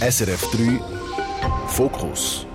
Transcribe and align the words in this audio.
SRF 0.00 0.50
3 0.52 0.80
Fokus. 1.66 2.46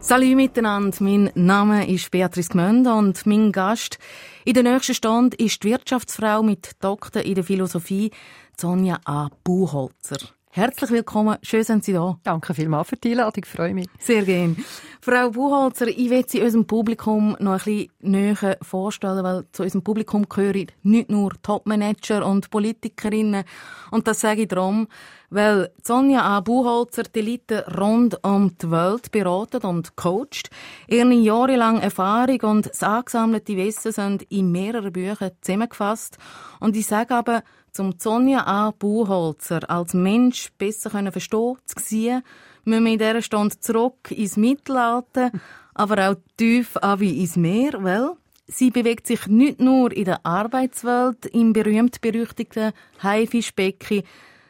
Salut 0.00 0.34
miteinander, 0.34 0.96
mein 0.98 1.30
Name 1.36 1.88
ist 1.88 2.10
Beatrice 2.10 2.48
Gmönd 2.48 2.88
und 2.88 3.24
mein 3.26 3.52
Gast 3.52 4.00
in 4.44 4.54
der 4.54 4.64
nächsten 4.64 4.94
Stunde 4.94 5.36
ist 5.36 5.62
die 5.62 5.68
Wirtschaftsfrau 5.70 6.42
mit 6.42 6.72
Doktor 6.80 7.22
in 7.22 7.36
der 7.36 7.44
Philosophie, 7.44 8.10
Sonja 8.56 8.98
A. 9.04 9.28
Buchholzer. 9.44 10.18
Herzlich 10.54 10.90
willkommen, 10.90 11.38
schön 11.40 11.64
sind 11.64 11.82
Sie 11.82 11.94
da. 11.94 12.18
Danke 12.24 12.52
vielmals 12.52 12.90
für 12.90 12.96
die 12.96 13.12
Einladung, 13.12 13.42
freue 13.46 13.72
mich. 13.72 13.86
Sehr 13.98 14.22
gerne. 14.22 14.56
Frau 15.00 15.30
Buchholzer, 15.30 15.88
ich 15.88 16.10
will 16.10 16.26
Sie 16.28 16.42
unserem 16.42 16.66
Publikum 16.66 17.34
noch 17.40 17.52
ein 17.52 17.58
bisschen 17.64 17.90
näher 18.00 18.58
vorstellen, 18.60 19.24
weil 19.24 19.46
zu 19.52 19.62
unserem 19.62 19.82
Publikum 19.82 20.28
gehören 20.28 20.66
nicht 20.82 21.08
nur 21.08 21.32
Topmanager 21.40 22.26
und 22.26 22.50
Politikerinnen. 22.50 23.44
Und 23.92 24.06
das 24.06 24.20
sage 24.20 24.42
ich 24.42 24.48
darum, 24.48 24.88
weil 25.30 25.70
Sonja 25.82 26.20
A. 26.20 26.40
Buchholzer 26.40 27.04
die 27.04 27.22
Leute 27.22 27.64
rund 27.78 28.22
um 28.22 28.54
die 28.58 28.70
Welt 28.70 29.10
beratet 29.10 29.64
und 29.64 29.96
coacht. 29.96 30.50
Ihre 30.86 31.14
jahrelange 31.14 31.80
Erfahrung 31.80 32.40
und 32.42 32.66
das 32.66 32.82
angesammelte 32.82 33.56
Wissen 33.56 33.92
sind 33.92 34.22
in 34.24 34.52
mehreren 34.52 34.92
Büchern 34.92 35.30
zusammengefasst. 35.40 36.18
Und 36.60 36.76
ich 36.76 36.86
sage 36.86 37.14
aber, 37.14 37.42
zum 37.72 37.94
Sonja 37.98 38.46
A. 38.46 38.70
Buchholzer 38.70 39.68
als 39.68 39.94
Mensch 39.94 40.52
besser 40.58 40.90
verstehen 40.90 41.56
zu 41.64 41.80
sehen, 41.80 42.22
müssen 42.64 42.84
wir 42.84 42.92
in 42.92 42.98
dieser 42.98 43.22
Stunde 43.22 43.58
zurück 43.58 44.10
ins 44.10 44.36
Mittelalter, 44.36 45.30
aber 45.74 46.10
auch 46.10 46.16
tief 46.36 46.76
wie 46.98 47.20
ins 47.20 47.36
Meer, 47.36 47.82
weil 47.82 48.12
sie 48.46 48.70
bewegt 48.70 49.06
sich 49.06 49.26
nicht 49.26 49.60
nur 49.60 49.92
in 49.92 50.04
der 50.04 50.24
Arbeitswelt 50.24 51.26
im 51.26 51.52
berühmt-berüchtigten 51.52 52.72
Haifischbecken, 53.02 54.02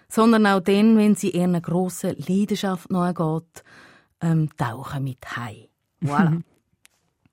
sondern 0.08 0.46
auch 0.46 0.60
dann, 0.60 0.98
wenn 0.98 1.14
sie 1.14 1.30
ihrer 1.30 1.60
grossen 1.60 2.16
Leidenschaft 2.28 2.90
nachgeht, 2.90 3.64
ähm, 4.20 4.50
tauchen 4.56 5.04
mit 5.04 5.36
Hai. 5.36 5.68
Voilà. 6.02 6.42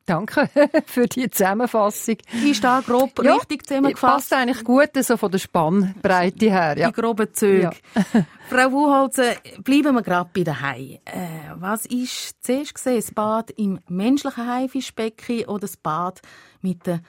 Danke 0.09 0.49
für 0.87 1.05
die 1.05 1.29
Zusammenfassung. 1.29 2.17
Ist 2.43 2.63
da 2.63 2.81
grob 2.83 3.23
ja, 3.23 3.35
richtig 3.35 3.67
zusammengefasst? 3.67 4.29
Passt 4.29 4.33
eigentlich 4.33 4.63
gut 4.63 4.89
so 5.01 5.17
von 5.17 5.31
der 5.31 5.37
Spannbreite 5.37 6.49
her. 6.49 6.75
Ja. 6.75 6.87
Die 6.89 6.99
groben 6.99 7.31
Züge. 7.31 7.69
Ja. 7.93 8.01
Frau 8.49 8.71
Wuholzen, 8.71 9.35
bleiben 9.63 9.93
wir 9.93 10.01
gerade 10.01 10.27
bei 10.33 10.51
Haien. 10.51 10.97
Äh, 11.05 11.53
was 11.57 11.85
ist 11.85 12.43
zuerst 12.43 12.73
gesehen, 12.73 12.95
das 12.95 13.11
Bad 13.11 13.51
im 13.51 13.79
menschlichen 13.87 14.47
Haifischbecken 14.47 15.45
oder 15.45 15.59
das 15.59 15.77
Bad 15.77 16.21
mit 16.61 16.87
den 16.87 17.01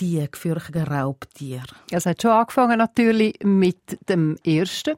die 0.00 0.26
gefürchteten 0.30 0.84
Raubtiere? 0.84 1.66
Es 1.90 2.06
hat 2.06 2.22
schon 2.22 2.30
angefangen 2.30 2.78
natürlich 2.78 3.38
mit 3.42 3.98
dem 4.08 4.36
ersten. 4.44 4.96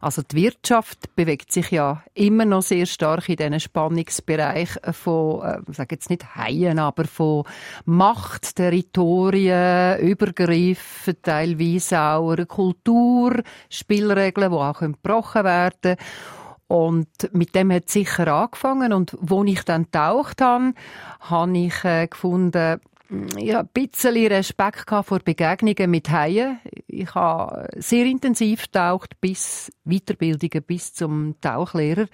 Also 0.00 0.22
die 0.22 0.36
Wirtschaft 0.36 1.14
bewegt 1.16 1.52
sich 1.52 1.70
ja 1.70 2.02
immer 2.14 2.44
noch 2.44 2.62
sehr 2.62 2.86
stark 2.86 3.28
in 3.28 3.36
diesen 3.36 3.60
Spannungsbereich 3.60 4.70
von, 4.92 5.42
äh, 5.42 5.58
ich 5.68 5.76
sage 5.76 5.94
jetzt 5.94 6.10
nicht 6.10 6.36
Haien, 6.36 6.78
aber 6.78 7.04
von 7.04 7.44
Macht, 7.84 8.56
Territorien, 8.56 9.98
Übergriffen, 10.00 11.16
teilweise 11.22 12.00
auch 12.00 12.36
Kultur, 12.48 13.42
Spielregeln, 13.68 14.50
die 14.50 14.56
auch 14.56 14.80
gebrochen 14.80 15.44
werden 15.44 15.72
können. 15.82 15.96
Und 16.72 17.28
mit 17.32 17.54
dem 17.54 17.70
hat 17.70 17.84
es 17.88 17.92
sicher 17.92 18.28
angefangen. 18.28 18.94
Und 18.94 19.14
wo 19.20 19.44
ich 19.44 19.62
dann 19.62 19.90
taucht 19.90 20.40
habe, 20.40 20.72
habe 21.20 21.58
ich 21.58 21.84
äh, 21.84 22.06
gefunden, 22.06 22.80
ich 23.36 23.52
habe 23.54 23.68
ein 23.68 23.88
bisschen 23.90 24.26
Respekt 24.26 24.88
vor 24.88 25.18
Begegnungen 25.18 25.90
mit 25.90 26.08
Haien. 26.10 26.60
Ich 26.86 27.14
habe 27.14 27.68
sehr 27.76 28.06
intensiv 28.06 28.64
getaucht, 28.64 29.20
bis 29.20 29.70
Weiterbildungen, 29.84 30.62
bis 30.62 30.94
zum 30.94 31.34
Tauchlehrer. 31.40 32.06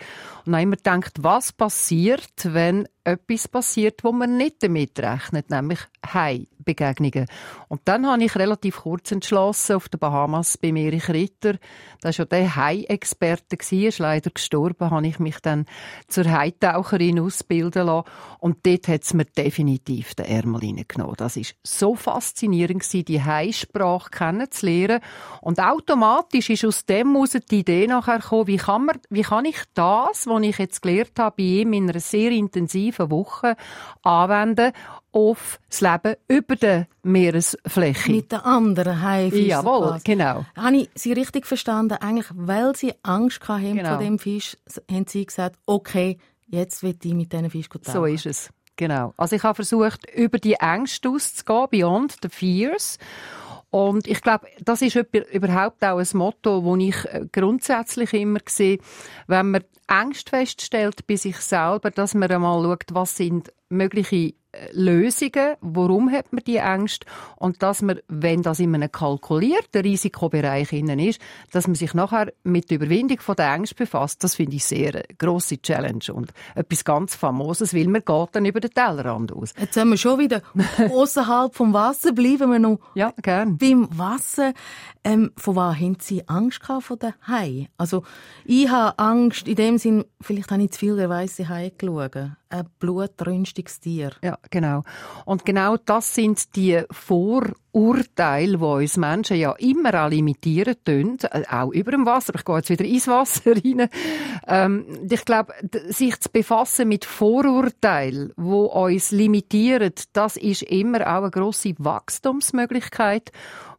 Und 0.44 0.54
habe 0.54 0.62
immer 0.62 0.76
gedacht, 0.76 1.12
was 1.20 1.52
passiert, 1.52 2.32
wenn 2.42 2.88
etwas 3.12 3.48
passiert, 3.48 4.04
wo 4.04 4.12
man 4.12 4.36
nicht 4.36 4.62
damit 4.62 4.98
rechnet, 4.98 5.50
nämlich 5.50 5.80
Hai-Begegnungen. 6.06 7.26
Und 7.68 7.82
dann 7.84 8.06
habe 8.06 8.24
ich 8.24 8.36
relativ 8.36 8.78
kurz 8.78 9.12
entschlossen, 9.12 9.76
auf 9.76 9.88
den 9.88 9.98
Bahamas 9.98 10.56
bei 10.56 10.68
Erich 10.68 11.08
Ritter, 11.08 11.54
war 12.02 12.10
ja 12.10 12.24
der 12.24 12.56
Hai-Experte, 12.56 13.56
ist 13.70 13.98
leider 13.98 14.30
gestorben, 14.30 14.90
habe 14.90 15.06
ich 15.06 15.18
mich 15.18 15.40
dann 15.40 15.66
zur 16.06 16.30
Haitaucherin 16.30 17.20
ausbilden 17.20 17.86
lassen. 17.86 18.08
Und 18.38 18.64
dort 18.64 18.88
hat 18.88 19.02
es 19.02 19.14
mir 19.14 19.24
definitiv 19.24 20.14
den 20.14 20.26
Ärmel 20.26 20.60
reingenommen. 20.60 21.16
Das 21.16 21.36
war 21.36 21.44
so 21.64 21.94
faszinierend 21.94 22.86
die 22.92 23.22
Hai-Sprache 23.22 24.10
kennenzulernen. 24.10 25.00
Und 25.40 25.60
automatisch 25.60 26.50
ist 26.50 26.64
aus 26.64 26.86
dem 26.86 27.14
heraus 27.14 27.36
die 27.50 27.60
Idee 27.60 27.86
nachher 27.86 28.18
gekommen, 28.18 28.46
wie 28.46 28.56
kann, 28.56 28.86
man, 28.86 28.98
wie 29.10 29.22
kann 29.22 29.44
ich 29.44 29.58
das, 29.74 30.26
was 30.26 30.42
ich 30.42 30.58
jetzt 30.58 30.82
gelernt 30.82 31.18
habe, 31.18 31.36
bei 31.36 31.42
ihm 31.42 31.72
in 31.72 31.90
einer 31.90 32.00
sehr 32.00 32.30
intensiven 32.30 32.97
intensiven 32.98 33.10
Wochen 33.10 33.54
anwenden 34.02 34.72
auf 35.12 35.58
das 35.68 35.80
Leben 35.80 36.16
über 36.28 36.56
der 36.56 36.86
Meeresfläche. 37.02 38.12
Mit 38.12 38.32
den 38.32 38.40
anderen 38.40 39.02
Haifischen. 39.02 39.46
Jawohl, 39.46 39.98
genau. 40.04 40.44
Habe 40.56 40.76
ich 40.76 40.90
Sie 40.94 41.12
richtig 41.12 41.46
verstanden? 41.46 41.94
Eigentlich, 42.00 42.28
weil 42.34 42.76
Sie 42.76 42.94
Angst 43.02 43.46
hatten 43.48 43.76
genau. 43.76 43.90
vor 43.90 43.98
dem 43.98 44.18
Fisch, 44.18 44.56
haben 44.90 45.06
Sie 45.06 45.24
gesagt, 45.24 45.56
okay, 45.66 46.18
jetzt 46.46 46.82
will 46.82 46.96
ich 47.02 47.14
mit 47.14 47.32
diesen 47.32 47.50
Fisch 47.50 47.68
tauchen. 47.68 47.92
So 47.92 48.04
ist 48.04 48.26
es. 48.26 48.50
Genau. 48.76 49.12
Also 49.16 49.34
ich 49.34 49.42
habe 49.42 49.56
versucht, 49.56 50.08
über 50.14 50.38
die 50.38 50.54
Ängste 50.54 51.08
auszugehen, 51.08 51.66
beyond 51.70 52.16
the 52.22 52.28
fears. 52.28 52.98
Und 53.70 54.06
ich 54.06 54.22
glaube, 54.22 54.46
das 54.60 54.80
ist 54.80 54.96
überhaupt 54.96 55.84
auch 55.84 55.98
ein 55.98 56.06
Motto, 56.14 56.64
das 56.64 56.86
ich 56.86 57.04
äh, 57.04 57.26
grundsätzlich 57.30 58.14
immer 58.14 58.40
sehe, 58.46 58.78
wenn 59.26 59.50
man 59.50 59.64
Ängste 59.88 60.30
feststellt 60.30 61.06
bei 61.06 61.16
sich 61.16 61.36
selber, 61.36 61.90
dass 61.90 62.14
man 62.14 62.30
einmal 62.30 62.62
schaut, 62.62 62.84
was 62.92 63.16
sind 63.16 63.52
mögliche 63.68 64.34
Lösungen, 64.72 65.56
warum 65.60 66.10
hat 66.10 66.32
man 66.32 66.42
die 66.44 66.56
Ängste 66.56 67.06
und 67.36 67.62
dass 67.62 67.82
man, 67.82 68.00
wenn 68.08 68.42
das 68.42 68.58
in 68.58 68.74
einem 68.74 68.90
kalkulierten 68.90 69.82
Risikobereich 69.82 70.72
ist, 70.72 71.20
dass 71.52 71.66
man 71.66 71.74
sich 71.74 71.94
nachher 71.94 72.32
mit 72.42 72.70
der 72.70 72.76
Überwindung 72.76 73.20
von 73.20 73.36
der 73.36 73.54
Ängste 73.54 73.74
befasst, 73.74 74.22
das 74.24 74.34
finde 74.34 74.56
ich 74.56 74.64
sehr 74.64 74.94
eine 74.94 75.04
grosse 75.18 75.60
Challenge 75.60 76.12
und 76.12 76.32
etwas 76.54 76.84
ganz 76.84 77.14
Famoses, 77.14 77.74
weil 77.74 77.88
man 77.88 78.04
geht 78.04 78.28
dann 78.32 78.44
über 78.44 78.60
den 78.60 78.70
Tellerrand 78.70 79.32
aus. 79.32 79.54
Jetzt 79.58 79.74
sind 79.74 79.88
wir 79.88 79.96
schon 79.96 80.18
wieder 80.18 80.42
außerhalb 80.92 81.54
vom 81.54 81.72
Wasser, 81.72 82.12
bleiben 82.12 82.50
wir 82.50 82.58
noch 82.58 82.78
ja, 82.94 83.12
gern. 83.22 83.58
beim 83.58 83.88
Wasser. 83.96 84.52
Ähm, 85.04 85.32
von 85.36 85.56
was 85.56 85.76
haben 85.76 85.96
Sie 86.00 86.28
Angst 86.28 86.60
gehabt 86.60 86.84
von 86.84 86.98
den 86.98 87.14
Haien? 87.26 87.68
Also 87.76 88.02
ich 88.44 88.68
habe 88.68 88.98
Angst 88.98 89.48
in 89.48 89.54
dem 89.54 89.78
Sinn, 89.78 90.04
vielleicht 90.20 90.50
habe 90.50 90.62
ich 90.62 90.72
zu 90.72 90.78
viel 90.80 90.96
der 90.96 91.08
weiße 91.08 91.48
Hai 91.48 91.72
geschaut 91.76 92.16
ein 92.50 92.66
blutrünstiges 92.78 93.80
Tier. 93.80 94.12
Ja, 94.22 94.38
genau. 94.50 94.84
Und 95.24 95.44
genau 95.44 95.76
das 95.76 96.14
sind 96.14 96.56
die 96.56 96.82
Vorurteile, 96.90 98.58
die 98.58 98.64
uns 98.64 98.96
Menschen 98.96 99.36
ja 99.36 99.52
immer 99.52 100.04
auch 100.04 100.08
limitieren 100.08 100.76
tun, 100.84 101.18
äh, 101.30 101.42
auch 101.50 101.70
über 101.72 101.90
dem 101.90 102.06
Wasser. 102.06 102.34
Ich 102.34 102.44
gehe 102.44 102.56
jetzt 102.56 102.70
wieder 102.70 102.84
ins 102.84 103.08
Wasser 103.08 103.52
rein. 103.54 103.88
Ähm, 104.46 105.06
ich 105.10 105.24
glaube, 105.24 105.52
sich 105.88 106.18
zu 106.20 106.30
befassen 106.30 106.88
mit 106.88 107.04
Vorurteilen, 107.04 108.32
die 108.36 108.42
uns 108.42 109.10
limitieren, 109.10 109.92
das 110.12 110.36
ist 110.36 110.62
immer 110.62 111.00
auch 111.02 111.22
eine 111.22 111.30
grosse 111.30 111.74
Wachstumsmöglichkeit 111.78 113.32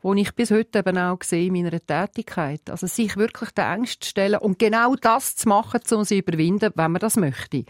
die 0.03 0.21
ich 0.21 0.33
bis 0.33 0.51
heute 0.51 0.79
eben 0.79 0.97
auch 0.97 1.21
sehe 1.23 1.47
in 1.47 1.53
meiner 1.53 1.79
Tätigkeit. 1.79 2.69
Also 2.69 2.87
sich 2.87 3.17
wirklich 3.17 3.51
der 3.51 3.71
Ängste 3.71 4.07
stellen 4.07 4.39
und 4.39 4.59
genau 4.59 4.95
das 4.95 5.35
zu 5.35 5.49
machen, 5.49 5.81
um 5.91 6.03
sie 6.03 6.19
überwinden, 6.19 6.71
wenn 6.75 6.91
man 6.91 6.99
das 6.99 7.17
möchte. 7.17 7.65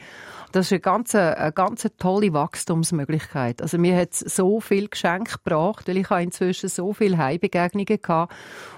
Das 0.52 0.68
ist 0.68 0.74
eine 0.74 0.80
ganz, 0.80 1.14
eine 1.16 1.52
ganz 1.52 1.88
tolle 1.98 2.34
Wachstumsmöglichkeit. 2.34 3.62
Also 3.62 3.78
mir 3.78 3.96
hat 3.96 4.14
so 4.14 4.60
viel 4.60 4.88
Geschenk 4.88 5.44
gebracht, 5.44 5.88
weil 5.88 5.98
ich 5.98 6.10
habe 6.10 6.24
inzwischen 6.24 6.70
so 6.70 6.94
viele 6.94 7.18
Heimbegegnungen 7.18 8.02
gehabt. 8.02 8.34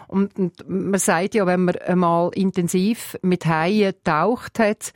Und, 0.07 0.37
und 0.37 0.69
man 0.69 0.99
sagt 0.99 1.35
ja, 1.35 1.45
wenn 1.45 1.63
man 1.65 1.77
einmal 1.77 2.31
intensiv 2.33 3.17
mit 3.21 3.45
Haien 3.45 3.93
taucht 4.03 4.59
hat, 4.59 4.91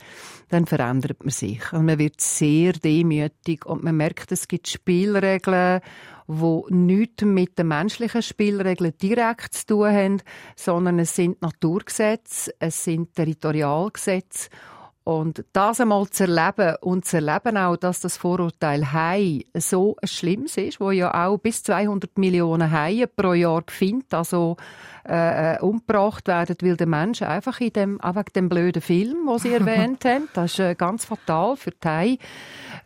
dann 0.50 0.66
verändert 0.66 1.24
man 1.24 1.30
sich. 1.30 1.72
Und 1.72 1.86
man 1.86 1.98
wird 1.98 2.20
sehr 2.20 2.74
demütig 2.74 3.64
und 3.64 3.82
man 3.82 3.96
merkt, 3.96 4.30
es 4.32 4.46
gibt 4.46 4.68
Spielregeln, 4.68 5.80
wo 6.26 6.66
nichts 6.70 7.24
mit 7.24 7.58
den 7.58 7.68
menschlichen 7.68 8.22
Spielregeln 8.22 8.94
direkt 9.00 9.54
zu 9.54 9.66
tun 9.66 9.86
haben, 9.86 10.22
sondern 10.56 10.98
es 10.98 11.14
sind 11.14 11.40
Naturgesetze, 11.42 12.52
es 12.58 12.84
sind 12.84 13.14
Territorialgesetze. 13.14 14.48
Und 15.06 15.44
das 15.52 15.80
einmal 15.80 16.10
zu 16.10 16.24
erleben 16.24 16.74
und 16.80 17.04
zu 17.04 17.18
erleben 17.18 17.56
auch, 17.56 17.76
dass 17.76 18.00
das 18.00 18.16
Vorurteil 18.16 18.92
Hai 18.92 19.44
so 19.54 19.94
schlimm 20.02 20.46
ist, 20.46 20.80
wo 20.80 20.90
ja 20.90 21.28
auch 21.28 21.38
bis 21.38 21.62
200 21.62 22.18
Millionen 22.18 22.72
Haie 22.72 23.06
pro 23.06 23.32
Jahr 23.32 23.62
findet, 23.68 24.12
also 24.12 24.56
äh, 25.08 25.54
äh, 25.54 25.60
umgebracht 25.60 26.26
werden, 26.26 26.56
weil 26.60 26.76
der 26.76 26.88
Mensch 26.88 27.22
einfach 27.22 27.60
in 27.60 27.72
dem, 27.72 28.00
wegen 28.02 28.32
dem 28.34 28.48
blöden 28.48 28.82
Film, 28.82 29.28
den 29.28 29.38
Sie 29.38 29.52
erwähnt 29.52 30.04
haben, 30.04 30.28
das 30.32 30.54
ist 30.54 30.58
äh, 30.58 30.74
ganz 30.74 31.04
fatal 31.04 31.56
für 31.56 31.70
die 31.70 31.88
Haie, 31.88 32.18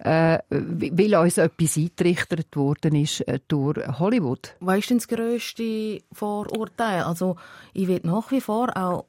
äh, 0.03 0.39
weil 0.49 1.15
uns 1.15 1.39
etwas 1.39 1.77
eintrichtert 1.77 2.57
worden 2.57 2.95
ist 2.95 3.21
äh, 3.29 3.39
durch 3.49 3.77
Hollywood. 3.99 4.55
Was 4.61 4.79
ist 4.79 4.91
denn 4.91 4.99
das 4.99 5.09
grösste 5.09 6.03
Vorurteil? 6.13 7.03
Also 7.03 7.37
ich 7.75 7.87
will 7.87 8.01
nach 8.03 8.31
wie 8.31 8.41
vor 8.41 8.77
auch 8.77 9.05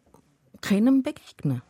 keinem 0.61 1.01
begegnen. 1.01 1.61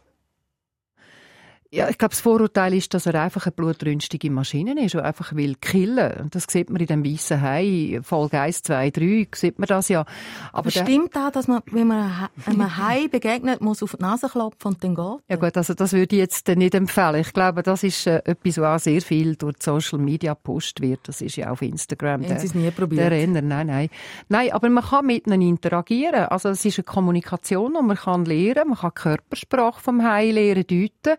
Ja, 1.73 1.88
ich 1.88 1.97
glaube, 1.97 2.09
das 2.09 2.19
Vorurteil 2.19 2.73
ist, 2.73 2.94
dass 2.94 3.06
er 3.06 3.15
einfach 3.15 3.45
eine 3.45 3.53
blutrünstige 3.53 4.29
Maschine 4.29 4.83
ist, 4.83 4.94
die 4.94 5.00
einfach 5.00 5.33
will 5.33 5.56
killen. 5.56 6.27
Das 6.29 6.44
sieht 6.50 6.69
man 6.69 6.81
in 6.81 6.88
dem 6.88 7.06
weißen 7.06 7.39
Hai, 7.39 8.01
Folge 8.03 8.41
1, 8.41 8.63
2, 8.63 8.91
3, 8.91 9.27
sieht 9.33 9.57
man 9.57 9.68
das 9.68 9.88
ja. 9.88 10.01
Aber, 10.01 10.68
Aber 10.68 10.71
stimmt 10.71 11.15
auch, 11.15 11.31
dass 11.31 11.47
man, 11.47 11.62
wenn 11.68 11.88
man 11.88 12.27
einem 12.45 12.77
Hai 12.77 13.07
begegnet, 13.12 13.62
muss 13.62 13.81
auf 13.83 13.95
die 13.95 14.01
Nase 14.01 14.27
klopfen 14.27 14.73
und 14.73 14.83
dann 14.83 14.95
geht? 14.95 15.23
Ja 15.29 15.38
gut, 15.38 15.56
also 15.56 15.73
das 15.73 15.94
würde 15.94 16.13
ich 16.13 16.19
jetzt 16.19 16.45
nicht 16.50 16.75
empfehlen. 16.75 17.21
Ich 17.21 17.31
glaube, 17.31 17.63
das 17.63 17.83
ist 17.83 18.06
äh, 18.06 18.21
etwas, 18.25 18.57
was 18.57 18.81
auch 18.81 18.83
sehr 18.83 19.01
viel 19.01 19.38
durch 19.38 19.56
Social 19.62 20.00
Media 20.00 20.33
gepostet 20.33 20.81
wird. 20.81 21.07
Das 21.07 21.21
ist 21.21 21.38
ja 21.38 21.51
auf 21.51 21.62
Instagram. 21.62 22.25
Haben 22.25 22.38
Sie 22.38 22.47
es 22.47 22.53
nie 22.53 22.69
probiert? 22.71 23.03
Der 23.03 23.12
Renner, 23.12 23.41
nein, 23.41 23.68
nein. 23.68 23.89
Nein, 24.27 24.51
aber 24.51 24.69
man 24.69 24.83
kann 24.83 25.06
mit 25.06 25.25
ihnen 25.25 25.41
interagieren. 25.41 26.25
Also 26.25 26.50
es 26.50 26.65
ist 26.65 26.79
eine 26.79 26.83
Kommunikation 26.83 27.77
und 27.77 27.88
man 27.88 27.95
kann 27.95 28.25
lernen, 28.25 28.68
man 28.68 28.77
kann 28.77 28.91
die 28.94 29.01
Körpersprache 29.01 29.79
vom 29.79 30.03
Hai 30.03 30.31
lernen, 30.31 30.65
deuten. 30.68 31.18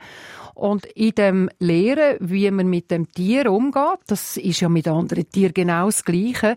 Und 0.54 0.86
in 0.86 1.14
dem 1.14 1.50
Lehren, 1.58 2.16
wie 2.20 2.50
man 2.50 2.68
mit 2.68 2.90
dem 2.90 3.10
Tier 3.10 3.50
umgeht, 3.50 4.00
das 4.06 4.36
ist 4.36 4.60
ja 4.60 4.68
mit 4.68 4.88
anderen 4.88 5.28
Tieren 5.30 5.54
genau 5.54 5.86
das 5.86 6.04
Gleiche, 6.04 6.56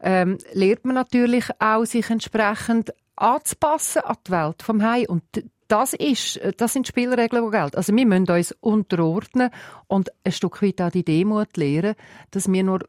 ähm, 0.00 0.38
lernt 0.52 0.84
man 0.84 0.94
natürlich 0.94 1.46
auch, 1.58 1.84
sich 1.84 2.10
entsprechend 2.10 2.92
anzupassen 3.16 4.02
an 4.02 4.16
die 4.26 4.30
Welt 4.32 4.62
vom 4.62 4.82
Hai. 4.82 5.08
Und 5.08 5.22
das 5.68 5.94
ist, 5.94 6.40
das 6.58 6.72
sind 6.72 6.86
Spielregeln, 6.86 7.44
die 7.44 7.50
gelten. 7.50 7.76
Also 7.76 7.94
wir 7.94 8.06
müssen 8.06 8.28
uns 8.28 8.52
unterordnen 8.60 9.50
und 9.86 10.10
ein 10.22 10.32
Stück 10.32 10.62
weit 10.62 10.80
auch 10.80 10.90
die 10.90 11.04
Demut 11.04 11.56
lernen, 11.56 11.94
dass 12.30 12.50
wir 12.50 12.62
nur 12.62 12.80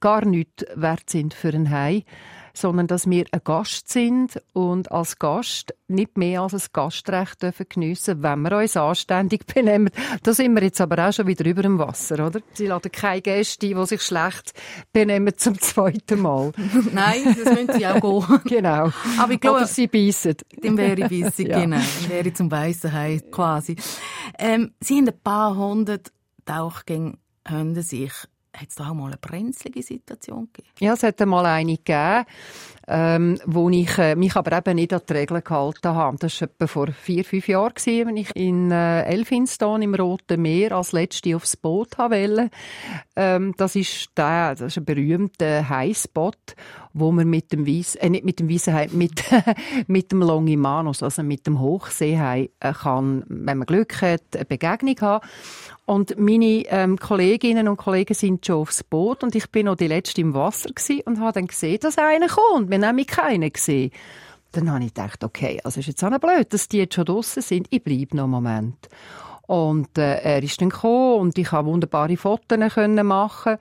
gar 0.00 0.24
nichts 0.24 0.64
wert 0.74 1.08
sind 1.08 1.34
für 1.34 1.48
ein 1.48 1.70
Hai 1.70 2.04
sondern 2.54 2.86
dass 2.86 3.08
wir 3.08 3.24
ein 3.32 3.40
Gast 3.44 3.88
sind 3.88 4.40
und 4.52 4.90
als 4.92 5.18
Gast 5.18 5.74
nicht 5.88 6.16
mehr 6.16 6.42
als 6.42 6.54
ein 6.54 6.62
Gastrecht 6.72 7.42
dürfen 7.42 7.66
geniessen, 7.68 8.22
wenn 8.22 8.42
wir 8.42 8.56
uns 8.56 8.76
anständig 8.76 9.46
benehmen. 9.54 9.90
Da 10.22 10.32
sind 10.32 10.54
wir 10.54 10.62
jetzt 10.62 10.80
aber 10.80 11.08
auch 11.08 11.12
schon 11.12 11.26
wieder 11.26 11.44
über 11.44 11.62
dem 11.62 11.78
Wasser, 11.78 12.26
oder? 12.26 12.40
Sie 12.54 12.66
laden 12.66 12.92
keine 12.92 13.22
Gäste 13.22 13.66
ein, 13.66 13.76
die 13.76 13.86
sich 13.86 14.02
schlecht 14.02 14.52
benehmen 14.92 15.34
zum 15.36 15.58
zweiten 15.60 16.20
Mal. 16.20 16.52
Nein, 16.92 17.24
das 17.24 17.54
müssen 17.54 17.78
sie 17.78 17.86
auch 17.86 18.00
gehen. 18.00 18.40
genau. 18.44 18.90
Aber 19.18 19.32
ich 19.32 19.40
glaube, 19.40 19.58
oder 19.58 19.66
sie 19.66 19.86
beißen. 19.86 20.36
Dann 20.62 20.76
wäre 20.76 21.00
ich 21.08 21.22
beißen, 21.22 21.46
ja. 21.46 21.60
genau. 21.60 21.76
Dann 21.76 22.10
wäre 22.10 22.28
ich 22.28 22.34
zum 22.34 22.50
Weissen 22.50 22.92
Hai 22.92 23.20
quasi. 23.30 23.76
Ähm, 24.38 24.72
sie 24.80 24.96
haben 24.98 25.08
ein 25.08 25.20
paar 25.22 25.56
hundert 25.56 26.12
Tauchgänge 26.44 27.14
haben 27.46 27.80
sich 27.80 28.12
hat 28.54 28.68
es 28.68 28.74
da 28.74 28.90
auch 28.90 28.94
mal 28.94 29.06
eine 29.06 29.16
brenzlige 29.16 29.82
Situation 29.82 30.48
gegeben? 30.52 30.74
Ja, 30.80 30.94
es 30.94 31.02
hat 31.02 31.20
einmal 31.20 31.46
eine 31.46 31.72
gegeben, 31.72 32.26
ähm, 32.90 33.38
wo 33.46 33.70
ich 33.70 33.96
äh, 33.98 34.16
mich 34.16 34.34
aber 34.34 34.58
eben 34.58 34.74
nicht 34.74 34.92
an 34.92 35.00
die 35.08 35.12
Regeln 35.12 35.44
gehalten 35.44 35.94
habe. 35.94 36.16
Das 36.18 36.40
war 36.40 36.48
etwa 36.48 36.66
vor 36.66 36.88
vier, 36.88 37.24
fünf 37.24 37.46
Jahren, 37.46 37.72
als 37.74 37.86
ich 37.86 38.34
in 38.34 38.72
äh, 38.72 39.04
Elphinstone 39.04 39.84
im 39.84 39.94
Roten 39.94 40.42
Meer 40.42 40.72
als 40.72 40.90
Letzte 40.90 41.36
aufs 41.36 41.56
Boot 41.56 41.98
wollte. 41.98 42.50
Ähm, 43.14 43.54
das 43.56 43.76
ist 43.76 44.10
der, 44.16 44.56
das 44.56 44.62
ist 44.62 44.78
ein 44.78 44.84
berühmter 44.84 45.68
Highspot, 45.68 46.56
wo 46.92 47.12
man 47.12 47.28
mit 47.30 47.52
dem 47.52 47.64
Weiss, 47.64 47.94
äh, 47.94 48.10
nicht 48.10 48.24
mit 48.24 48.40
dem 48.40 48.50
Weissenhai, 48.50 48.88
mit, 48.92 49.22
mit 49.86 50.10
dem 50.10 50.22
Longimanus, 50.22 51.04
also 51.04 51.22
mit 51.22 51.46
dem 51.46 51.60
Hochseehai, 51.60 52.50
äh, 52.58 52.72
kann, 52.72 53.22
wenn 53.28 53.58
man 53.58 53.66
Glück 53.66 54.02
hat, 54.02 54.22
eine 54.34 54.44
Begegnung 54.44 54.96
haben. 55.00 55.26
Und 55.86 56.16
meine 56.20 56.64
ähm, 56.68 56.98
Kolleginnen 56.98 57.66
und 57.66 57.76
Kollegen 57.76 58.14
sind 58.14 58.46
schon 58.46 58.60
aufs 58.60 58.84
Boot 58.84 59.24
und 59.24 59.34
ich 59.34 59.50
bin 59.50 59.66
noch 59.66 59.74
die 59.74 59.88
letzte 59.88 60.20
im 60.20 60.34
Wasser 60.34 60.70
und 61.04 61.18
habe 61.18 61.32
dann 61.32 61.48
gesehen, 61.48 61.80
dass 61.80 61.98
einer 61.98 62.28
kommt. 62.28 62.70
Wir 62.70 62.79
nämlich 62.80 63.06
keinen 63.06 63.52
gesehen. 63.52 63.90
Dann 64.52 64.70
habe 64.70 64.84
ich 64.84 64.94
gedacht, 64.94 65.22
okay, 65.22 65.60
also 65.62 65.80
ist 65.80 65.86
jetzt 65.86 66.02
auch 66.02 66.18
blöd, 66.18 66.52
dass 66.52 66.68
die 66.68 66.78
jetzt 66.78 66.94
schon 66.94 67.04
draußen 67.04 67.42
sind. 67.42 67.68
Ich 67.70 67.84
bleibe 67.84 68.16
noch 68.16 68.24
einen 68.24 68.32
Moment. 68.32 68.88
Und 69.46 69.96
äh, 69.98 70.20
er 70.20 70.42
ist 70.42 70.60
dann 70.60 70.70
gekommen 70.70 71.20
und 71.20 71.38
ich 71.38 71.50
habe 71.52 71.68
wunderbare 71.68 72.16
Fotos 72.16 72.58
machen 73.02 73.58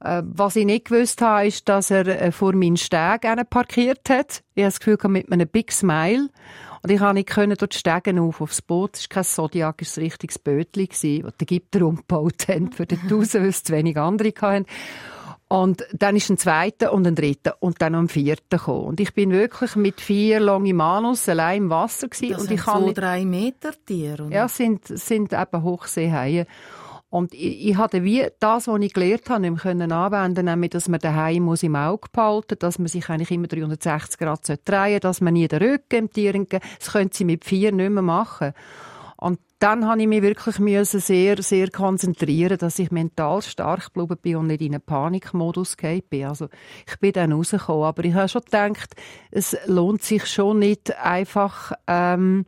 äh, 0.00 0.22
was 0.24 0.56
ich 0.56 0.64
nicht 0.64 0.86
gewusst 0.86 1.20
habe, 1.22 1.46
ist, 1.46 1.68
dass 1.68 1.90
er 1.90 2.06
äh, 2.06 2.32
vor 2.32 2.54
meinen 2.54 2.76
Steg 2.76 3.22
parkiert 3.50 4.08
hat. 4.08 4.42
Ich 4.54 4.62
habe 4.62 4.72
das 4.72 4.80
Gefühl, 4.80 4.98
mit 5.10 5.32
einem 5.32 5.48
Big 5.48 5.72
Smile. 5.72 6.28
Und 6.82 6.90
ich 6.90 6.98
konnte 6.98 7.14
nicht 7.14 7.28
können 7.28 7.56
durch 7.56 7.70
die 7.70 7.78
Stegen 7.78 8.18
auf 8.20 8.40
aufs 8.40 8.62
Boot. 8.62 8.94
Es 8.94 9.02
war 9.02 9.08
kein 9.08 9.24
Zodiac, 9.24 9.82
es 9.82 9.96
war 9.96 10.02
ein 10.02 10.06
richtiges 10.06 10.38
Bötli, 10.38 10.86
das 10.86 11.00
die 11.00 11.24
Ägypter 11.42 11.82
umgebaut 11.84 12.46
haben 12.48 12.70
für 12.70 12.86
den 12.86 13.00
Tausend, 13.08 13.42
weil 13.42 13.48
es 13.48 13.64
zu 13.64 13.72
wenig 13.72 13.96
andere 13.96 14.32
hatten. 14.40 14.66
Und 15.48 15.86
dann 15.94 16.14
ist 16.14 16.28
ein 16.28 16.36
zweiter 16.36 16.92
und 16.92 17.06
ein 17.06 17.14
dritter 17.14 17.56
und 17.60 17.80
dann 17.80 17.92
noch 17.92 18.00
ein 18.00 18.08
vierter 18.08 18.58
gekommen. 18.58 18.84
Und 18.84 19.00
ich 19.00 19.14
bin 19.14 19.30
wirklich 19.30 19.76
mit 19.76 20.00
vier 20.00 20.40
Longimanus 20.40 21.26
allein 21.26 21.62
im 21.64 21.70
Wasser 21.70 22.08
gewesen. 22.08 22.32
Das 22.32 22.42
und 22.42 22.50
ich 22.50 22.62
sind 22.62 22.86
so 22.86 22.92
drei 22.92 23.24
Meter 23.24 23.72
Tiere? 23.86 24.28
Ja, 24.30 24.46
sind, 24.48 24.86
sind 24.86 25.32
eben 25.32 25.62
Hochseehaie. 25.62 26.46
Und 27.10 27.32
ich, 27.32 27.68
ich 27.68 27.76
hatte 27.78 28.04
wie 28.04 28.26
das, 28.38 28.68
was 28.68 28.80
ich 28.82 28.92
gelernt 28.92 29.30
habe, 29.30 29.40
nicht 29.40 29.62
können 29.62 29.90
anwenden, 29.90 30.44
nämlich, 30.44 30.70
dass 30.70 30.88
man 30.88 31.00
daheim 31.00 31.44
muss 31.44 31.62
im 31.62 31.76
Auge 31.76 32.08
behalten, 32.12 32.58
dass 32.58 32.78
man 32.78 32.88
sich 32.88 33.08
eigentlich 33.08 33.30
immer 33.30 33.46
360 33.46 34.18
Grad 34.18 34.46
drehen 34.46 34.58
sollte, 34.66 35.00
dass 35.00 35.22
man 35.22 35.32
nie 35.32 35.48
den 35.48 35.62
Rücken 35.62 35.96
im 35.96 36.12
Tier 36.12 36.34
Das 36.78 36.92
können 36.92 37.10
sie 37.10 37.24
mit 37.24 37.46
vier 37.46 37.72
nicht 37.72 37.90
mehr 37.90 38.02
machen. 38.02 38.52
Dann 39.58 39.86
habe 39.86 40.00
ich 40.00 40.06
mich 40.06 40.22
wirklich 40.22 40.60
müssen 40.60 41.00
sehr, 41.00 41.42
sehr 41.42 41.70
konzentrieren, 41.70 42.58
dass 42.58 42.78
ich 42.78 42.92
mental 42.92 43.42
stark 43.42 43.92
geblieben 43.92 44.16
bin 44.22 44.36
und 44.36 44.46
nicht 44.46 44.62
in 44.62 44.74
einen 44.74 44.82
Panikmodus 44.82 45.76
bin. 45.76 46.26
Also 46.26 46.48
ich 46.86 46.98
bin 47.00 47.12
dann 47.12 47.32
rausgekommen, 47.32 47.84
aber 47.84 48.04
ich 48.04 48.14
habe 48.14 48.28
schon 48.28 48.42
gedacht, 48.42 48.94
es 49.32 49.56
lohnt 49.66 50.02
sich 50.02 50.26
schon 50.26 50.60
nicht 50.60 50.96
einfach 50.98 51.72
ähm, 51.88 52.46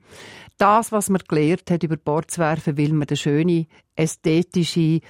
das, 0.58 0.92
was 0.92 1.08
man 1.08 1.22
gelernt 1.26 1.70
hat, 1.70 1.82
über 1.82 1.96
Bord 1.96 2.30
zu 2.30 2.40
werfen, 2.40 2.78
weil 2.78 2.92
man 2.92 3.08
den 3.08 3.16
schönen, 3.16 3.66
ästhetischen, 3.96 5.00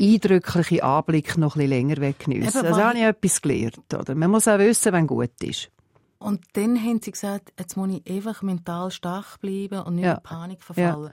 eindrücklichen 0.00 0.80
Anblick 0.80 1.36
noch 1.38 1.54
ein 1.54 1.60
bisschen 1.60 1.70
länger 1.70 1.96
weggeniessen. 1.98 2.66
Also 2.66 2.82
habe 2.82 2.98
ich 2.98 3.04
etwas 3.04 3.42
gelernt. 3.42 3.94
Oder? 3.94 4.14
Man 4.14 4.30
muss 4.30 4.48
auch 4.48 4.58
wissen, 4.58 4.92
wenn 4.92 5.06
gut 5.06 5.30
ist. 5.42 5.70
Und 6.20 6.44
dann 6.52 6.78
haben 6.78 7.00
sie 7.00 7.12
gesagt, 7.12 7.50
jetzt 7.58 7.78
muss 7.78 7.90
ich 7.90 8.08
einfach 8.10 8.42
mental 8.42 8.90
stark 8.90 9.40
bleiben 9.40 9.80
und 9.82 9.94
nicht 9.94 10.04
ja. 10.04 10.14
in 10.14 10.22
Panik 10.22 10.62
verfallen. 10.62 11.04
Ja. 11.04 11.10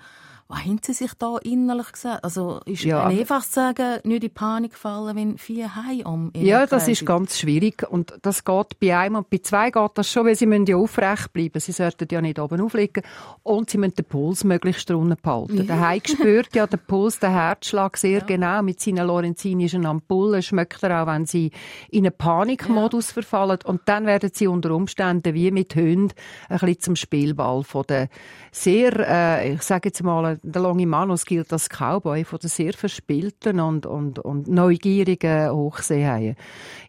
Was 0.50 0.60
haben 0.64 0.80
Sie 0.82 0.94
sich 0.94 1.12
da 1.16 1.38
innerlich 1.44 1.92
gesagt? 1.92 2.24
Also 2.24 2.62
ist 2.66 2.84
ja. 2.84 3.06
einfach 3.06 3.44
zu 3.44 3.52
sagen, 3.52 4.00
nicht 4.06 4.24
in 4.24 4.34
Panik 4.34 4.76
fallen, 4.76 5.14
wenn 5.18 5.38
vier 5.38 5.76
Hai 5.76 6.06
um 6.06 6.32
Ja, 6.38 6.66
das 6.66 6.88
ist 6.88 7.06
ganz 7.06 7.38
schwierig 7.38 7.86
und 7.90 8.14
das 8.22 8.46
geht 8.46 8.80
bei 8.80 8.98
einem 8.98 9.18
und 9.18 9.30
bei 9.30 9.40
zwei 9.40 9.72
geht 9.72 9.92
das 9.96 10.10
schon, 10.10 10.26
weil 10.26 10.36
sie 10.36 10.46
müssen 10.46 10.66
ja 10.66 10.78
aufrecht 10.78 11.34
bleiben. 11.34 11.60
Sie 11.60 11.74
sollten 11.74 12.08
ja 12.10 12.22
nicht 12.22 12.40
oben 12.40 12.62
aufliegen 12.62 13.04
und 13.44 13.70
sie 13.70 13.78
müssen 13.78 13.96
den 13.96 14.06
Puls 14.06 14.46
möglichst 14.46 14.90
drunter 14.90 15.18
behalten. 15.22 15.58
Ja. 15.58 15.64
Der 15.64 15.80
Hai 15.82 16.02
spürt 16.06 16.56
ja 16.56 16.68
den 16.68 16.80
Puls, 16.80 17.20
den 17.20 17.32
Herzschlag 17.32 17.98
sehr 17.98 18.20
ja. 18.20 18.26
genau 18.26 18.62
mit 18.62 18.80
seinen 18.80 19.06
lorenzinischen 19.08 19.86
Ampullen. 19.86 20.42
Schmeckt 20.42 20.82
er 20.84 21.02
auch, 21.02 21.08
wenn 21.08 21.26
sie 21.26 21.52
in 21.90 22.06
einen 22.06 22.16
Panikmodus 22.16 23.08
ja. 23.08 23.14
verfallen 23.16 23.60
und 23.66 23.82
dann 23.86 24.06
werden 24.06 24.30
sie 24.34 24.48
unter 24.48 24.72
Umständen 24.72 25.34
wie 25.34 25.52
mit 25.52 25.76
Hunden 25.76 26.14
ein 26.48 26.60
bisschen 26.60 26.80
zum 26.80 26.96
Spielball 26.96 27.64
von 27.64 27.84
der 27.90 28.08
sehr, 28.52 28.94
äh, 29.08 29.54
ich 29.54 29.64
sage 29.64 29.90
jetzt 29.90 30.04
mal, 30.04 30.37
der 30.44 30.62
Longimanus 30.62 31.26
gilt 31.26 31.52
als 31.52 31.70
Cowboy 31.70 32.24
von 32.24 32.40
den 32.40 32.50
sehr 32.50 32.74
verspielten 32.74 33.60
und, 33.60 33.86
und, 33.86 34.20
und 34.20 34.48
neugierigen 34.48 35.52
Hochseehaien. 35.52 36.36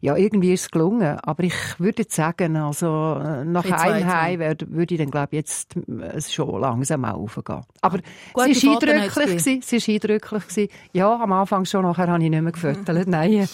Ja, 0.00 0.16
irgendwie 0.16 0.52
ist 0.52 0.62
es 0.62 0.70
gelungen. 0.70 1.18
Aber 1.20 1.42
ich 1.42 1.54
würde 1.78 2.04
sagen, 2.08 2.56
also, 2.56 3.20
äh, 3.22 3.44
nach 3.44 3.64
einem 3.64 4.06
Hai 4.06 4.38
würde 4.38 4.94
ich 4.94 5.00
dann, 5.00 5.10
glaube 5.10 5.36
jetzt 5.36 5.76
äh, 5.76 6.20
schon 6.20 6.60
langsam 6.60 7.04
aufgehen. 7.04 7.62
Aber 7.80 7.98
ah, 7.98 8.46
es 8.48 8.64
war 8.64 8.72
eindrücklich. 8.72 9.14
Gewesen. 9.14 9.62
Es 9.64 9.72
war 9.72 9.94
eindrücklich. 9.94 10.48
Gewesen. 10.48 10.68
Ja, 10.92 11.14
am 11.20 11.32
Anfang 11.32 11.64
schon, 11.64 11.82
nachher 11.82 12.08
habe 12.08 12.22
ich 12.22 12.30
nicht 12.30 12.42
mehr 12.42 12.52
gefüttert. 12.52 13.06
Nein. 13.06 13.48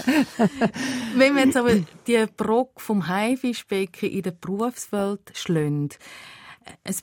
Wenn 1.16 1.34
wir 1.34 1.44
jetzt 1.44 1.56
aber 1.56 1.74
die 2.06 2.24
Brocke 2.36 2.80
vom 2.80 3.08
Haifischbecken 3.08 4.10
in 4.10 4.22
der 4.22 4.32
Berufswelt 4.32 5.32
schlönd, 5.34 5.98
es 6.82 7.00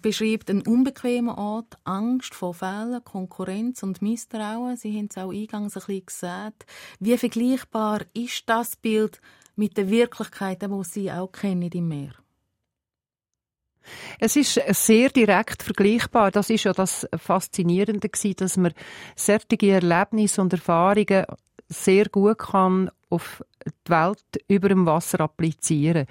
beschreibt 0.00 0.50
einen 0.50 0.62
unbequemen 0.62 1.34
Ort, 1.34 1.78
Angst 1.84 2.34
vor 2.34 2.54
Fehlern, 2.54 3.04
Konkurrenz 3.04 3.82
und 3.82 4.02
Misstrauen. 4.02 4.76
Sie 4.76 4.96
haben 4.96 5.08
es 5.10 5.18
auch 5.18 5.32
eingangs 5.32 5.76
ein 5.76 5.82
bisschen 5.86 6.06
gesagt. 6.06 6.66
Wie 7.00 7.16
vergleichbar 7.16 8.02
ist 8.14 8.48
das 8.48 8.76
Bild 8.76 9.20
mit 9.54 9.76
der 9.76 9.90
Wirklichkeit, 9.90 10.62
die 10.62 10.84
Sie 10.84 11.10
auch 11.10 11.32
kennen 11.32 11.70
im 11.72 11.88
Meer? 11.88 12.12
Es 14.18 14.36
ist 14.36 14.60
sehr 14.70 15.10
direkt 15.10 15.62
vergleichbar. 15.62 16.30
Das 16.30 16.50
ist 16.50 16.64
ja 16.64 16.72
das 16.72 17.06
Faszinierende 17.16 18.08
gewesen, 18.08 18.36
dass 18.36 18.56
man 18.56 18.72
solche 19.14 19.70
Erlebnisse 19.70 20.42
und 20.42 20.52
Erfahrungen 20.52 21.24
sehr 21.68 22.06
gut 22.06 22.38
kann 22.38 22.90
auf 23.08 23.44
die 23.64 23.90
Welt 23.90 24.24
über 24.48 24.68
dem 24.68 24.86
Wasser 24.86 25.20
applizieren. 25.20 26.06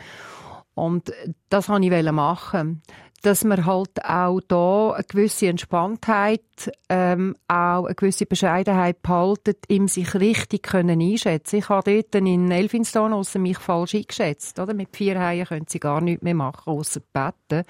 Und 0.75 1.11
das 1.49 1.69
wollte 1.69 1.85
ich 1.85 1.91
machen. 2.11 2.83
Dass 3.25 3.43
man 3.43 3.65
halt 3.65 4.05
auch 4.05 4.39
da 4.47 4.91
eine 4.91 5.03
gewisse 5.03 5.47
Entspanntheit, 5.47 6.41
ähm, 6.89 7.35
auch 7.47 7.85
eine 7.85 7.95
gewisse 7.95 8.27
Bescheidenheit 8.27 9.01
behalten, 9.01 9.55
im 9.67 9.87
sich 9.87 10.13
richtig 10.13 10.61
können 10.61 11.01
einschätzen. 11.01 11.57
Ich 11.57 11.69
habe 11.69 11.91
dort 11.91 12.13
in 12.15 12.51
Elphinstone 12.51 13.15
außer 13.15 13.39
mich 13.39 13.57
falsch 13.57 13.95
eingeschätzt, 13.95 14.59
oder? 14.59 14.75
Mit 14.75 14.95
vier 14.95 15.19
Haien 15.19 15.47
können 15.47 15.65
sie 15.67 15.79
gar 15.79 16.01
nichts 16.01 16.21
mehr 16.23 16.35
machen, 16.35 16.69
außer 16.71 17.01
betten. 17.13 17.63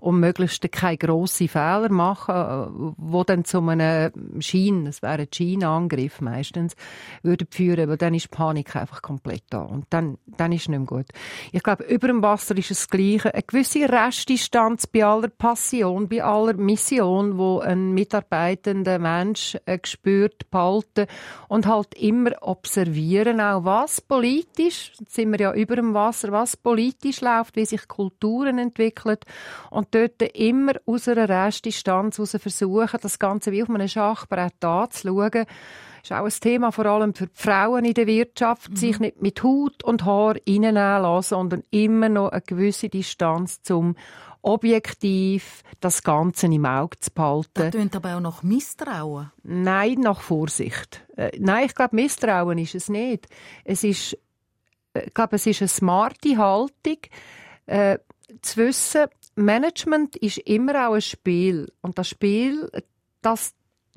Und 0.00 0.18
möglichst 0.18 0.70
keine 0.72 0.98
grossen 0.98 1.48
Fehler 1.48 1.90
machen, 1.90 2.94
wo 2.96 3.22
dann 3.22 3.44
zu 3.44 3.60
einem 3.60 4.40
Schein, 4.40 4.86
es 4.86 5.02
wäre 5.02 5.22
ein 5.22 5.28
Scheinangriff 5.32 6.20
meistens, 6.20 6.74
würde 7.22 7.46
führen, 7.48 7.88
weil 7.88 7.96
dann 7.96 8.14
ist 8.14 8.24
die 8.24 8.36
Panik 8.36 8.74
einfach 8.74 9.02
komplett 9.02 9.44
da. 9.50 9.62
Und 9.62 9.86
dann, 9.90 10.18
dann 10.26 10.50
ist 10.50 10.62
es 10.62 10.68
nicht 10.68 10.78
mehr 10.78 10.86
gut. 10.86 11.06
Ich 11.52 11.62
glaube, 11.62 11.84
über 11.84 12.08
dem 12.08 12.22
Wasser 12.22 12.56
ist 12.56 12.72
es 12.72 12.80
das 12.80 12.88
Gleiche. 12.88 13.32
Eine 13.32 13.42
gewisse 13.44 13.88
Restdistanz 13.88 14.88
bei 14.96 15.04
aller 15.04 15.28
Passion, 15.28 16.08
bei 16.08 16.24
aller 16.24 16.54
Mission, 16.54 17.36
wo 17.36 17.58
ein 17.58 17.92
mitarbeitender 17.92 18.98
Mensch 18.98 19.54
äh, 19.66 19.78
gespürt 19.78 20.50
behalten 20.50 21.06
und 21.48 21.66
halt 21.66 21.92
immer 21.96 22.30
observieren, 22.40 23.38
auch 23.42 23.64
was 23.64 24.00
politisch, 24.00 24.92
jetzt 24.98 25.14
sind 25.14 25.32
wir 25.32 25.38
ja 25.38 25.52
über 25.52 25.76
dem 25.76 25.92
Wasser, 25.92 26.32
was 26.32 26.56
politisch 26.56 27.20
läuft, 27.20 27.56
wie 27.56 27.66
sich 27.66 27.86
Kulturen 27.88 28.56
entwickeln 28.56 29.18
und 29.68 29.94
dort 29.94 30.22
immer 30.22 30.72
aus 30.86 31.08
einer 31.08 31.28
Restdistanz 31.28 32.16
heraus 32.16 32.34
versuchen, 32.40 32.98
das 33.02 33.18
Ganze 33.18 33.52
wie 33.52 33.62
auf 33.62 33.68
einem 33.68 33.88
Schachbrett 33.88 34.64
anzuschauen 34.64 35.44
ist 36.02 36.12
auch 36.12 36.24
ein 36.24 36.30
Thema 36.30 36.70
vor 36.70 36.86
allem 36.86 37.14
für 37.14 37.26
die 37.26 37.34
Frauen 37.34 37.84
in 37.84 37.94
der 37.94 38.06
Wirtschaft, 38.06 38.70
mhm. 38.70 38.76
sich 38.76 39.00
nicht 39.00 39.20
mit 39.20 39.42
Haut 39.42 39.82
und 39.82 40.04
Haar 40.04 40.36
reinnehmen 40.36 40.74
lassen, 40.74 41.28
sondern 41.30 41.62
immer 41.70 42.08
noch 42.08 42.28
eine 42.28 42.42
gewisse 42.42 42.88
Distanz 42.88 43.60
zum 43.62 43.96
objektiv 44.46 45.62
das 45.80 46.02
Ganze 46.02 46.46
im 46.46 46.64
Auge 46.64 46.98
zu 47.00 47.10
behalten. 47.10 47.50
Das 47.54 47.70
klingt 47.70 47.96
aber 47.96 48.16
auch 48.16 48.20
nach 48.20 48.42
Misstrauen. 48.44 49.32
Nein, 49.42 50.00
nach 50.00 50.20
Vorsicht. 50.20 51.04
Äh, 51.16 51.32
nein, 51.38 51.66
ich 51.66 51.74
glaube, 51.74 51.96
Misstrauen 51.96 52.56
ist 52.58 52.76
es 52.76 52.88
nicht. 52.88 53.26
Es 53.64 53.82
ist, 53.82 54.16
äh, 54.94 55.06
ich 55.06 55.14
glaube, 55.14 55.36
es 55.36 55.46
ist 55.46 55.62
eine 55.62 55.68
smarte 55.68 56.38
Haltung, 56.38 56.98
äh, 57.66 57.98
zu 58.40 58.56
wissen, 58.58 59.06
Management 59.34 60.16
ist 60.16 60.38
immer 60.38 60.88
auch 60.88 60.94
ein 60.94 61.00
Spiel. 61.00 61.72
Und 61.82 61.98
das 61.98 62.08
Spiel, 62.08 62.70
das 63.22 63.52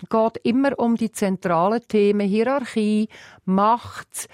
geht 0.09 0.37
immer 0.43 0.77
um 0.79 0.95
die 0.95 1.11
zentralen 1.11 1.87
Themen 1.87 2.27
Hierarchie, 2.27 3.07
Macht, 3.45 4.27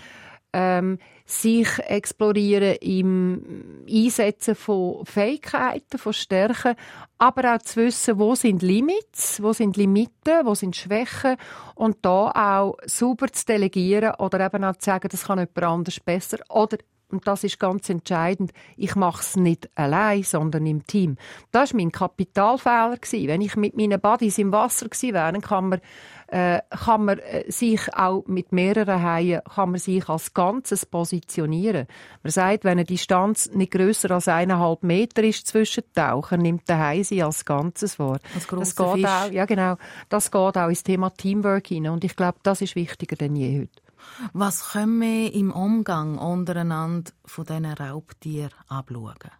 ähm, 0.55 0.99
sich 1.25 1.67
explorieren 1.79 2.77
im 2.79 3.83
Einsetzen 3.89 4.55
von 4.55 5.05
Fähigkeiten, 5.05 5.97
von 5.97 6.13
Stärken, 6.13 6.75
aber 7.17 7.55
auch 7.55 7.61
zu 7.61 7.81
wissen, 7.81 8.19
wo 8.19 8.35
sind 8.35 8.61
Limits, 8.61 9.43
wo 9.43 9.51
sind 9.51 9.75
Limiten, 9.75 10.45
wo 10.45 10.55
sind 10.55 10.77
Schwächen 10.77 11.35
und 11.75 11.97
da 12.03 12.31
auch 12.31 12.77
super 12.85 13.27
zu 13.27 13.45
delegieren 13.47 14.13
oder 14.17 14.45
eben 14.45 14.63
auch 14.63 14.77
zu 14.77 14.85
sagen, 14.85 15.09
das 15.11 15.25
kann 15.25 15.39
jemand 15.39 15.63
anders 15.63 15.99
besser 15.99 16.37
oder 16.47 16.77
und 17.15 17.27
das 17.27 17.43
ist 17.43 17.59
ganz 17.59 17.89
entscheidend, 17.89 18.51
ich 18.75 18.95
mache 18.95 19.21
es 19.21 19.35
nicht 19.35 19.69
allein, 19.75 20.23
sondern 20.23 20.65
im 20.65 20.85
Team. 20.85 21.17
Das 21.51 21.73
war 21.73 21.79
mein 21.79 21.91
Kapitalfehler. 21.91 22.97
Wenn 23.11 23.41
ich 23.41 23.55
mit 23.55 23.75
meinen 23.75 23.99
Buddies 23.99 24.37
im 24.37 24.51
Wasser 24.51 24.87
wäre, 24.87 25.31
dann 25.31 25.41
kann 25.41 25.69
man, 25.69 25.81
äh, 26.27 26.59
kann 26.69 27.05
man 27.05 27.19
äh, 27.19 27.49
sich 27.49 27.93
auch 27.93 28.25
mit 28.27 28.51
mehreren 28.51 29.01
Haien 29.01 29.41
kann 29.53 29.71
man 29.71 29.79
sich 29.79 30.07
als 30.09 30.33
Ganzes 30.33 30.85
positionieren. 30.85 31.87
Man 32.23 32.31
sagt, 32.31 32.65
wenn 32.65 32.73
eine 32.73 32.83
Distanz 32.83 33.49
nicht 33.53 33.71
grösser 33.71 34.11
als 34.11 34.27
eineinhalb 34.27 34.83
Meter 34.83 35.23
ist 35.23 35.47
zwischen 35.47 35.83
Tauchern, 35.93 36.41
nimmt 36.41 36.67
der 36.67 36.79
Hai 36.79 37.03
sie 37.03 37.23
als 37.23 37.45
Ganzes 37.45 37.95
vor. 37.95 38.17
Als 38.33 38.47
das 38.47 38.75
geht 38.75 38.87
Fisch. 38.87 39.05
auch, 39.05 39.31
ja 39.31 39.45
genau, 39.45 39.77
das 40.09 40.31
geht 40.31 40.57
auch 40.57 40.67
ins 40.67 40.83
Thema 40.83 41.11
Teamwork 41.11 41.67
hinein. 41.67 41.93
Und 41.93 42.03
ich 42.03 42.15
glaube, 42.15 42.39
das 42.43 42.61
ist 42.61 42.75
wichtiger 42.75 43.15
denn 43.15 43.35
je 43.35 43.61
heute. 43.61 43.84
Was 44.33 44.71
können 44.71 45.01
wir 45.01 45.33
im 45.33 45.51
Umgang 45.51 46.17
untereinander 46.17 47.11
von 47.25 47.45
diesen 47.45 47.65
Raubtieren 47.65 48.53
abschauen? 48.67 49.31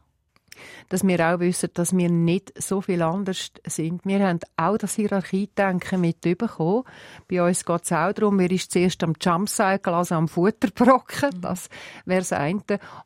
Dass 0.90 1.06
wir 1.06 1.20
auch 1.20 1.40
wissen, 1.40 1.70
dass 1.74 1.96
wir 1.96 2.10
nicht 2.10 2.54
so 2.62 2.82
viel 2.82 3.02
anders 3.02 3.52
sind. 3.66 4.06
Wir 4.06 4.20
haben 4.28 4.40
auch 4.58 4.78
das 4.78 4.96
Hierarchiedenken 4.96 6.02
mitbekommen. 6.02 6.84
Bei 7.30 7.44
uns 7.44 7.66
geht 7.66 7.84
es 7.84 7.92
auch 7.92 8.14
darum, 8.14 8.40
wer 8.40 8.52
ist 8.52 8.72
zuerst 8.72 9.04
am 9.04 9.14
Jumpcycle, 9.20 9.94
also 9.94 10.16
am 10.16 10.28
Futterbrocken. 10.28 11.38
Mhm. 11.38 11.42
Das 11.42 11.70
wäre 12.06 12.22
das 12.22 12.34
eine. 12.34 12.62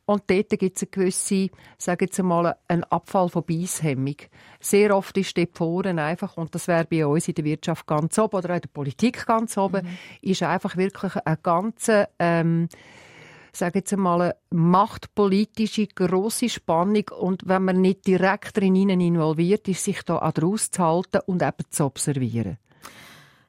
Und 0.05 0.23
dort 0.27 0.49
gibt 0.49 0.77
es 0.77 0.83
eine 0.83 0.91
gewisse, 0.91 1.49
sage 1.77 2.05
jetzt 2.05 2.19
einmal, 2.19 2.55
einen 2.67 2.83
Abfall 2.85 3.29
von 3.29 3.43
Beisshemmung. 3.43 4.15
Sehr 4.59 4.95
oft 4.95 5.17
ist 5.17 5.37
dort 5.37 5.57
vorne 5.57 6.01
einfach, 6.03 6.37
und 6.37 6.53
das 6.53 6.67
wäre 6.67 6.85
bei 6.85 7.05
uns 7.05 7.27
in 7.27 7.35
der 7.35 7.45
Wirtschaft 7.45 7.87
ganz 7.87 8.17
oben 8.19 8.37
oder 8.37 8.55
in 8.55 8.61
der 8.61 8.69
Politik 8.69 9.25
ganz 9.25 9.57
oben, 9.57 9.85
mhm. 9.85 9.97
ist 10.21 10.43
einfach 10.43 10.77
wirklich 10.77 11.15
eine 11.15 11.37
ganze, 11.37 12.09
ähm, 12.19 12.67
sage 13.57 13.79
jetzt 13.79 13.93
einmal, 13.93 14.21
eine 14.21 14.35
machtpolitische 14.51 15.87
grosse 15.87 16.49
Spannung 16.49 17.05
und 17.19 17.47
wenn 17.47 17.65
man 17.65 17.81
nicht 17.81 18.07
direkt 18.07 18.57
darin 18.57 18.89
involviert 18.89 19.67
ist, 19.67 19.83
sich 19.83 20.03
da 20.03 20.17
auch 20.17 20.41
rauszuhalten 20.41 21.21
und 21.25 21.41
eben 21.41 21.65
zu 21.69 21.85
observieren. 21.85 22.57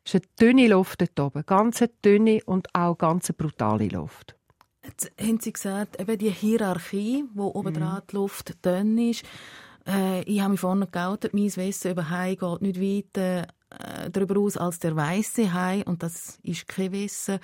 Es 0.05 0.15
ist 0.15 0.25
eine 0.25 0.53
dünne 0.53 0.69
Luft 0.69 1.01
dort 1.01 1.21
oben, 1.21 1.45
ganz 1.45 1.85
dünne 2.05 2.41
und 2.47 2.75
auch 2.75 2.97
ganz 2.97 3.33
brutale 3.33 3.89
Luft. 3.89 4.37
Jetzt 4.85 5.13
haben 5.21 5.39
Sie 5.41 5.53
gesagt, 5.53 6.01
eben 6.01 6.19
die 6.19 6.31
Hierarchie, 6.31 7.25
wo 7.35 7.49
oben 7.49 7.75
mhm. 7.75 8.01
die 8.11 8.17
Luft 8.17 8.65
dünn 8.65 8.97
ist. 8.99 9.25
Äh, 9.87 10.23
ich 10.23 10.41
habe 10.41 10.53
mich 10.53 10.61
vorne 10.61 10.87
geoutet, 10.87 11.35
mein 11.35 11.55
Wissen 11.55 11.93
über 11.93 12.09
Hai 12.09 12.35
geht 12.35 12.63
nicht 12.63 12.81
weiter 12.81 13.47
äh, 13.71 14.11
darüber 14.11 14.41
aus 14.41 14.57
als 14.57 14.79
der 14.79 14.97
weiße 14.97 15.53
Hai 15.53 15.85
und 15.85 16.03
das 16.03 16.39
ist 16.43 16.67
kein 16.67 16.93
Wissen. 16.93 17.39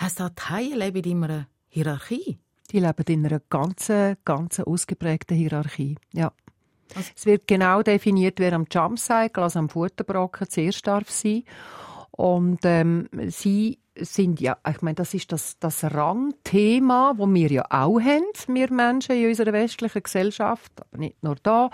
Heißt 0.00 0.20
das, 0.20 0.32
die 0.34 0.42
Haie 0.42 0.76
leben 0.76 1.04
in 1.04 1.24
einer 1.24 1.46
Hierarchie? 1.70 2.38
Die 2.70 2.78
leben 2.78 3.04
in 3.08 3.26
einer 3.26 3.40
ganz, 3.48 3.90
ganz 4.24 4.60
ausgeprägten 4.60 5.36
Hierarchie, 5.36 5.96
ja. 6.12 6.32
Also 6.94 7.10
es 7.16 7.26
wird 7.26 7.46
genau 7.46 7.82
definiert, 7.82 8.40
wer 8.40 8.52
am 8.52 8.66
Jumpcycle, 8.70 9.42
also 9.42 9.60
am 9.60 9.68
Futterbrocken, 9.68 10.48
zuerst 10.48 10.86
darf 10.86 11.08
sein. 11.08 11.44
Und 12.10 12.60
ähm, 12.64 13.08
sie 13.28 13.78
sind 14.00 14.40
ja, 14.40 14.56
ich 14.68 14.82
meine, 14.82 14.94
das 14.94 15.14
ist 15.14 15.32
das, 15.32 15.58
das 15.58 15.84
Rangthema, 15.84 17.14
wo 17.16 17.26
wir 17.26 17.50
ja 17.50 17.64
auch 17.70 18.00
haben, 18.00 18.24
wir 18.48 18.72
Menschen 18.72 19.16
in 19.16 19.28
unserer 19.28 19.52
westlichen 19.52 20.02
Gesellschaft, 20.02 20.72
aber 20.80 20.98
nicht 20.98 21.22
nur 21.22 21.36
da, 21.42 21.70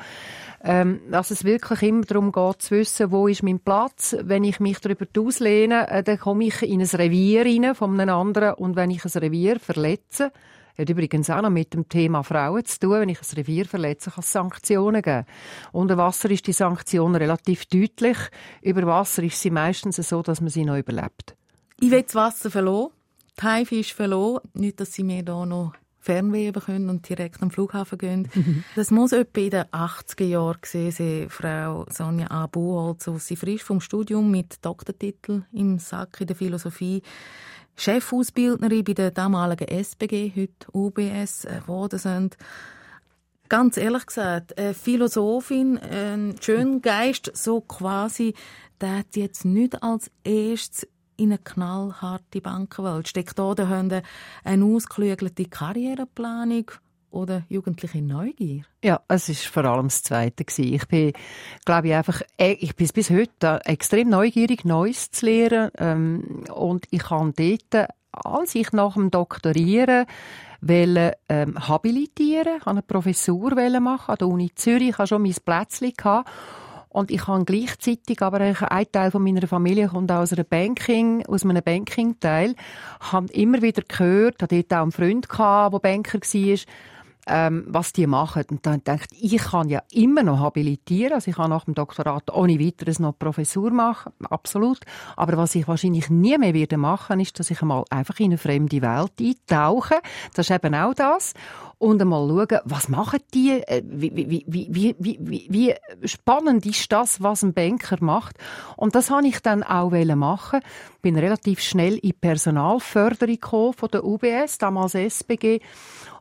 ähm, 0.62 1.00
dass 1.10 1.30
es 1.30 1.44
wirklich 1.44 1.82
immer 1.82 2.02
darum 2.02 2.32
geht, 2.32 2.62
zu 2.62 2.76
wissen, 2.76 3.10
wo 3.10 3.28
ist 3.28 3.42
mein 3.42 3.60
Platz. 3.60 4.16
Wenn 4.20 4.44
ich 4.44 4.60
mich 4.60 4.78
darüber 4.80 5.06
auslehne, 5.18 5.88
äh, 5.88 6.02
dann 6.02 6.18
komme 6.18 6.44
ich 6.44 6.62
in 6.62 6.80
ein 6.80 6.86
Revier 6.86 7.44
rein 7.44 7.74
von 7.74 7.98
einem 7.98 8.14
anderen 8.14 8.54
und 8.54 8.76
wenn 8.76 8.90
ich 8.90 9.04
ein 9.04 9.20
Revier 9.20 9.60
verletze, 9.60 10.32
hat 10.78 10.90
übrigens 10.90 11.30
auch 11.30 11.42
noch 11.42 11.50
mit 11.50 11.72
dem 11.72 11.88
Thema 11.88 12.22
Frauen 12.22 12.64
zu 12.64 12.80
tun. 12.80 13.00
Wenn 13.00 13.08
ich 13.08 13.20
ein 13.20 13.36
Revier 13.36 13.64
verletze, 13.64 14.10
kann 14.10 14.20
es 14.20 14.32
Sanktionen 14.32 15.02
geben. 15.02 15.24
Unter 15.72 15.96
Wasser 15.96 16.30
ist 16.30 16.46
die 16.46 16.52
Sanktion 16.52 17.14
relativ 17.14 17.66
deutlich. 17.66 18.18
Über 18.60 18.82
Wasser 18.86 19.22
ist 19.22 19.40
sie 19.40 19.50
meistens 19.50 19.96
so, 19.96 20.22
dass 20.22 20.40
man 20.40 20.50
sie 20.50 20.64
noch 20.64 20.76
überlebt. 20.76 21.36
Ich 21.80 21.90
will 21.90 22.02
das 22.02 22.14
Wasser 22.14 22.50
verloren, 22.50 22.92
die 23.38 23.42
Haifisch 23.42 23.94
verloren. 23.94 24.48
Nicht, 24.54 24.80
dass 24.80 24.94
sie 24.94 25.04
mir 25.04 25.22
da 25.22 25.44
noch 25.44 25.74
Fernweh 26.06 26.52
können 26.52 26.88
und 26.88 27.08
direkt 27.08 27.42
am 27.42 27.50
Flughafen 27.50 27.98
gehen. 27.98 28.28
Mhm. 28.32 28.64
Das 28.76 28.90
muss 28.90 29.12
etwa 29.12 29.40
in 29.40 29.50
den 29.50 29.64
80er 29.64 30.24
Jahren 30.24 30.60
gesehen 30.60 30.92
sein, 30.92 31.26
Frau 31.28 31.84
Sonja 31.90 32.30
A. 32.30 32.46
Buchholz, 32.46 33.08
also 33.08 33.18
sie 33.18 33.36
frisch 33.36 33.64
vom 33.64 33.80
Studium 33.80 34.30
mit 34.30 34.64
Doktortitel 34.64 35.42
im 35.52 35.78
Sack 35.78 36.20
in 36.20 36.28
der 36.28 36.36
Philosophie, 36.36 37.02
Chefausbildnerin 37.76 38.84
bei 38.84 38.94
der 38.94 39.10
damaligen 39.10 39.68
SBG, 39.68 40.32
heute 40.34 40.66
UBS, 40.72 41.44
äh, 41.44 41.60
geworden 41.60 41.98
sind. 41.98 42.36
Ganz 43.48 43.76
ehrlich 43.76 44.06
gesagt, 44.06 44.56
eine 44.56 44.74
Philosophin, 44.74 45.76
ein 45.78 46.36
Schöngeist, 46.40 47.30
so 47.34 47.60
quasi, 47.60 48.34
der 48.80 48.98
hat 48.98 49.16
jetzt 49.16 49.44
nicht 49.44 49.82
als 49.82 50.10
erstes 50.24 50.88
in 51.16 51.30
eine 51.30 51.38
knallharte 51.38 52.40
Bankenwelt. 52.40 53.08
Steckt 53.08 53.38
da 53.38 53.54
dahinter 53.54 54.02
eine 54.44 54.64
ausgeklügelte 54.64 55.46
Karriereplanung 55.46 56.70
oder 57.10 57.42
jugendliche 57.48 58.02
Neugier? 58.02 58.64
Ja, 58.84 59.00
es 59.08 59.28
ist 59.28 59.46
vor 59.46 59.64
allem 59.64 59.86
das 59.86 60.02
Zweite 60.02 60.44
Ich 60.58 60.86
bin, 60.86 61.12
glaube 61.64 61.88
ich, 61.88 61.94
einfach, 61.94 62.22
äh, 62.36 62.52
ich 62.52 62.76
bin 62.76 62.88
bis 62.94 63.10
heute 63.10 63.60
extrem 63.64 64.10
neugierig, 64.10 64.64
Neues 64.64 65.10
zu 65.10 65.26
lernen. 65.26 65.70
Ähm, 65.78 66.44
und 66.54 66.86
ich 66.90 67.02
kann 67.02 67.32
dort, 67.36 67.88
als 68.12 68.54
ich 68.54 68.72
nach 68.72 68.94
dem 68.94 69.10
Doktorieren 69.10 70.06
wollte, 70.60 71.16
ähm, 71.28 71.68
habilitieren, 71.68 72.62
eine 72.64 72.82
Professur 72.82 73.54
machen 73.80 74.12
an 74.12 74.18
der 74.18 74.28
Uni 74.28 74.50
Zürich, 74.54 74.90
ich 74.90 74.98
hatte 74.98 75.08
schon 75.08 75.22
mein 75.22 75.34
Plätzchen. 75.44 76.24
Und 76.96 77.10
ich 77.10 77.26
habe 77.26 77.44
gleichzeitig, 77.44 78.22
aber 78.22 78.40
ein 78.40 78.86
Teil 78.90 79.10
von 79.10 79.22
meiner 79.22 79.46
Familie 79.46 79.88
kommt 79.88 80.10
aus, 80.10 80.32
einer 80.32 80.44
Banking, 80.44 81.26
aus 81.26 81.44
einem 81.44 81.62
Banking-Teil, 81.62 82.54
habe 83.00 83.30
immer 83.34 83.60
wieder 83.60 83.82
gehört, 83.86 84.42
hatte 84.42 84.62
dort 84.62 84.72
auch 84.72 84.82
einen 84.82 84.92
Freund 84.92 85.28
gehabt, 85.28 85.74
der 85.74 85.78
Banker 85.80 86.20
war, 86.20 86.58
ähm, 87.26 87.64
was 87.68 87.92
die 87.92 88.06
machen. 88.06 88.44
Und 88.50 88.66
dann 88.66 88.82
denkt 88.84 89.08
ich 89.12 89.36
kann 89.36 89.68
ja 89.68 89.82
immer 89.92 90.22
noch 90.22 90.40
habilitieren, 90.40 91.14
also 91.14 91.30
ich 91.30 91.36
kann 91.36 91.50
nach 91.50 91.64
dem 91.64 91.74
Doktorat 91.74 92.32
ohne 92.32 92.60
weiteres 92.60 92.98
noch 92.98 93.18
Professur 93.18 93.70
machen, 93.70 94.12
absolut. 94.30 94.80
Aber 95.16 95.36
was 95.36 95.54
ich 95.54 95.68
wahrscheinlich 95.68 96.10
nie 96.10 96.38
mehr 96.38 96.54
werde 96.54 96.76
machen, 96.76 97.20
ist, 97.20 97.38
dass 97.38 97.50
ich 97.50 97.60
einmal 97.62 97.84
einfach 97.90 98.18
in 98.20 98.26
eine 98.26 98.38
fremde 98.38 98.80
Welt 98.82 99.12
eintauche. 99.20 99.96
Das 100.34 100.48
ist 100.48 100.54
eben 100.54 100.74
auch 100.74 100.94
das 100.94 101.34
und 101.78 102.00
einmal 102.00 102.26
schauen, 102.26 102.60
was 102.64 102.88
machen 102.88 103.20
die, 103.34 103.50
äh, 103.50 103.82
wie, 103.84 104.14
wie, 104.14 104.44
wie, 104.46 104.96
wie, 104.98 105.18
wie, 105.20 105.46
wie 105.50 105.74
spannend 106.06 106.64
ist 106.64 106.90
das, 106.90 107.22
was 107.22 107.42
ein 107.42 107.52
Banker 107.52 107.98
macht. 108.00 108.36
Und 108.76 108.94
das 108.94 109.10
habe 109.10 109.26
ich 109.26 109.40
dann 109.40 109.62
auch 109.62 109.90
machen. 109.90 110.60
Bin 111.02 111.18
relativ 111.18 111.60
schnell 111.60 111.98
in 111.98 112.14
Personalförderung 112.18 113.34
gekommen 113.34 113.72
von 113.74 113.90
der 113.90 114.04
UBS, 114.04 114.58
damals 114.58 114.94
SBG 114.94 115.60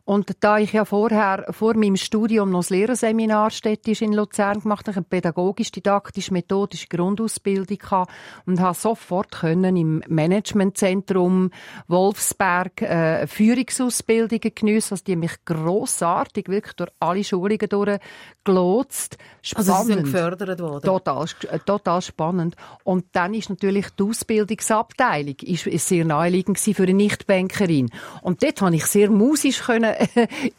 und 0.05 0.37
da 0.41 0.59
ich 0.59 0.73
ja 0.73 0.85
vorher, 0.85 1.47
vor 1.49 1.75
meinem 1.75 1.95
Studium 1.95 2.51
noch 2.51 2.59
das 2.59 2.69
Lehrerseminar 2.69 3.49
städtisch 3.49 4.03
in 4.03 4.13
Luzern 4.13 4.59
gemacht 4.59 4.87
habe, 4.87 4.97
eine 4.97 5.05
pädagogisch-didaktisch-methodische 5.05 6.87
Grundausbildung 6.89 7.79
hatte 7.89 8.11
und 8.45 8.59
habe 8.59 8.77
sofort 8.77 9.31
können 9.31 9.75
im 9.75 10.03
Managementzentrum 10.07 11.49
Wolfsberg 11.87 12.83
äh, 12.83 13.25
Führungsausbildungen 13.25 14.53
geniessen. 14.53 14.93
Also 14.93 15.03
die 15.05 15.13
haben 15.13 15.21
mich 15.21 15.43
grossartig 15.43 16.49
wirklich 16.49 16.75
durch 16.75 16.91
alle 16.99 17.23
Schulungen 17.23 17.67
durchgelotst. 17.67 19.17
Spannend. 19.41 19.69
Also 19.69 19.87
sie 19.87 19.93
sind 19.93 20.03
gefördert 20.03 20.59
worden? 20.59 20.85
Total, 20.85 21.25
äh, 21.49 21.59
total 21.65 22.01
spannend. 22.03 22.55
Und 22.83 23.05
dann 23.13 23.33
ist 23.33 23.49
natürlich 23.49 23.87
die 23.97 24.03
Ausbildungsabteilung 24.03 25.35
ist, 25.41 25.65
ist 25.65 25.87
sehr 25.87 26.05
naheliegend 26.05 26.59
für 26.59 26.83
eine 26.83 26.93
Nichtbankerin. 26.93 27.89
Und 28.21 28.43
dort 28.43 28.61
habe 28.61 28.75
ich 28.75 28.85
sehr 28.85 29.09
musisch 29.09 29.63
können 29.63 29.94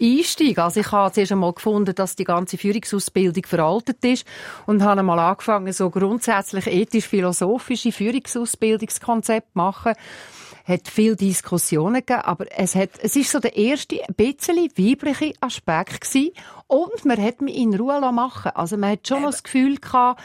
einsteigen. 0.01 0.59
Also 0.59 0.81
ich 0.81 0.93
habe 0.93 1.13
zuerst 1.13 1.33
einmal 1.33 1.53
gefunden, 1.53 1.95
dass 1.95 2.17
die 2.17 2.25
ganze 2.25 2.59
Führungsausbildung 2.59 3.45
veraltet 3.45 4.05
ist 4.05 4.27
und 4.67 4.83
habe 4.83 5.01
einmal 5.01 5.19
angefangen, 5.19 5.73
so 5.73 5.91
grundsätzlich 5.91 6.67
ethisch-philosophische 6.67 7.93
Führungsausbildungskonzepte 7.93 9.51
machen 9.55 9.95
hat 10.67 10.89
viel 10.89 11.15
Diskussionen 11.15 12.05
gegeben, 12.05 12.23
aber 12.23 12.47
es 12.59 12.75
hat, 12.75 12.91
es 13.01 13.15
ist 13.15 13.31
so 13.31 13.39
der 13.39 13.57
erste 13.57 14.03
ein 14.03 14.15
bisschen 14.15 14.57
weibliche 14.77 15.33
Aspekt 15.41 16.01
gewesen. 16.01 16.33
und 16.67 17.05
man 17.05 17.23
hat 17.23 17.41
mich 17.41 17.57
in 17.57 17.75
Ruhe 17.75 18.01
machen 18.13 18.51
Also 18.55 18.77
man 18.77 18.91
hat 18.91 19.07
schon 19.07 19.23
noch 19.23 19.31
das 19.31 19.45
Gefühl 19.45 19.77
gehabt, 19.77 20.21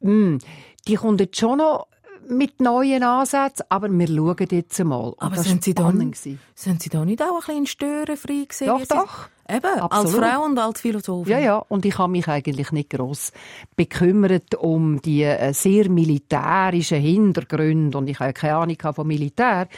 mh, 0.00 0.10
hm, 0.10 0.38
die 0.86 0.94
kommt 0.96 1.20
jetzt 1.20 1.38
schon 1.38 1.58
noch 1.58 1.86
mit 2.30 2.60
neuen 2.60 3.02
Ansätzen, 3.02 3.66
aber 3.68 3.90
wir 3.90 4.06
schauen 4.06 4.48
jetzt 4.50 4.84
mal. 4.84 5.14
aber 5.18 5.36
sind 5.42 5.64
Sie, 5.64 5.74
dann, 5.74 6.12
sind 6.54 6.82
Sie 6.82 6.88
da 6.88 7.04
nicht 7.04 7.22
auch 7.22 7.48
ein 7.48 7.62
bisschen 7.62 7.66
störenfrei 7.66 8.46
gewesen? 8.48 8.66
Doch, 8.66 8.86
doch. 8.86 9.28
Eben, 9.50 9.80
Absolut. 9.80 10.22
als 10.22 10.32
Frau 10.32 10.44
und 10.44 10.58
als 10.58 10.80
Philosophin. 10.82 11.32
Ja, 11.32 11.38
ja. 11.38 11.56
Und 11.56 11.86
ich 11.86 11.96
habe 11.96 12.12
mich 12.12 12.28
eigentlich 12.28 12.70
nicht 12.70 12.90
gross 12.90 13.32
bekümmert 13.76 14.54
um 14.56 15.00
die 15.00 15.22
äh, 15.22 15.54
sehr 15.54 15.88
militärischen 15.88 17.00
Hintergründe. 17.00 17.96
Und 17.96 18.08
ich 18.08 18.20
habe 18.20 18.34
keine 18.34 18.56
Ahnung 18.56 18.76
von 18.92 19.06
Militär. 19.06 19.68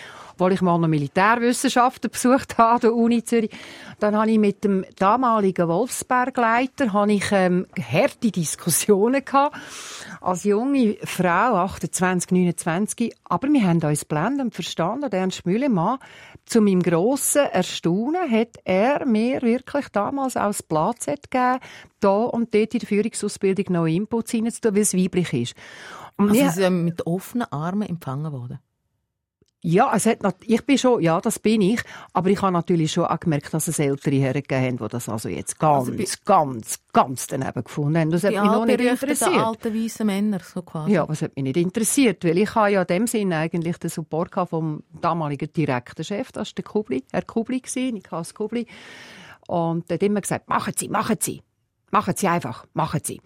Obwohl 0.40 0.54
ich 0.54 0.62
mal 0.62 0.78
noch 0.78 0.88
Militärwissenschaften 0.88 2.10
besucht 2.10 2.56
habe 2.56 2.70
an 2.70 2.80
der 2.80 2.94
Uni 2.94 3.22
Zürich. 3.22 3.50
Dann 3.98 4.16
habe 4.16 4.30
ich 4.30 4.38
mit 4.38 4.64
dem 4.64 4.86
damaligen 4.96 5.68
Wolfsbergleiter 5.68 6.94
habe 6.94 7.12
ich, 7.12 7.30
ähm, 7.30 7.66
harte 7.78 8.30
Diskussionen 8.30 9.22
gehabt. 9.22 9.58
Als 10.22 10.44
junge 10.44 10.96
Frau, 11.04 11.56
28, 11.56 12.30
29. 12.30 13.14
Aber 13.24 13.48
wir 13.48 13.62
haben 13.62 13.82
uns 13.82 14.06
blendend 14.06 14.54
verstanden. 14.54 15.10
Der 15.10 15.20
Ernst 15.20 15.44
Müllemann, 15.44 15.98
zu 16.46 16.62
meinem 16.62 16.82
grossen 16.82 17.42
Erstaunen, 17.42 18.30
hat 18.30 18.56
er 18.64 19.04
mir 19.04 19.42
wirklich 19.42 19.88
damals 19.90 20.34
das 20.34 20.62
Platz 20.62 21.04
gegeben, 21.04 21.58
da 22.00 22.16
und 22.16 22.54
dort 22.54 22.72
in 22.72 22.80
der 22.80 22.88
Führungsausbildung 22.88 23.66
noch 23.68 23.84
Inputs 23.84 24.30
hineinzutun, 24.30 24.74
weil 24.74 24.82
es 24.82 24.96
weiblich 24.96 25.34
ist. 25.34 25.54
Und 26.16 26.30
also 26.30 26.40
Sie 26.40 26.48
sind 26.48 26.84
mit 26.84 27.06
offenen 27.06 27.52
Armen 27.52 27.86
empfangen 27.86 28.32
worden? 28.32 28.58
Ja, 29.62 29.92
es 29.94 30.06
hat, 30.06 30.20
ich 30.46 30.64
bin 30.64 30.78
schon, 30.78 31.02
ja, 31.02 31.20
das 31.20 31.38
bin 31.38 31.60
ich, 31.60 31.82
aber 32.14 32.30
ich 32.30 32.40
habe 32.40 32.52
natürlich 32.52 32.92
schon 32.92 33.04
auch 33.04 33.20
gemerkt, 33.20 33.52
dass 33.52 33.68
es 33.68 33.78
ältere 33.78 34.16
Herren 34.16 34.42
gegeben 34.42 34.64
haben, 34.64 34.76
die 34.78 34.88
das 34.88 35.08
also 35.08 35.28
jetzt 35.28 35.58
ganz, 35.58 35.88
also 35.90 36.16
ganz, 36.24 36.78
ganz 36.94 37.26
daneben 37.26 37.64
gefunden 37.64 37.98
haben. 37.98 38.10
Das 38.10 38.24
hat 38.24 38.30
mich 38.30 38.40
noch 38.40 38.64
nicht 38.64 38.80
interessiert. 38.80 39.36
alten 39.36 39.74
weißen 39.74 40.06
Männer, 40.06 40.40
so 40.40 40.62
quasi. 40.62 40.92
Ja, 40.92 41.06
was 41.06 41.20
hat 41.20 41.36
mich 41.36 41.44
nicht 41.44 41.58
interessiert, 41.58 42.24
weil 42.24 42.38
ich 42.38 42.54
habe 42.54 42.70
ja 42.70 42.80
in 42.80 42.86
dem 42.86 43.06
Sinne 43.06 43.36
eigentlich 43.36 43.76
den 43.76 43.90
Support 43.90 44.34
vom 44.48 44.82
damaligen 44.98 45.52
direkten 45.52 46.04
Chef, 46.04 46.32
das 46.32 46.48
war 46.48 46.54
der 46.54 46.64
Kubli, 46.64 47.04
Herr 47.12 47.22
Kubli, 47.22 47.62
Nikas 47.92 48.32
Kubli. 48.32 48.66
Und 49.46 49.90
der 49.90 49.96
hat 49.96 50.02
immer 50.02 50.22
gesagt, 50.22 50.48
machen 50.48 50.72
Sie, 50.74 50.88
machen 50.88 51.16
Sie. 51.20 51.42
Machen 51.90 52.14
Sie 52.16 52.28
einfach, 52.28 52.66
machen 52.72 53.00
Sie. 53.04 53.20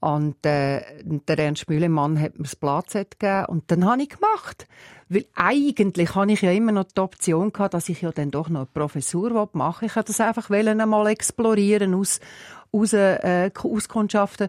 Und 0.00 0.44
äh, 0.46 0.80
der 1.04 1.38
Ernst 1.38 1.68
Müllemann 1.68 2.18
hat 2.18 2.38
mir 2.38 2.44
das 2.44 2.56
Platz 2.56 2.94
gegeben 2.94 3.44
und 3.46 3.70
dann 3.70 3.84
habe 3.84 4.02
ich 4.02 4.08
gemacht. 4.08 4.66
Weil 5.10 5.26
eigentlich 5.34 6.14
habe 6.14 6.32
ich 6.32 6.40
ja 6.40 6.52
immer 6.52 6.72
noch 6.72 6.84
die 6.84 7.00
Option 7.00 7.52
gehabt, 7.52 7.74
dass 7.74 7.88
ich 7.88 8.00
ja 8.00 8.10
dann 8.10 8.30
doch 8.30 8.48
noch 8.48 8.60
eine 8.60 8.66
Professur 8.66 9.48
machen 9.52 9.86
Ich 9.86 9.96
wollte 9.96 10.12
das 10.12 10.20
einfach 10.20 10.48
einmal 10.48 11.06
explorieren, 11.08 11.94
aus, 11.94 12.20
aus, 12.72 12.94
äh, 12.94 13.50
auskundschaften. 13.62 14.48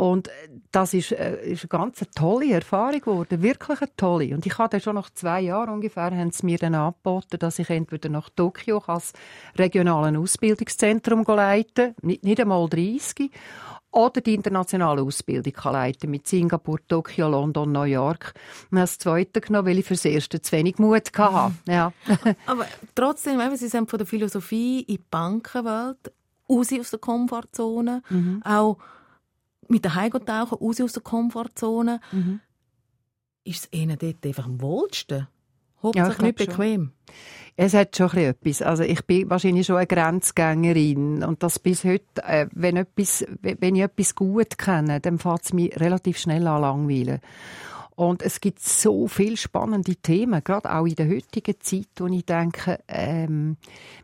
Und 0.00 0.30
das 0.72 0.94
ist, 0.94 1.12
äh, 1.12 1.42
ist 1.44 1.64
eine 1.64 1.68
ganz 1.68 2.02
tolle 2.14 2.52
Erfahrung 2.52 3.00
geworden, 3.00 3.42
wirklich 3.42 3.82
eine 3.82 3.96
tolle. 3.96 4.34
Und 4.34 4.46
ich 4.46 4.56
hatte 4.56 4.80
schon 4.80 4.94
nach 4.94 5.10
zwei 5.10 5.42
Jahren 5.42 5.68
ungefähr, 5.68 6.04
haben 6.04 6.30
sie 6.30 6.46
mir 6.46 6.58
dann 6.58 6.74
angeboten, 6.74 7.38
dass 7.38 7.58
ich 7.58 7.68
entweder 7.68 8.08
nach 8.08 8.30
Tokio 8.30 8.78
als 8.86 9.12
regionalen 9.56 10.16
Ausbildungszentrum 10.16 11.24
leiten 11.24 11.94
nicht, 12.00 12.24
nicht 12.24 12.40
einmal 12.40 12.66
30 12.68 13.30
oder 13.92 14.20
die 14.20 14.34
internationale 14.34 15.02
Ausbildung 15.02 15.52
kann 15.52 15.72
leiten 15.72 16.10
mit 16.10 16.28
Singapur, 16.28 16.78
Tokio, 16.86 17.28
London, 17.28 17.72
New 17.72 17.82
York. 17.82 18.34
Und 18.70 18.78
das 18.78 18.98
zweite 18.98 19.40
genommen, 19.40 19.66
weil 19.66 19.78
ich 19.78 19.86
für 19.86 19.94
das 19.94 20.04
erste 20.04 20.40
zu 20.40 20.52
wenig 20.52 20.78
Mut 20.78 21.10
hatte. 21.18 21.54
Ja. 21.66 21.92
Aber 22.46 22.66
trotzdem, 22.94 23.40
Sie 23.56 23.68
sind 23.68 23.90
von 23.90 23.98
der 23.98 24.06
Philosophie 24.06 24.80
in 24.80 24.96
die 24.96 25.02
Bankenwelt, 25.10 26.12
raus 26.48 26.68
aus 26.78 26.90
der 26.90 26.98
Komfortzone, 26.98 28.02
mhm. 28.08 28.42
auch 28.44 28.78
mit 29.68 29.84
der 29.84 29.94
Heimtauchen 29.94 30.58
raus 30.58 30.80
aus 30.80 30.92
der 30.92 31.02
Komfortzone. 31.02 32.00
Mhm. 32.12 32.40
Ist 33.44 33.64
es 33.64 33.78
Ihnen 33.78 33.98
dort 33.98 34.24
einfach 34.24 34.46
am 34.46 34.60
wohlsten? 34.60 35.26
Hauptsächlich 35.82 36.18
ja, 36.18 36.24
nicht 36.24 36.36
bequem. 36.36 36.82
Schon. 36.82 37.14
Es 37.62 37.74
hat 37.74 37.94
schon 37.94 38.16
etwas. 38.16 38.62
Also 38.62 38.84
ich 38.84 39.04
bin 39.04 39.28
wahrscheinlich 39.28 39.66
schon 39.66 39.76
eine 39.76 39.86
Grenzgängerin 39.86 41.22
und 41.22 41.42
das 41.42 41.58
bis 41.58 41.84
heute, 41.84 42.24
äh, 42.26 42.46
wenn, 42.52 42.78
etwas, 42.78 43.22
wenn 43.42 43.76
ich 43.76 43.82
etwas 43.82 44.14
gut 44.14 44.56
kenne, 44.56 44.98
dann 44.98 45.18
fängt 45.18 45.44
es 45.44 45.52
mich 45.52 45.78
relativ 45.78 46.16
schnell 46.16 46.46
an 46.46 46.62
langweilen. 46.62 47.20
Und 47.96 48.22
es 48.22 48.40
gibt 48.40 48.60
so 48.60 49.08
viele 49.08 49.36
spannende 49.36 49.94
Themen, 49.96 50.42
gerade 50.42 50.74
auch 50.74 50.86
in 50.86 50.94
der 50.94 51.10
heutigen 51.10 51.60
Zeit, 51.60 51.88
wo 51.98 52.06
ich 52.06 52.24
denke, 52.24 52.78
ähm, 52.88 53.58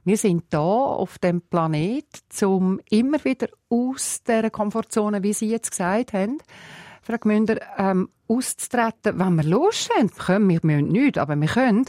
wir 0.04 0.18
sind 0.18 0.44
da 0.50 0.58
auf 0.58 1.16
dem 1.16 1.40
Planet, 1.40 2.04
um 2.44 2.78
immer 2.90 3.24
wieder 3.24 3.48
aus 3.70 4.22
der 4.24 4.50
Komfortzone, 4.50 5.22
wie 5.22 5.32
Sie 5.32 5.48
jetzt 5.48 5.70
gesagt 5.70 6.12
haben, 6.12 6.36
Frau 7.00 7.16
Gmünder, 7.16 7.56
ähm, 7.78 8.10
auszutreten, 8.28 9.18
wenn 9.18 9.36
wir 9.36 9.44
Lust 9.44 9.90
haben. 9.96 10.10
Können 10.10 10.48
wir, 10.48 10.62
wir 10.62 10.76
müssen 10.76 10.92
nicht, 10.92 11.18
aber 11.18 11.36
wir 11.36 11.48
können. 11.48 11.86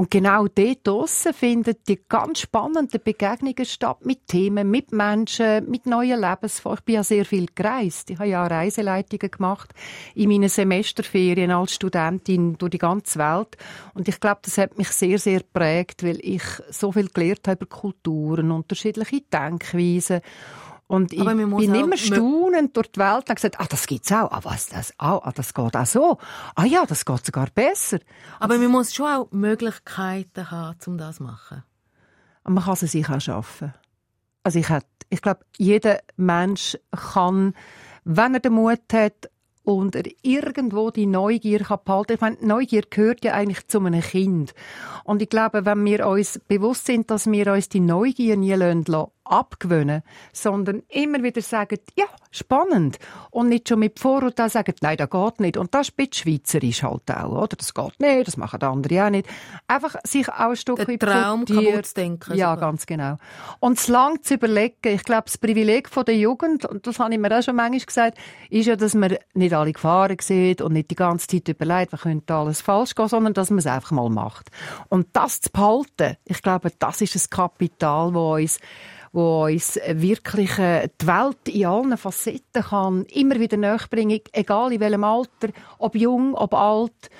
Und 0.00 0.10
genau 0.10 0.46
dort 0.46 0.78
draussen 0.84 1.34
finden 1.34 1.74
die 1.86 2.00
ganz 2.08 2.40
spannenden 2.40 3.02
Begegnungen 3.04 3.66
statt 3.66 3.98
mit 4.06 4.28
Themen, 4.28 4.70
mit 4.70 4.92
Menschen, 4.92 5.68
mit 5.68 5.84
neuen 5.84 6.18
Lebensformen. 6.18 6.78
Ich 6.78 6.84
bin 6.86 6.94
ja 6.94 7.04
sehr 7.04 7.26
viel 7.26 7.48
gereist. 7.54 8.08
Ich 8.08 8.18
habe 8.18 8.30
ja 8.30 8.46
Reiseleitungen 8.46 9.30
gemacht 9.30 9.74
in 10.14 10.30
meinen 10.30 10.48
Semesterferien 10.48 11.50
als 11.50 11.74
Studentin 11.74 12.56
durch 12.56 12.70
die 12.70 12.78
ganze 12.78 13.18
Welt. 13.18 13.58
Und 13.92 14.08
ich 14.08 14.18
glaube, 14.18 14.40
das 14.42 14.56
hat 14.56 14.78
mich 14.78 14.88
sehr, 14.88 15.18
sehr 15.18 15.42
prägt, 15.52 16.02
weil 16.02 16.18
ich 16.22 16.44
so 16.70 16.92
viel 16.92 17.08
gelernt 17.08 17.46
habe 17.46 17.66
über 17.66 17.66
Kulturen, 17.66 18.52
unterschiedliche 18.52 19.20
Denkweisen. 19.30 20.22
Und 20.90 21.12
ich 21.12 21.24
bin 21.24 21.38
immer 21.76 21.96
staunend 21.96 22.76
durch 22.76 22.90
die 22.90 22.98
Welt 22.98 23.28
und 23.28 23.36
gesagt, 23.36 23.60
ah, 23.60 23.66
das 23.70 23.86
gibt's 23.86 24.10
auch. 24.10 24.32
Ah, 24.32 24.40
was, 24.42 24.70
das, 24.70 24.92
ah, 24.98 25.20
ah, 25.22 25.30
das 25.32 25.54
geht 25.54 25.76
auch 25.76 25.86
so. 25.86 26.18
Ah 26.56 26.64
ja, 26.64 26.84
das 26.84 27.04
geht 27.04 27.24
sogar 27.24 27.46
besser. 27.54 28.00
Aber 28.40 28.58
man 28.58 28.72
muss 28.72 28.92
schon 28.92 29.06
auch 29.06 29.30
Möglichkeiten 29.30 30.50
haben, 30.50 30.76
um 30.88 30.98
das 30.98 31.18
zu 31.18 31.22
machen. 31.22 31.62
Und 32.42 32.54
man 32.54 32.64
kann 32.64 32.74
sie 32.74 32.88
sich 32.88 33.08
auch 33.08 33.20
schaffen. 33.20 33.72
Also 34.42 34.58
ich, 34.58 34.66
ich 35.10 35.22
glaube, 35.22 35.46
jeder 35.56 36.00
Mensch 36.16 36.76
kann, 36.90 37.54
wenn 38.02 38.34
er 38.34 38.40
den 38.40 38.54
Mut 38.54 38.80
hat, 38.92 39.30
und 39.62 39.94
er 39.94 40.04
irgendwo 40.22 40.90
die 40.90 41.06
Neugier 41.06 41.60
kann 41.60 41.78
behalten. 41.84 42.14
Ich 42.14 42.20
meine, 42.20 42.36
Neugier 42.40 42.82
gehört 42.88 43.24
ja 43.24 43.34
eigentlich 43.34 43.68
zu 43.68 43.78
einem 43.78 44.00
Kind. 44.00 44.54
Und 45.04 45.22
ich 45.22 45.28
glaube, 45.28 45.64
wenn 45.64 45.84
wir 45.84 46.08
uns 46.08 46.40
bewusst 46.48 46.86
sind, 46.86 47.10
dass 47.10 47.30
wir 47.30 47.52
uns 47.52 47.68
die 47.68 47.78
Neugier 47.78 48.36
nie 48.36 48.54
anlösen 48.54 48.84
abgewöhnen, 49.30 50.02
sondern 50.32 50.82
immer 50.88 51.22
wieder 51.22 51.40
sagen, 51.40 51.78
ja, 51.96 52.06
spannend. 52.30 52.98
Und 53.30 53.48
nicht 53.48 53.68
schon 53.68 53.78
mit 53.78 53.98
Vorurteilen 53.98 54.50
sagen, 54.50 54.74
nein, 54.80 54.96
das 54.96 55.10
geht 55.10 55.40
nicht. 55.40 55.56
Und 55.56 55.74
das 55.74 55.88
ist 55.88 55.98
ein 55.98 56.08
bisschen 56.08 56.40
schweizerisch 56.40 56.82
halt 56.82 57.10
auch, 57.10 57.42
oder? 57.42 57.56
Das 57.56 57.72
geht 57.72 58.00
nicht, 58.00 58.26
das 58.26 58.36
machen 58.36 58.62
andere 58.62 59.06
auch 59.06 59.10
nicht. 59.10 59.28
Einfach 59.68 59.96
sich 60.04 60.28
auch 60.28 60.50
ein 60.50 60.56
Stück 60.56 60.86
weit 60.86 61.00
Traum 61.00 61.44
kaputt 61.44 61.96
denken. 61.96 62.34
Ja, 62.34 62.54
sogar. 62.54 62.70
ganz 62.70 62.86
genau. 62.86 63.16
Und 63.60 63.78
es 63.78 63.88
lang 63.88 64.22
zu 64.22 64.34
überlegen, 64.34 64.76
ich 64.82 65.04
glaube, 65.04 65.24
das 65.26 65.38
Privileg 65.38 65.88
der 66.04 66.16
Jugend, 66.16 66.64
und 66.64 66.86
das 66.86 66.98
habe 66.98 67.12
ich 67.12 67.20
mir 67.20 67.36
auch 67.36 67.42
schon 67.42 67.56
manchmal 67.56 67.80
gesagt, 67.80 68.18
ist 68.48 68.66
ja, 68.66 68.76
dass 68.76 68.94
man 68.94 69.16
nicht 69.34 69.54
alle 69.54 69.72
Gefahren 69.72 70.16
sieht 70.20 70.60
und 70.60 70.72
nicht 70.72 70.90
die 70.90 70.96
ganze 70.96 71.28
Zeit 71.28 71.48
überlegt, 71.48 71.92
was 71.92 72.00
könnte 72.00 72.34
alles 72.34 72.60
falsch 72.60 72.94
gehen, 72.94 73.08
sondern 73.08 73.34
dass 73.34 73.50
man 73.50 73.58
es 73.58 73.66
einfach 73.66 73.92
mal 73.92 74.08
macht. 74.08 74.50
Und 74.88 75.08
das 75.12 75.40
zu 75.40 75.50
behalten, 75.50 76.16
ich 76.24 76.42
glaube, 76.42 76.72
das 76.78 77.00
ist 77.00 77.16
ein 77.16 77.30
Kapital, 77.30 78.12
das 78.12 78.40
uns 78.40 78.60
wo 79.12 79.44
uns 79.46 79.78
wirklich 79.88 80.58
äh, 80.58 80.88
die 81.00 81.06
Welt 81.06 81.48
in 81.48 81.66
allen 81.66 81.96
Facetten 81.96 82.62
kann 82.62 83.04
immer 83.06 83.40
wieder 83.40 83.56
nachbringen, 83.56 84.20
egal 84.32 84.72
in 84.72 84.80
welchem 84.80 85.04
Alter, 85.04 85.48
ob 85.78 85.96
jung, 85.96 86.34
ob 86.34 86.54
alt. 86.54 87.10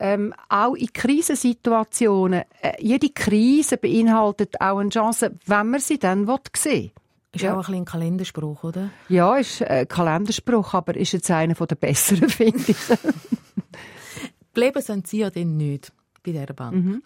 Ähm, 0.00 0.32
auch 0.48 0.74
in 0.74 0.92
Krisensituationen. 0.92 2.44
Äh, 2.62 2.74
jede 2.78 3.08
Krise 3.08 3.78
beinhaltet 3.78 4.60
auch 4.60 4.78
eine 4.78 4.90
Chance, 4.90 5.34
wenn 5.46 5.70
man 5.70 5.80
sie 5.80 5.98
dann 5.98 6.26
sehen 6.54 6.62
will. 6.64 6.90
Ist 7.32 7.42
ja. 7.42 7.52
auch 7.52 7.56
ein, 7.56 7.60
bisschen 7.60 7.74
ein 7.74 7.84
Kalenderspruch, 7.84 8.64
oder? 8.64 8.90
Ja, 9.08 9.36
ist 9.36 9.62
ein 9.62 9.88
Kalenderspruch, 9.88 10.72
aber 10.74 10.96
ist 10.96 11.12
jetzt 11.12 11.30
einer 11.30 11.54
der 11.54 11.74
besseren, 11.74 12.28
finde 12.28 12.62
ich. 12.68 12.76
Geblieben 14.54 14.82
sind 14.82 15.06
Sie 15.06 15.18
ja 15.18 15.30
dann 15.30 15.56
nicht 15.56 15.92
bei 16.22 16.32
dieser 16.32 16.46
Bank. 16.46 16.74
Mhm. 16.74 17.02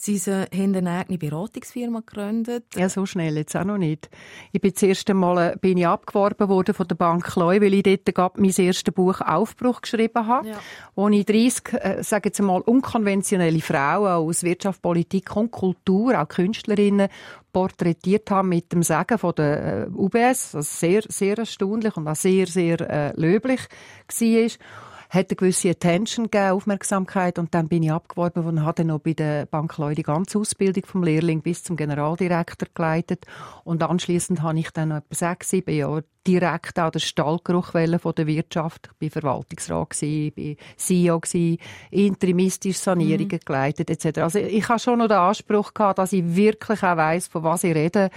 Sie 0.00 0.16
haben 0.18 0.76
eine 0.76 0.90
eigene 0.90 1.18
Beratungsfirma 1.18 2.00
gegründet. 2.06 2.64
Ja, 2.76 2.88
so 2.88 3.04
schnell 3.04 3.36
jetzt 3.36 3.56
auch 3.56 3.64
noch 3.64 3.78
nicht. 3.78 4.08
Ich 4.52 4.60
bin 4.60 4.72
das 4.72 4.82
erste 4.82 5.12
Mal 5.12 5.56
bin 5.56 5.76
ich 5.76 5.88
abgeworben 5.88 6.48
worden 6.48 6.72
von 6.72 6.86
der 6.86 6.94
Bank 6.94 7.34
Leu, 7.34 7.60
weil 7.60 7.74
ich 7.74 7.82
dort 7.82 8.14
gerade 8.14 8.40
mein 8.40 8.54
erstes 8.56 8.94
Buch 8.94 9.20
Aufbruch 9.20 9.80
geschrieben 9.80 10.26
habe, 10.26 10.50
ja. 10.50 10.58
wo 10.94 11.08
ich 11.08 11.26
30, 11.26 11.72
äh, 11.72 12.02
sage 12.04 12.28
jetzt 12.28 12.40
mal, 12.40 12.60
unkonventionelle 12.60 13.60
Frauen 13.60 14.06
aus 14.06 14.44
Wirtschaft, 14.44 14.82
Politik 14.82 15.34
und 15.34 15.50
Kultur, 15.50 16.20
auch 16.20 16.28
Künstlerinnen, 16.28 17.08
porträtiert 17.52 18.30
habe 18.30 18.46
mit 18.46 18.72
dem 18.72 18.84
Sagen 18.84 19.18
von 19.18 19.34
der 19.34 19.86
äh, 19.86 19.90
UBS, 19.92 20.54
was 20.54 20.78
sehr, 20.78 21.02
sehr 21.08 21.38
erstaunlich 21.38 21.96
und 21.96 22.06
auch 22.06 22.14
sehr, 22.14 22.46
sehr 22.46 22.80
äh, 22.80 23.20
löblich 23.20 23.60
war 24.06 24.48
hat 25.08 25.30
eine 25.30 25.36
gewisse 25.36 25.70
Attention 25.70 26.30
gegeben, 26.30 26.50
Aufmerksamkeit. 26.50 27.38
Und 27.38 27.54
dann 27.54 27.68
bin 27.68 27.82
ich 27.82 27.92
abgeworben 27.92 28.44
und 28.44 28.64
habe 28.64 28.84
noch 28.84 29.00
bei 29.00 29.14
der 29.14 29.46
Bank 29.46 29.76
Leu 29.78 29.94
die 29.94 30.02
ganze 30.02 30.38
Ausbildung 30.38 30.84
vom 30.86 31.02
Lehrling 31.02 31.42
bis 31.42 31.62
zum 31.62 31.76
Generaldirektor 31.76 32.68
geleitet. 32.74 33.24
Und 33.64 33.82
anschließend 33.82 34.42
habe 34.42 34.58
ich 34.58 34.70
dann 34.70 34.90
noch 34.90 34.96
etwa 34.98 35.14
sechs, 35.14 35.50
sieben 35.50 35.74
Jahre 35.74 36.04
direkt 36.28 36.78
auch 36.78 36.90
den 36.90 37.00
Stallgeruch 37.00 37.72
von 37.72 38.14
der 38.14 38.26
Wirtschaft. 38.26 38.90
Ich 39.00 39.14
war 39.14 39.22
Verwaltungsrat, 39.22 40.02
ich 40.02 40.36
war 40.36 40.54
CEO, 40.76 41.20
interimistisch 41.90 42.76
Sanierungen 42.76 43.28
mhm. 43.32 43.40
geleitet 43.44 43.90
etc. 43.90 44.18
Also 44.18 44.38
ich 44.38 44.68
habe 44.68 44.78
schon 44.78 44.98
noch 44.98 45.08
den 45.08 45.16
Anspruch 45.16 45.72
gehabt, 45.72 45.98
dass 45.98 46.12
ich 46.12 46.24
wirklich 46.36 46.82
auch 46.82 46.96
weiss, 46.96 47.28
von 47.28 47.42
was 47.44 47.64
ich 47.64 47.74
rede, 47.74 48.10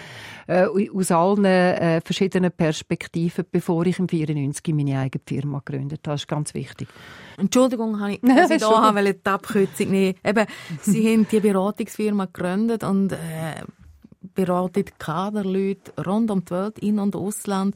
äh, 0.47 0.65
aus 0.93 1.11
allen 1.11 1.45
äh, 1.45 2.01
verschiedenen 2.01 2.51
Perspektiven, 2.51 3.45
bevor 3.49 3.85
ich 3.85 3.97
im 3.99 4.09
94 4.09 4.75
meine 4.75 4.99
eigene 4.99 5.23
Firma 5.25 5.61
gegründet 5.63 6.01
habe. 6.05 6.15
Das 6.15 6.21
ist 6.21 6.27
ganz 6.27 6.53
wichtig. 6.53 6.89
Entschuldigung, 7.37 7.99
habe 7.99 8.13
ich, 8.13 8.21
dass 8.21 8.51
ich 8.51 8.59
da 8.59 8.81
habe, 8.81 9.13
die 9.13 9.25
Abkürzung 9.29 9.89
nicht. 9.89 10.19
Eben, 10.25 10.45
Sie 10.81 11.13
haben 11.13 11.27
die 11.29 11.39
Beratungsfirma 11.39 12.25
gegründet 12.25 12.83
und 12.83 13.13
äh, 13.13 13.17
beratet 14.21 14.99
Kaderleute 14.99 15.91
rund 16.05 16.31
um 16.31 16.45
die 16.45 16.51
Welt, 16.51 16.79
in- 16.79 16.99
und 16.99 17.15
ausland. 17.15 17.75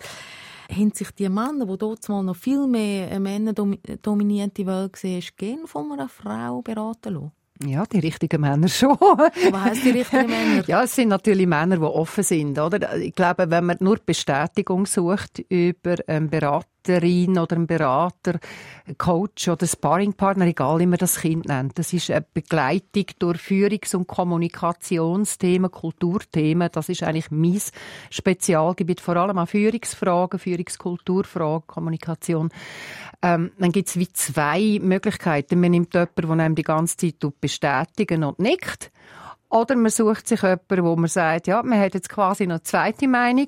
Haben 0.71 0.91
sich 0.91 1.11
die 1.11 1.29
Männer, 1.29 1.65
die 1.65 1.77
dort 1.77 2.07
mal 2.09 2.23
noch 2.23 2.35
viel 2.35 2.65
mehr 2.67 3.19
Männer 3.19 3.53
dominierte 3.53 4.65
Welt 4.65 5.03
war, 5.03 5.21
gern 5.37 5.67
von 5.67 5.91
einer 5.91 6.09
Frau 6.09 6.61
beraten 6.61 7.13
lassen? 7.13 7.31
Ja, 7.63 7.85
die 7.85 7.99
richtigen 7.99 8.41
Männer 8.41 8.67
schon. 8.67 8.97
Was 8.99 9.61
heisst 9.63 9.85
die 9.85 9.91
richtigen 9.91 10.29
Männer? 10.29 10.63
Ja, 10.67 10.83
es 10.83 10.95
sind 10.95 11.07
natürlich 11.07 11.47
Männer, 11.47 11.77
die 11.77 11.83
offen 11.83 12.23
sind, 12.23 12.59
oder? 12.59 12.97
Ich 12.97 13.15
glaube, 13.15 13.49
wenn 13.49 13.65
man 13.65 13.77
nur 13.79 13.97
Bestätigung 14.05 14.85
sucht 14.85 15.39
über 15.49 15.95
einen 16.07 16.29
Berater, 16.29 16.67
Beraterin 16.85 17.37
oder 17.37 17.55
ein 17.55 17.67
Berater, 17.67 18.39
ein 18.87 18.97
Coach 18.97 19.47
oder 19.47 19.65
Sparringpartner, 19.65 20.45
egal 20.45 20.79
wie 20.79 20.85
man 20.85 20.97
das 20.97 21.19
Kind 21.19 21.47
nennt. 21.47 21.77
Das 21.79 21.93
ist 21.93 22.11
eine 22.11 22.25
Begleitung 22.33 23.05
durch 23.19 23.39
Führungs- 23.39 23.95
und 23.95 24.07
Kommunikationsthemen, 24.07 25.71
Kulturthemen. 25.71 26.69
Das 26.71 26.89
ist 26.89 27.03
eigentlich 27.03 27.31
mein 27.31 27.61
Spezialgebiet, 28.09 29.01
vor 29.01 29.17
allem 29.17 29.37
auch 29.37 29.47
Führungsfragen, 29.47 30.39
Führungskulturfragen, 30.39 31.67
Kommunikation. 31.67 32.49
Ähm, 33.25 33.51
dann 33.57 33.71
gibt 33.71 33.89
es 33.89 33.97
wie 33.97 34.07
zwei 34.13 34.79
Möglichkeiten. 34.79 35.59
Man 35.59 35.71
nimmt 35.71 35.95
jemanden, 35.95 36.21
der 36.21 36.29
einem 36.29 36.53
die 36.53 36.61
ganze 36.61 36.97
Zeit 36.97 37.15
bestätigen 37.41 38.23
und 38.23 38.37
nickt. 38.37 38.91
Oder 39.55 39.77
man 39.77 39.89
sucht 39.89 40.27
sich 40.27 40.41
jemanden, 40.41 40.83
wo 40.83 40.97
man 40.97 41.07
sagt, 41.07 41.47
ja, 41.47 41.63
man 41.63 41.79
hat 41.79 41.93
jetzt 41.93 42.09
quasi 42.09 42.45
noch 42.45 42.55
eine 42.55 42.63
zweite 42.63 43.07
Meinung 43.07 43.47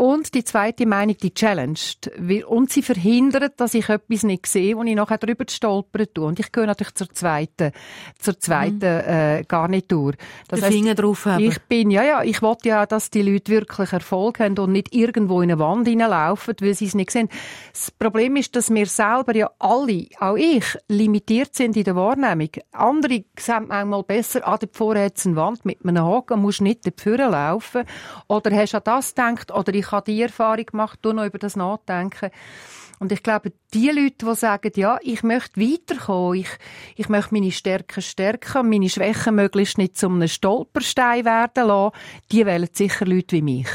und 0.00 0.32
die 0.32 0.44
zweite 0.44 0.86
Meinung, 0.86 1.16
die 1.18 1.34
challenged. 1.34 2.10
Und 2.46 2.70
sie 2.72 2.80
verhindert, 2.80 3.60
dass 3.60 3.74
ich 3.74 3.90
etwas 3.90 4.22
nicht 4.22 4.46
sehe, 4.46 4.74
wo 4.74 4.82
ich 4.82 4.94
nachher 4.94 5.18
drüber 5.18 5.44
stolpern 5.46 6.06
tue. 6.14 6.24
Und 6.24 6.40
ich 6.40 6.52
gehe 6.52 6.64
natürlich 6.64 6.94
zur 6.94 7.10
zweiten, 7.10 7.72
zur 8.18 8.40
zweiten, 8.40 8.76
mhm. 8.78 8.84
äh, 8.84 9.44
gar 9.46 9.68
nicht 9.68 9.92
durch. 9.92 10.16
Das 10.48 10.62
heißt, 10.62 10.72
Finger 10.72 10.94
drauf 10.94 11.26
haben. 11.26 11.44
Ich 11.44 11.60
bin, 11.64 11.90
ja, 11.90 12.02
ja, 12.02 12.22
ich 12.22 12.40
wollte 12.40 12.70
ja, 12.70 12.86
dass 12.86 13.10
die 13.10 13.20
Leute 13.20 13.52
wirklich 13.52 13.92
Erfolg 13.92 14.40
haben 14.40 14.56
und 14.58 14.72
nicht 14.72 14.94
irgendwo 14.94 15.42
in 15.42 15.50
eine 15.50 15.60
Wand 15.60 15.86
hineinlaufen, 15.86 16.54
weil 16.62 16.72
sie 16.72 16.86
es 16.86 16.94
nicht 16.94 17.10
sehen. 17.10 17.28
Das 17.72 17.90
Problem 17.90 18.36
ist, 18.36 18.56
dass 18.56 18.72
wir 18.72 18.86
selber 18.86 19.36
ja 19.36 19.50
alle, 19.58 20.06
auch 20.18 20.36
ich, 20.36 20.64
limitiert 20.88 21.54
sind 21.54 21.76
in 21.76 21.84
der 21.84 21.96
Wahrnehmung. 21.96 22.48
Andere 22.72 23.24
sehen 23.38 23.66
manchmal 23.68 24.02
besser, 24.04 24.48
ah, 24.48 24.56
dort 24.56 24.96
jetzt 24.96 25.26
eine 25.26 25.36
Wand 25.40 25.64
mit 25.64 25.84
einem 25.84 26.04
Haken, 26.04 26.40
musst 26.40 26.60
nicht 26.60 26.86
dafür 26.86 27.18
laufen. 27.28 27.84
Oder 28.28 28.54
hast 28.56 28.72
du 28.72 28.76
an 28.78 28.84
das 28.84 29.14
gedacht, 29.14 29.50
oder 29.52 29.74
ich 29.74 29.90
habe 29.90 30.10
die 30.10 30.22
Erfahrung 30.22 30.66
gemacht, 30.66 30.98
du 31.02 31.12
noch 31.12 31.24
über 31.24 31.38
das 31.38 31.56
nachdenken. 31.56 32.30
Und 33.00 33.12
ich 33.12 33.22
glaube, 33.22 33.52
die 33.72 33.88
Leute, 33.88 34.26
die 34.26 34.34
sagen, 34.34 34.72
ja, 34.76 34.98
ich 35.02 35.22
möchte 35.22 35.58
weiterkommen, 35.58 36.40
ich, 36.40 36.50
ich 36.96 37.08
möchte 37.08 37.32
meine 37.32 37.50
Stärken 37.50 38.02
stärken, 38.02 38.68
meine 38.68 38.90
Schwächen 38.90 39.36
möglichst 39.36 39.78
nicht 39.78 39.96
zum 39.96 40.16
einem 40.16 40.28
Stolperstein 40.28 41.24
werden 41.24 41.66
lassen, 41.66 41.96
die 42.30 42.44
wählen 42.44 42.68
sicher 42.70 43.06
Leute 43.06 43.36
wie 43.36 43.42
mich. 43.42 43.70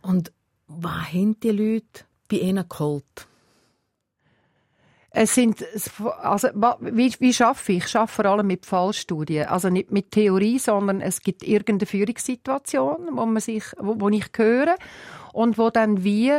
Und 0.00 0.32
was 0.68 1.12
haben 1.12 1.38
die 1.40 1.50
Leute 1.50 2.04
bei 2.30 2.38
ihnen 2.38 2.66
geholt? 2.66 3.28
Es 5.14 5.34
sind, 5.34 5.64
also, 6.22 6.48
wie, 6.80 7.12
wie 7.18 7.34
schaffe 7.34 7.72
ich? 7.72 7.78
Ich 7.84 7.88
schaffe 7.88 8.22
vor 8.22 8.24
allem 8.24 8.46
mit 8.46 8.64
Fallstudien. 8.64 9.46
Also 9.46 9.68
nicht 9.68 9.90
mit 9.90 10.10
Theorie, 10.10 10.58
sondern 10.58 11.02
es 11.02 11.20
gibt 11.20 11.42
irgendeine 11.42 11.86
Führungssituation, 11.86 13.08
wo 13.12 13.26
man 13.26 13.40
sich, 13.40 13.64
wo, 13.78 14.00
wo 14.00 14.08
ich 14.08 14.26
höre 14.34 14.76
und 15.32 15.58
wo 15.58 15.68
dann 15.68 16.02
wie 16.02 16.32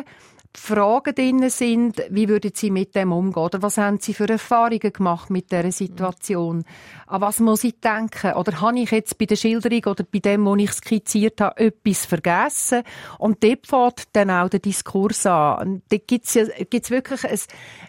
Fragen 0.60 1.16
drin 1.16 1.50
sind, 1.50 2.02
wie 2.10 2.30
würden 2.30 2.52
Sie 2.54 2.70
mit 2.70 2.96
dem 2.96 3.12
umgehen? 3.12 3.44
Oder 3.44 3.62
was 3.62 3.78
haben 3.78 4.00
Sie 4.00 4.14
für 4.14 4.30
Erfahrungen 4.30 4.94
gemacht 4.94 5.30
mit 5.30 5.52
dieser 5.52 5.72
Situation? 5.72 6.64
An 7.08 7.22
was 7.22 7.40
muss 7.40 7.64
ich 7.64 7.80
denken? 7.80 8.34
Oder 8.34 8.62
habe 8.62 8.80
ich 8.80 8.92
jetzt 8.92 9.18
bei 9.18 9.26
der 9.26 9.36
Schilderung 9.36 9.84
oder 9.86 10.04
bei 10.04 10.20
dem, 10.20 10.46
was 10.46 10.60
ich 10.60 10.72
skizziert 10.72 11.42
habe, 11.42 11.58
etwas 11.58 12.06
vergessen? 12.06 12.84
Und 13.18 13.44
dort 13.44 13.68
fängt 13.68 14.08
dann 14.14 14.30
auch 14.30 14.50
der 14.50 14.60
Diskurs 14.60 15.26
an. 15.26 15.82
Dort 15.90 16.08
gibt 16.08 16.26
es 16.26 16.34
ja, 16.36 16.46
gibt's 16.70 16.92
wirklich 16.92 17.24
ein, 17.26 17.40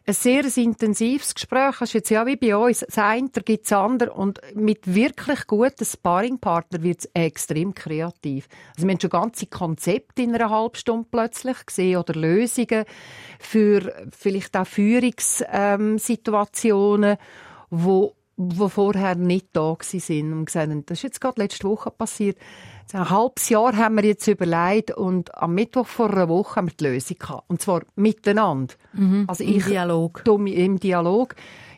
ein 0.07 0.15
sehr 0.15 0.45
intensives 0.57 1.35
Gespräch. 1.35 1.77
Das 1.79 1.91
ist 1.91 1.95
jetzt 1.95 2.11
ja 2.11 2.27
wie 2.27 2.37
bei 2.37 2.57
uns. 2.57 2.81
Das 2.81 2.99
eine 2.99 3.29
gibt 3.29 3.67
es 3.67 3.73
andere. 3.73 4.13
Und 4.13 4.41
mit 4.55 4.95
wirklich 4.95 5.47
guten 5.47 5.85
Sparringpartnern 5.85 6.83
wird 6.83 7.01
es 7.01 7.11
extrem 7.15 7.75
kreativ. 7.75 8.49
Also 8.75 8.87
wir 8.87 8.93
haben 8.93 9.01
schon 9.01 9.11
ganze 9.11 9.47
Konzepte 9.47 10.23
in 10.23 10.35
einer 10.35 10.51
halben 10.51 10.77
Stunde 10.77 11.07
plötzlich 11.11 11.67
gesehen 11.67 11.99
oder 11.99 12.15
Lösungen 12.57 12.85
für 13.39 13.93
vielleicht 14.11 14.57
auch 14.57 14.67
Führungssituationen, 14.67 17.19
wo 17.71 18.15
die 18.37 18.69
vorher 18.69 19.15
nicht 19.15 19.49
da 19.53 19.77
sind 19.81 20.33
und 20.33 20.47
gesagt 20.47 20.71
haben, 20.71 20.85
das 20.87 20.99
ist 20.99 21.05
jetzt 21.05 21.21
gerade 21.21 21.41
letzte 21.41 21.69
Woche 21.69 21.91
passiert. 21.91 22.39
Ein 22.93 23.11
halbes 23.11 23.49
Jahr 23.49 23.77
haben 23.77 23.97
wir 23.97 24.05
jetzt 24.05 24.27
überlegt 24.29 24.93
und 24.93 25.35
am 25.37 25.55
Mittwoch 25.55 25.87
vor 25.87 26.11
einer 26.11 26.29
Woche 26.29 26.57
haben 26.57 26.69
wir 26.69 26.75
die 26.79 26.85
Lösung 26.85 27.19
gehabt. 27.19 27.45
Und 27.49 27.61
zwar 27.61 27.83
miteinander. 27.97 28.75
Mhm, 28.93 29.25
also 29.27 29.43
Im 29.43 29.57
ich, 29.57 29.65
Dialog. 29.65 30.23
Im 30.27 30.79
Dialog. 30.79 31.35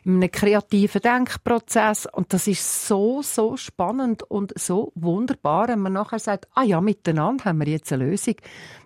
In 0.07 0.23
einem 0.23 0.31
kreativen 0.31 1.01
Denkprozess. 1.01 2.05
Und 2.05 2.31
das 2.31 2.47
ist 2.47 2.87
so, 2.87 3.21
so 3.21 3.57
spannend 3.57 4.23
und 4.23 4.57
so 4.57 4.93
wunderbar, 4.95 5.67
wenn 5.67 5.79
man 5.79 5.91
nachher 5.91 6.19
sagt, 6.19 6.47
ah 6.53 6.63
ja, 6.63 6.79
miteinander 6.79 7.43
haben 7.43 7.59
wir 7.59 7.67
jetzt 7.67 7.91
eine 7.91 8.05
Lösung. 8.05 8.35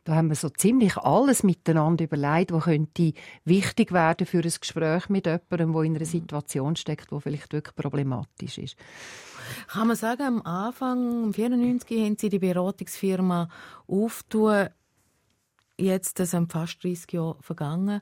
Da 0.03 0.15
haben 0.15 0.29
wir 0.29 0.35
so 0.35 0.49
ziemlich 0.49 0.97
alles 0.97 1.43
miteinander 1.43 2.05
überlegt, 2.05 2.51
was 2.51 2.63
könnte 2.63 3.13
wichtig 3.45 3.91
werden 3.91 4.25
für 4.25 4.39
ein 4.39 4.51
Gespräch 4.59 5.09
mit 5.09 5.27
jemandem, 5.27 5.73
der 5.73 5.83
in 5.83 5.95
einer 5.95 6.05
Situation 6.05 6.75
steckt, 6.75 7.11
wo 7.11 7.19
vielleicht 7.19 7.53
wirklich 7.53 7.75
problematisch 7.75 8.57
ist. 8.57 8.75
Kann 9.67 9.89
man 9.89 9.97
sagen, 9.97 10.23
am 10.23 10.41
Anfang, 10.41 11.25
im 11.25 11.33
94, 11.35 11.99
haben 12.03 12.17
Sie 12.17 12.29
die 12.29 12.39
Beratungsfirma 12.39 13.47
aufgetan. 13.87 14.69
Jetzt 15.77 16.17
sind 16.17 16.51
fast 16.51 16.83
30 16.83 17.11
Jahre 17.13 17.37
vergangen. 17.41 18.01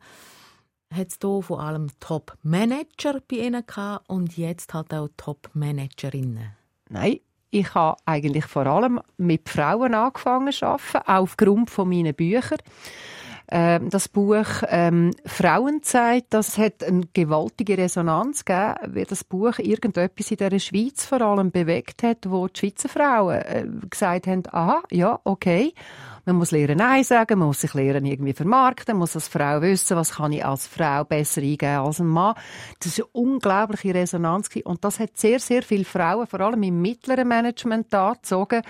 Hat 0.91 1.09
es 1.09 1.17
hier 1.21 1.41
vor 1.43 1.59
allem 1.59 1.87
Top-Manager 1.99 3.21
bei 3.29 3.37
Ihnen 3.37 3.63
gehabt 3.65 4.09
und 4.09 4.37
jetzt 4.37 4.73
halt 4.73 4.91
auch 4.91 5.09
Top-Managerinnen? 5.17 6.55
Nein, 6.89 7.19
ich 7.51 7.75
habe 7.75 7.99
eigentlich 8.05 8.45
vor 8.45 8.65
allem 8.65 8.99
mit 9.17 9.49
Frauen 9.49 9.93
angefangen 9.93 10.51
zu 10.51 10.65
arbeiten, 10.65 11.07
aufgrund 11.07 11.69
von 11.69 11.89
meinen 11.89 12.15
Büchern. 12.15 12.57
Ähm, 13.51 13.89
das 13.89 14.07
Buch 14.07 14.45
ähm, 14.67 15.11
Frauenzeit, 15.25 16.25
das 16.29 16.57
hat 16.57 16.83
eine 16.83 17.07
gewaltige 17.13 17.77
Resonanz 17.77 18.45
gegeben, 18.45 18.95
weil 18.95 19.05
das 19.05 19.23
Buch 19.23 19.57
irgendetwas 19.57 20.31
in 20.31 20.37
der 20.37 20.59
Schweiz 20.59 21.05
vor 21.05 21.21
allem 21.21 21.51
bewegt 21.51 22.03
hat, 22.03 22.29
wo 22.29 22.47
die 22.47 22.59
Schweizer 22.59 22.89
Frauen 22.89 23.41
äh, 23.41 23.65
gesagt 23.89 24.27
haben, 24.27 24.43
aha, 24.51 24.83
ja, 24.91 25.19
okay, 25.23 25.73
man 26.29 26.39
muss 26.39 26.51
lernen 26.51 26.77
Nein 26.77 27.03
sagen, 27.03 27.39
man 27.39 27.47
muss 27.47 27.61
sich 27.61 27.73
lernen 27.73 28.05
irgendwie 28.05 28.33
vermarkten, 28.33 28.93
man 28.93 28.99
muss 28.99 29.15
als 29.15 29.27
Frau 29.27 29.61
wissen, 29.61 29.97
was 29.97 30.15
kann 30.15 30.31
ich 30.31 30.45
als 30.45 30.67
Frau 30.67 31.03
besser 31.03 31.41
eingeben 31.41 31.79
als 31.79 31.99
ein 31.99 32.07
Mann. 32.07 32.35
Das 32.79 32.87
ist 32.87 32.99
eine 32.99 33.09
unglaubliche 33.13 33.93
Resonanz 33.93 34.49
und 34.63 34.83
das 34.83 34.99
hat 34.99 35.17
sehr, 35.17 35.39
sehr 35.39 35.63
viele 35.63 35.85
Frauen, 35.85 36.27
vor 36.27 36.41
allem 36.41 36.63
im 36.63 36.81
mittleren 36.81 37.27
Management, 37.27 37.93
angezogen. 37.93 38.61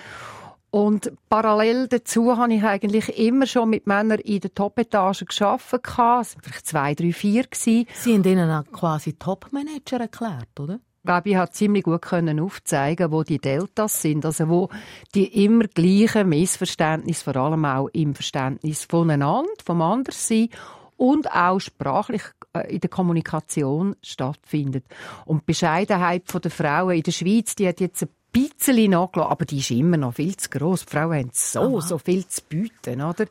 Und 0.72 1.12
parallel 1.30 1.88
dazu 1.88 2.38
habe 2.38 2.54
ich 2.54 2.64
eigentlich 2.64 3.18
immer 3.18 3.48
schon 3.48 3.70
mit 3.72 3.88
Männern 3.88 4.20
in 4.20 4.40
der 4.40 4.54
Top-Etage 4.54 5.26
gearbeitet. 5.26 5.72
Es 5.74 5.82
waren 5.82 6.26
vielleicht 6.44 6.68
zwei, 6.68 6.94
drei, 6.94 7.12
vier. 7.12 7.46
Sie 7.52 7.88
haben 8.06 8.24
ihnen 8.24 8.72
quasi 8.72 9.14
Top-Manager 9.14 10.02
erklärt, 10.02 10.60
oder? 10.60 10.80
Glaube, 11.10 11.30
ich 11.32 11.36
habe 11.38 11.50
ziemlich 11.50 11.86
gut 11.86 12.04
können 12.04 12.40
aufzeigen, 12.40 13.12
wo 13.12 13.24
die 13.24 13.40
Deltas 13.40 14.00
sind, 14.00 14.28
also 14.28 14.48
wo 14.48 14.70
die 15.16 15.44
immer 15.44 15.64
gleichen 15.64 16.30
Missverständnisse, 16.30 17.24
vor 17.24 17.36
allem 17.36 17.66
auch 17.66 17.88
im 17.94 18.14
Verständnis 18.14 18.86
voneinander, 18.86 19.50
vom 19.66 19.82
anderen 19.82 20.16
sein 20.16 20.50
und 20.98 21.32
auch 21.32 21.58
sprachlich 21.58 22.22
äh, 22.54 22.76
in 22.76 22.82
der 22.82 22.92
Kommunikation 22.92 23.96
stattfindet. 24.04 24.86
Und 25.26 25.40
die 25.40 25.46
Bescheidenheit 25.46 26.26
der 26.32 26.52
Frauen 26.52 26.98
in 26.98 27.02
der 27.02 27.12
Schweiz, 27.12 27.56
die 27.56 27.68
hat 27.68 27.80
jetzt 27.80 28.04
ein 28.04 28.10
bisschen 28.32 28.92
nachgelassen, 28.92 29.32
aber 29.32 29.46
die 29.46 29.60
ist 29.60 29.72
immer 29.72 29.98
noch 29.98 30.14
viel 30.16 30.36
zu 30.36 30.50
gross. 30.50 30.86
Die 30.86 30.92
Frauen 30.92 31.18
haben 31.18 31.30
so, 31.34 31.78
Aha. 31.78 31.82
so 31.82 31.98
viel 31.98 32.26
zu 32.28 32.42
bieten, 32.48 33.02
oder? 33.02 33.26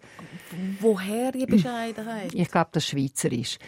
Woher 0.81 1.33
die 1.33 1.47
Bescheidenheit? 1.47 2.35
Ich 2.35 2.51
glaube, 2.51 2.69
das 2.73 2.85
ist 2.85 2.91
schweizerisch. 2.91 3.59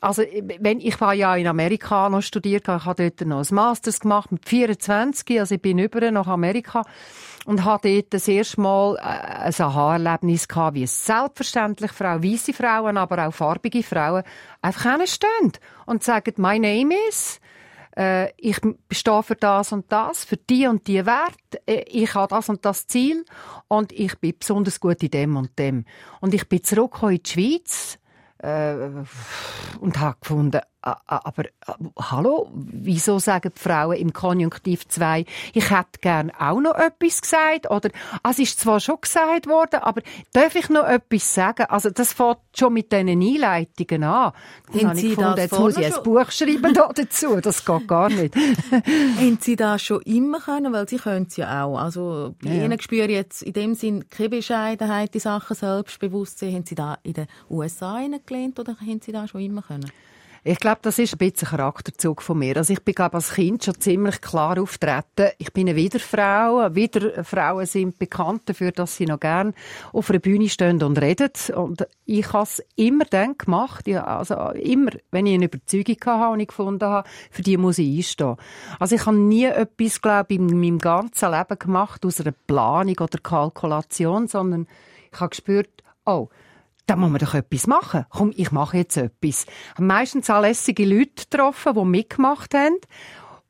Also, 0.00 0.22
wenn, 0.60 0.80
ich 0.80 1.00
war 1.00 1.14
ja 1.14 1.34
in 1.36 1.46
Amerika 1.46 2.08
noch 2.08 2.22
studiert, 2.22 2.68
ich 2.68 2.84
habe 2.84 3.10
dort 3.10 3.28
noch 3.28 3.48
ein 3.48 3.54
Masters 3.54 4.00
gemacht 4.00 4.30
mit 4.32 4.48
24, 4.48 5.40
also 5.40 5.54
ich 5.54 5.62
bin 5.62 5.78
über 5.78 6.10
nach 6.10 6.26
Amerika 6.26 6.84
und 7.46 7.64
habe 7.64 7.88
dort 7.88 8.12
das 8.12 8.28
erste 8.28 8.60
Mal 8.60 8.96
äh, 8.96 9.00
ein 9.00 9.54
Aha-Erlebnis 9.56 10.48
gehabt, 10.48 10.74
wie 10.74 10.82
es 10.82 11.06
selbstverständlich 11.06 11.92
Frauen, 11.92 12.22
weiße 12.22 12.52
Frauen, 12.52 12.96
aber 12.96 13.26
auch 13.26 13.32
farbige 13.32 13.82
Frauen 13.82 14.24
einfach 14.62 14.98
stehen 15.06 15.52
und 15.86 16.02
sagen, 16.02 16.34
my 16.36 16.58
name 16.58 16.94
is, 17.08 17.40
äh, 17.96 18.32
ich 18.36 18.60
stehe 18.90 19.22
für 19.22 19.36
das 19.36 19.72
und 19.72 19.90
das, 19.90 20.24
für 20.24 20.36
die 20.36 20.66
und 20.66 20.86
die 20.86 21.04
Werte, 21.06 21.60
äh, 21.66 21.84
ich 21.88 22.14
habe 22.14 22.34
das 22.34 22.48
und 22.48 22.64
das 22.64 22.86
Ziel 22.86 23.24
und 23.68 23.92
ich 23.92 24.18
bin 24.18 24.34
besonders 24.38 24.80
gut 24.80 25.02
in 25.02 25.10
dem 25.10 25.36
und 25.36 25.58
dem. 25.58 25.84
Und 26.20 26.34
ich 26.34 26.48
bin 26.48 26.62
zurückgekommen 26.62 27.16
in 27.16 27.22
die 27.22 27.30
Schweiz 27.30 27.98
äh, 28.38 28.74
und 29.80 29.98
habe 29.98 30.18
gefunden, 30.20 30.60
aber 31.06 31.44
hallo, 31.98 32.48
wieso 32.54 33.18
sagen 33.18 33.52
die 33.56 33.60
Frauen 33.60 33.96
im 33.96 34.12
Konjunktiv 34.12 34.86
2, 34.86 35.24
ich 35.52 35.70
hätte 35.70 35.98
gern 36.00 36.30
auch 36.30 36.60
noch 36.60 36.76
etwas 36.76 37.22
gesagt? 37.22 37.68
Oder, 37.70 37.90
ah, 38.22 38.30
es 38.30 38.38
ist 38.38 38.60
zwar 38.60 38.78
schon 38.78 39.00
gesagt 39.00 39.48
worden, 39.48 39.80
aber 39.80 40.02
darf 40.32 40.54
ich 40.54 40.68
noch 40.68 40.86
etwas 40.86 41.34
sagen? 41.34 41.66
Also, 41.68 41.90
das 41.90 42.12
fängt 42.12 42.38
schon 42.56 42.72
mit 42.72 42.92
diesen 42.92 43.08
Einleitungen 43.08 44.04
an. 44.04 44.32
Dann 44.72 44.88
habe 44.90 45.00
ich 45.00 45.08
gefunden, 45.08 45.38
jetzt 45.38 45.58
muss 45.58 45.76
ich 45.76 45.86
ein 45.86 46.02
Buch 46.04 46.30
schreiben 46.30 46.72
da 46.72 46.92
dazu. 46.94 47.40
Das 47.40 47.64
geht 47.64 47.88
gar 47.88 48.08
nicht. 48.08 48.36
Haben 49.16 49.38
Sie 49.40 49.56
das 49.56 49.82
schon 49.82 50.02
immer 50.02 50.40
können? 50.40 50.72
Weil 50.72 50.88
Sie 50.88 50.98
können 50.98 51.26
es 51.28 51.36
ja 51.36 51.64
auch. 51.64 51.78
Also, 51.78 52.34
bei 52.42 52.50
ja. 52.50 52.64
Ihnen 52.64 52.80
spüre 52.80 53.06
ich 53.06 53.12
jetzt 53.12 53.42
in 53.42 53.54
dem 53.54 53.74
Sinn 53.74 54.08
keine 54.08 54.28
Bescheidenheit 54.28 55.14
in 55.14 55.20
Sachen 55.20 55.56
Selbstbewusstsein. 55.56 56.54
Haben 56.54 56.66
Sie 56.66 56.74
da 56.76 56.98
in 57.02 57.14
den 57.14 57.26
USA 57.50 58.00
gelernt 58.24 58.60
oder 58.60 58.76
haben 58.78 59.00
Sie 59.00 59.10
da 59.10 59.26
schon 59.26 59.40
immer 59.40 59.62
können? 59.62 59.90
Ich 60.48 60.60
glaube, 60.60 60.78
das 60.82 61.00
ist 61.00 61.12
ein 61.12 61.18
bisschen 61.18 61.48
ein 61.48 61.56
Charakterzug 61.56 62.22
von 62.22 62.38
mir. 62.38 62.56
Also 62.56 62.72
ich 62.72 62.80
bin, 62.84 62.94
glaube 62.94 63.16
als 63.16 63.34
Kind 63.34 63.64
schon 63.64 63.80
ziemlich 63.80 64.20
klar 64.20 64.62
auftreten. 64.62 65.32
Ich 65.38 65.52
bin 65.52 65.68
eine 65.68 65.74
Widerfrau. 65.74 66.72
Widerfrauen 66.72 67.66
sind 67.66 67.98
bekannt 67.98 68.42
dafür, 68.44 68.70
dass 68.70 68.96
sie 68.96 69.06
noch 69.06 69.18
gern 69.18 69.54
auf 69.92 70.08
einer 70.08 70.20
Bühne 70.20 70.48
stehen 70.48 70.80
und 70.84 71.02
reden. 71.02 71.32
Und 71.56 71.88
ich 72.04 72.32
habe 72.32 72.44
es 72.44 72.62
immer 72.76 73.06
dann 73.06 73.36
gemacht. 73.36 73.88
Ja, 73.88 74.04
also 74.04 74.36
immer, 74.50 74.92
wenn 75.10 75.26
ich 75.26 75.34
eine 75.34 75.46
Überzeugung 75.46 75.96
hatte 76.04 76.32
und 76.34 76.38
ich 76.38 76.46
gefunden 76.46 76.84
habe, 76.84 77.08
für 77.32 77.42
die 77.42 77.56
muss 77.56 77.78
ich 77.78 77.96
einstehen. 77.96 78.36
Also 78.78 78.94
ich 78.94 79.04
habe 79.04 79.16
nie 79.16 79.46
etwas, 79.46 80.00
glaube 80.00 80.34
ich, 80.34 80.38
in 80.38 80.60
meinem 80.60 80.78
ganzen 80.78 81.32
Leben 81.32 81.58
gemacht 81.58 82.06
aus 82.06 82.20
einer 82.20 82.34
Planung 82.46 82.96
oder 83.00 83.18
Kalkulation, 83.20 84.28
sondern 84.28 84.68
ich 85.12 85.18
habe 85.18 85.30
gespürt, 85.30 85.82
oh, 86.04 86.28
da 86.86 86.96
muss 86.96 87.10
man 87.10 87.18
doch 87.18 87.34
etwas 87.34 87.66
machen. 87.66 88.06
Komm, 88.10 88.32
ich 88.36 88.52
mache 88.52 88.78
jetzt 88.78 88.96
etwas. 88.96 89.44
Ich 89.44 89.74
habe 89.74 89.84
meistens 89.84 90.28
lässige 90.28 90.84
Leute 90.84 91.24
getroffen, 91.28 91.74
die 91.74 91.84
mitgemacht 91.84 92.54
haben. 92.54 92.76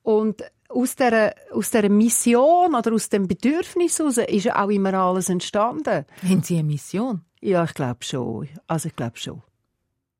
Und 0.02 0.42
aus 0.68 0.96
dieser, 0.96 1.34
aus 1.52 1.70
dieser 1.70 1.88
Mission 1.88 2.74
oder 2.74 2.92
aus 2.92 3.08
dem 3.08 3.28
Bedürfnis 3.28 3.98
heraus 3.98 4.18
ist 4.18 4.52
auch 4.54 4.68
immer 4.68 4.94
alles 4.94 5.28
entstanden. 5.28 6.04
Haben 6.22 6.42
Sie 6.42 6.54
eine 6.54 6.64
Mission? 6.64 7.22
Ja, 7.40 7.64
ich 7.64 7.74
glaube 7.74 8.02
schon. 8.02 8.48
Also 8.66 8.88
ich 8.88 8.96
glaube 8.96 9.18
schon 9.18 9.42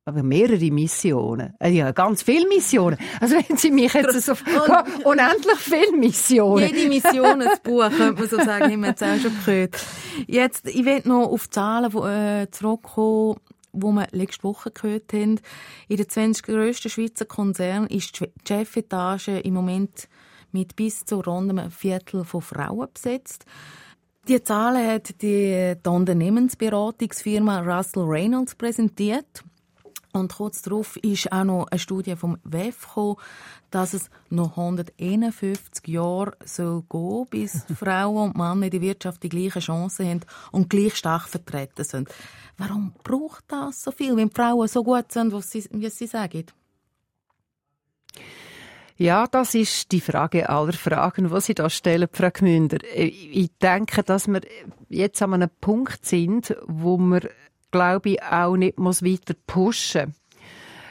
aber 0.07 0.23
mehrere 0.23 0.71
Missionen. 0.71 1.55
Äh, 1.59 1.71
ja, 1.71 1.90
ganz 1.90 2.23
viele 2.23 2.47
Missionen. 2.49 2.97
Also 3.21 3.35
wenn 3.35 3.57
Sie 3.57 3.73
mich 3.73 3.92
jetzt 3.92 4.23
so 4.23 4.33
unendlich 5.05 5.59
viele 5.59 5.97
Missionen. 5.97 6.73
Jede 6.73 6.88
Mission 6.88 7.42
ein 7.42 7.49
Buch, 7.64 7.90
könnte 7.90 8.21
man 8.21 8.29
so 8.29 8.37
sagen, 8.37 8.73
haben 8.73 8.81
wir 8.83 8.90
jetzt 8.90 9.03
auch 9.03 9.19
schon 9.19 9.33
gehört. 9.45 9.85
Jetzt, 10.29 10.69
ich 10.69 10.85
will 10.85 11.03
noch 11.05 11.27
auf 11.27 11.49
die 11.49 11.51
Zahlen 11.51 11.92
äh, 12.05 12.47
zurückkommen, 12.53 13.40
wo 13.73 13.90
wir 13.90 14.07
letzte 14.12 14.45
Woche 14.45 14.71
gehört 14.71 15.12
haben. 15.12 15.40
In 15.88 15.97
den 15.97 16.09
20 16.09 16.45
grössten 16.45 16.88
Schweizer 16.88 17.25
Konzernen 17.25 17.88
ist 17.88 18.21
die 18.21 18.31
Chefetage 18.47 19.40
im 19.40 19.55
Moment 19.55 20.09
mit 20.53 20.77
bis 20.77 21.05
zu 21.05 21.16
rund 21.16 21.51
einem 21.51 21.73
Viertel 21.73 22.25
von 22.25 22.42
Frauen 22.42 22.87
besetzt. 22.95 23.45
Die 24.29 24.40
Zahlen 24.42 24.87
hat 24.87 25.21
die, 25.21 25.75
die 25.85 25.88
Unternehmensberatungsfirma 25.88 27.62
Russell 27.62 28.05
Reynolds 28.05 28.55
präsentiert. 28.55 29.42
Und 30.17 30.33
kurz 30.33 30.63
darauf 30.63 30.97
ist 30.97 31.31
auch 31.31 31.45
noch 31.45 31.67
eine 31.71 31.79
Studie 31.79 32.17
vom 32.17 32.39
WEF 32.43 32.87
gekommen, 32.87 33.17
dass 33.71 33.93
es 33.93 34.09
noch 34.31 34.57
151 34.57 35.87
Jahre 35.87 36.33
soll 36.45 36.83
gehen, 36.89 37.27
bis 37.29 37.65
Frauen 37.79 38.31
und 38.31 38.37
Männer 38.37 38.67
in 38.67 38.71
der 38.71 38.81
Wirtschaft 38.81 39.23
die 39.23 39.29
gleichen 39.29 39.61
Chancen 39.61 40.09
haben 40.09 40.21
und 40.53 40.71
gleich 40.71 40.97
stark 40.97 41.29
vertreten 41.29 41.85
sind. 41.85 42.09
Warum 42.57 42.95
braucht 43.05 43.45
das 43.49 43.83
so 43.83 43.91
viel, 43.91 44.17
wenn 44.17 44.31
Frauen 44.31 44.69
so 44.69 44.83
gut 44.83 45.13
sind, 45.13 45.33
wie 45.33 45.43
sie, 45.43 45.69
wie 45.71 45.91
sie 45.91 46.07
sagen? 46.07 46.47
Ja, 48.99 49.27
das 49.27 49.55
ist 49.55 49.93
die 49.93 50.01
Frage 50.01 50.49
aller 50.49 50.73
Fragen, 50.73 51.29
die 51.29 51.41
Sie 51.43 51.53
da 51.53 51.69
stellen, 51.69 52.09
Frau 52.11 52.31
Gmünder. 52.31 52.79
Ich 52.95 53.51
denke, 53.61 54.03
dass 54.03 54.27
wir 54.27 54.41
jetzt 54.89 55.21
an 55.21 55.35
einem 55.35 55.51
Punkt 55.61 56.07
sind, 56.07 56.57
wo 56.67 56.97
wir 56.97 57.29
glaube 57.77 58.11
ich, 58.11 58.23
auch 58.23 58.57
nicht 58.57 58.79
muss 58.79 59.05
weiter 59.05 59.35
pushen 59.47 60.15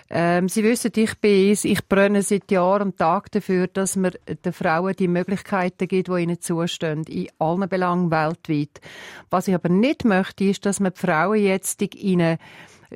ähm, 0.08 0.48
Sie 0.50 0.63
wissen, 0.63 0.91
ich 0.95 1.19
bin 1.19 1.52
ich 1.52 1.88
brenne 1.88 2.21
seit 2.21 2.52
Jahr 2.52 2.82
und 2.82 2.98
Tag 2.98 3.32
dafür, 3.32 3.65
dass 3.67 3.95
man 3.95 4.12
den 4.45 4.54
Frauen 4.54 4.93
die 4.95 5.08
Möglichkeiten 5.08 5.88
gibt, 5.88 6.10
die 6.10 6.21
ihnen 6.21 6.39
zustehen, 6.39 7.04
in 7.06 7.28
allen 7.39 7.67
Belangen 7.67 8.12
weltweit. 8.12 8.82
Was 9.32 9.48
ich 9.48 9.56
aber 9.56 9.69
nicht 9.69 10.06
möchte, 10.06 10.43
ist, 10.43 10.65
dass 10.65 10.80
man 10.80 10.93
die 10.93 11.00
Frauen 11.00 11.41
jetzt 11.41 11.82
in 11.82 12.21
eine 12.21 12.38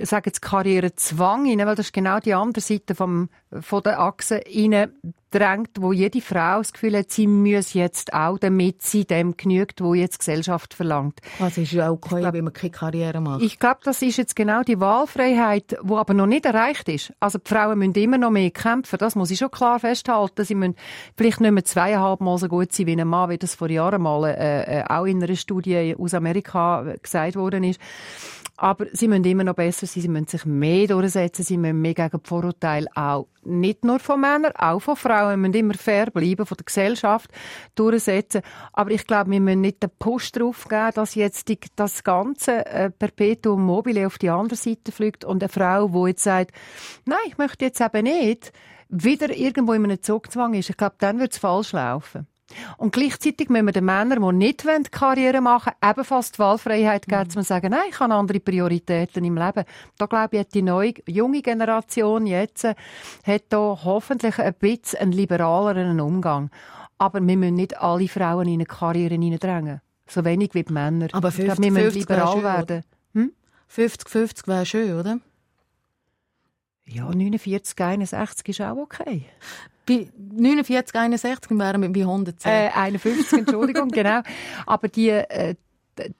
sage 0.03 0.29
jetzt 0.29 0.41
Karrierezwang 0.41 1.47
rein, 1.47 1.59
weil 1.59 1.75
das 1.75 1.88
ist 1.88 1.93
genau 1.93 2.19
die 2.19 2.33
andere 2.33 2.62
Seite 2.62 2.95
vom, 2.95 3.29
von 3.62 3.83
der 3.83 3.99
Achse 3.99 4.41
rein 4.47 4.91
drängt, 5.31 5.79
wo 5.79 5.93
jede 5.93 6.21
Frau 6.21 6.57
das 6.57 6.73
Gefühl 6.73 6.97
hat, 6.97 7.12
sie 7.12 7.27
muss 7.27 7.73
jetzt 7.73 8.13
auch, 8.13 8.39
damit 8.39 8.81
sie 8.81 9.05
dem 9.05 9.38
genügt, 9.38 9.81
wo 9.81 9.93
jetzt 9.93 10.15
die 10.15 10.19
Gesellschaft 10.19 10.73
verlangt. 10.73 11.19
Das 11.38 11.57
ist 11.57 11.71
ja 11.71 11.89
auch 11.89 11.93
okay, 11.93 12.21
glaub, 12.21 12.33
wenn 12.33 12.45
man 12.45 12.53
keine 12.53 12.71
Karriere 12.71 13.21
macht. 13.21 13.41
Ich 13.41 13.59
glaube, 13.59 13.79
das 13.83 14.01
ist 14.01 14.17
jetzt 14.17 14.35
genau 14.35 14.63
die 14.63 14.79
Wahlfreiheit, 14.79 15.77
wo 15.81 15.97
aber 15.97 16.13
noch 16.13 16.25
nicht 16.25 16.45
erreicht 16.45 16.89
ist. 16.89 17.13
Also 17.19 17.38
die 17.38 17.47
Frauen 17.47 17.77
müssen 17.77 17.95
immer 17.95 18.17
noch 18.17 18.31
mehr 18.31 18.49
kämpfen, 18.51 18.97
das 18.97 19.15
muss 19.15 19.31
ich 19.31 19.39
schon 19.39 19.51
klar 19.51 19.79
festhalten. 19.79 20.43
Sie 20.45 20.55
müssen 20.55 20.75
vielleicht 21.15 21.41
nicht 21.41 21.51
mehr 21.51 21.65
zweieinhalb 21.65 22.21
Mal 22.21 22.38
so 22.38 22.47
gut 22.47 22.73
sein 22.73 22.88
wie 22.88 22.99
ein 22.99 23.07
Mann, 23.07 23.29
wie 23.29 23.38
das 23.38 23.55
vor 23.55 23.69
Jahren 23.69 24.01
mal 24.01 24.25
äh, 24.25 24.79
äh 24.79 24.83
auch 24.88 25.05
in 25.05 25.23
einer 25.23 25.35
Studie 25.35 25.95
aus 25.97 26.13
Amerika 26.13 26.95
gesagt 27.01 27.35
worden 27.35 27.63
ist. 27.63 27.79
Aber 28.62 28.88
sie 28.91 29.08
müssen 29.08 29.24
immer 29.24 29.45
noch 29.45 29.54
besser 29.54 29.88
sein, 29.88 30.02
sie 30.02 30.10
müssen 30.10 30.28
sich 30.28 30.45
mehr 30.45 30.86
durchsetzen, 30.86 31.45
sie 31.45 31.58
müssen 31.58 31.82
mehr 31.82 31.93
gegen 31.93 32.19
die 32.22 32.28
Vorurteile 32.28 32.88
auch 32.93 33.28
nicht 33.45 33.86
nur 33.86 34.00
von 34.00 34.19
Männern, 34.19 34.52
auch 34.58 34.82
von 34.82 34.98
Frauen, 34.98 35.30
wir 35.30 35.38
müssen 35.38 35.54
immer 35.54 35.76
fair 35.76 36.12
bleiben, 36.12 36.45
von 36.45 36.58
der 36.58 36.65
Gesellschaft 36.65 37.32
durchsetzen. 37.76 38.41
Aber 38.74 38.91
ich 38.91 39.08
glaube, 39.08 39.32
wir 39.32 39.39
müssen 39.39 39.62
nicht 39.62 39.82
den 39.82 39.89
Push 39.98 40.34
drauf 40.34 40.67
geben, 40.67 40.91
dass 40.93 41.15
jetzt 41.15 41.48
die, 41.48 41.58
das 41.78 42.04
ganze 42.04 42.65
äh, 42.65 42.89
Perpetuum 42.89 43.63
mobile 43.63 44.06
auf 44.06 44.17
die 44.17 44.30
andere 44.30 44.58
Seite 44.58 44.91
fliegt 44.91 45.24
und 45.24 45.41
eine 45.41 45.48
Frau, 45.48 45.88
die 45.88 46.10
jetzt 46.10 46.24
sagt, 46.24 46.52
nein, 47.06 47.17
ich 47.28 47.38
möchte 47.38 47.63
jetzt 47.63 47.80
eben 47.80 48.04
nicht, 48.04 48.52
wieder 48.89 49.34
irgendwo 49.34 49.72
in 49.72 49.86
einem 49.86 50.04
Zugzwang 50.04 50.54
ist. 50.54 50.69
Ich 50.69 50.76
glaube, 50.76 50.95
dann 50.98 51.19
wird 51.19 51.32
es 51.32 51.38
falsch 51.38 51.72
laufen. 51.72 52.28
Und 52.77 52.93
gleichzeitig 52.93 53.49
müssen 53.49 53.65
wir 53.65 53.73
den 53.73 53.85
Männern, 53.85 54.21
die 54.21 54.35
nicht 54.35 54.91
Karriere 54.91 55.41
machen 55.41 55.73
wollen, 55.81 55.91
ebenfalls 55.91 56.31
die 56.31 56.39
Wahlfreiheit 56.39 57.07
geben, 57.07 57.23
mhm. 57.23 57.29
zu 57.29 57.41
sagen, 57.43 57.71
nein, 57.71 57.89
ich 57.89 57.99
habe 57.99 58.13
andere 58.13 58.39
Prioritäten 58.39 59.23
im 59.23 59.38
Leben. 59.38 59.65
Da 59.97 60.05
glaube 60.05 60.35
ich, 60.35 60.39
hat 60.41 60.53
die 60.53 60.62
neue, 60.62 60.93
junge 61.07 61.41
Generation 61.41 62.25
jetzt, 62.25 62.63
äh, 62.63 62.75
hat 63.23 63.43
da 63.49 63.79
hoffentlich 63.83 64.39
ein 64.39 64.53
bisschen 64.55 64.99
einen 64.99 65.12
liberaleren 65.12 65.99
Umgang. 65.99 66.49
Aber 66.97 67.25
wir 67.25 67.38
müssen 67.38 67.55
nicht 67.55 67.77
alle 67.79 68.07
Frauen 68.07 68.47
in 68.47 68.55
eine 68.55 68.65
Karriere 68.65 69.13
hineindrängen. 69.13 69.81
So 70.07 70.25
wenig 70.25 70.53
wie 70.53 70.63
die 70.63 70.73
Männer. 70.73 71.07
Aber 71.12 71.31
50, 71.31 71.39
ich 71.39 71.45
glaube, 71.45 71.62
wir 71.63 71.71
müssen 71.71 71.99
liberal 71.99 72.43
werden. 72.43 72.83
Hm? 73.13 73.31
50-50 73.73 74.47
wäre 74.47 74.65
schön, 74.65 74.99
oder? 74.99 75.19
Ja, 76.85 77.03
49, 77.03 77.79
61 77.79 78.49
ist 78.49 78.62
auch 78.62 78.77
okay. 78.77 79.25
Bei 79.89 80.08
49, 80.15 80.95
61 80.95 81.58
wären 81.58 81.82
wir 81.82 81.89
bei 81.89 82.02
110. 82.02 82.52
Äh, 82.52 82.69
51, 82.73 83.39
Entschuldigung, 83.39 83.88
genau. 83.91 84.21
Aber 84.65 84.88
die, 84.88 85.10
äh, 85.10 85.56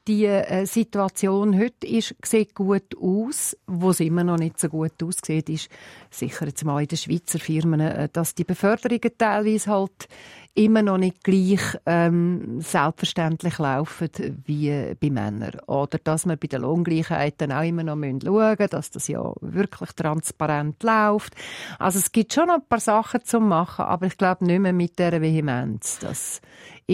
die 0.08 0.26
äh, 0.26 0.66
Situation 0.66 1.58
heute 1.60 1.88
ist, 1.88 2.16
sieht 2.24 2.56
gut 2.56 2.96
aus. 3.00 3.58
Wo 3.68 3.92
es 3.92 4.00
immer 4.00 4.24
noch 4.24 4.38
nicht 4.38 4.60
so 4.60 4.70
gut 4.70 5.02
aussieht, 5.04 5.50
ist 5.50 5.70
sicher 6.10 6.48
jetzt 6.48 6.66
mal 6.66 6.82
in 6.82 6.88
den 6.88 6.98
Schweizer 6.98 7.40
Firmen, 7.40 7.80
äh, 7.80 8.10
dass 8.12 8.36
die 8.36 8.44
Beförderungen 8.44 9.12
teilweise 9.18 9.72
halt 9.72 10.08
immer 10.56 10.82
noch 10.82 10.98
nicht 10.98 11.24
gleich 11.24 11.62
ähm, 11.86 12.60
selbstverständlich 12.60 13.60
laufen 13.60 14.10
wie 14.46 14.96
bei 15.00 15.10
Männern. 15.10 15.60
Oder 15.68 16.00
dass 16.04 16.26
wir 16.26 16.36
bei 16.36 16.48
den 16.48 16.62
Lohngleichheiten 16.62 17.52
auch 17.52 17.64
immer 17.64 17.84
noch 17.84 17.96
schauen 17.96 18.20
müssen, 18.24 18.70
dass 18.70 18.92
das 18.92 19.08
ja 19.08 19.34
wirklich 19.42 19.92
transparent 19.94 20.84
läuft. 20.84 21.36
Also 21.78 22.00
es 22.00 22.12
gibt 22.12 22.34
schon 22.34 22.48
noch 22.48 22.56
ein 22.56 22.68
paar 22.68 22.80
Sachen 22.80 23.24
zu 23.24 23.40
machen, 23.40 23.86
aber 23.86 24.08
ich 24.08 24.18
glaube 24.18 24.46
nicht 24.46 24.60
mehr 24.60 24.74
mit 24.74 25.00
dieser 25.00 25.22
Vehemenz. 25.22 26.00
Das 26.00 26.42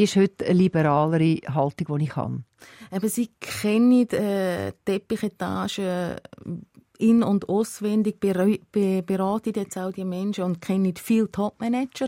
ist 0.04 0.16
heute 0.16 0.46
eine 0.46 0.54
liberalere 0.56 1.40
Haltung, 1.54 1.98
die 1.98 2.06
ich 2.06 2.16
habe. 2.16 2.44
Eben, 2.92 3.10
Sie 3.10 3.30
kennen 3.40 4.08
äh, 4.10 4.74
Teppichetagen 4.84 6.16
in- 6.98 7.24
und 7.24 7.50
auswendig, 7.50 8.20
beraten 8.20 9.54
jetzt 9.56 9.78
auch 9.78 9.92
die 9.92 10.06
Menschen 10.06 10.44
und 10.44 10.62
kennen 10.62 10.94
viele 10.96 11.32
Topmanager. 11.32 12.08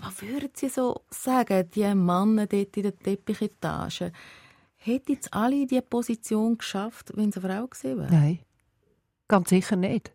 Was 0.00 0.22
würden 0.22 0.50
Sie 0.54 0.68
so 0.68 1.02
sagen, 1.10 1.70
die 1.74 1.94
Männer 1.94 2.46
dort 2.46 2.76
in 2.76 2.82
der 2.82 2.98
Teppichetage? 2.98 4.12
Hätten 4.76 5.12
jetzt 5.12 5.32
alle 5.32 5.66
diese 5.66 5.82
Position 5.82 6.58
geschafft, 6.58 7.12
wenn 7.14 7.28
es 7.28 7.36
eine 7.36 7.48
Frau 7.48 7.66
gewesen 7.66 7.98
wäre? 7.98 8.10
Nein, 8.10 8.38
ganz 9.28 9.50
sicher 9.50 9.76
nicht. 9.76 10.12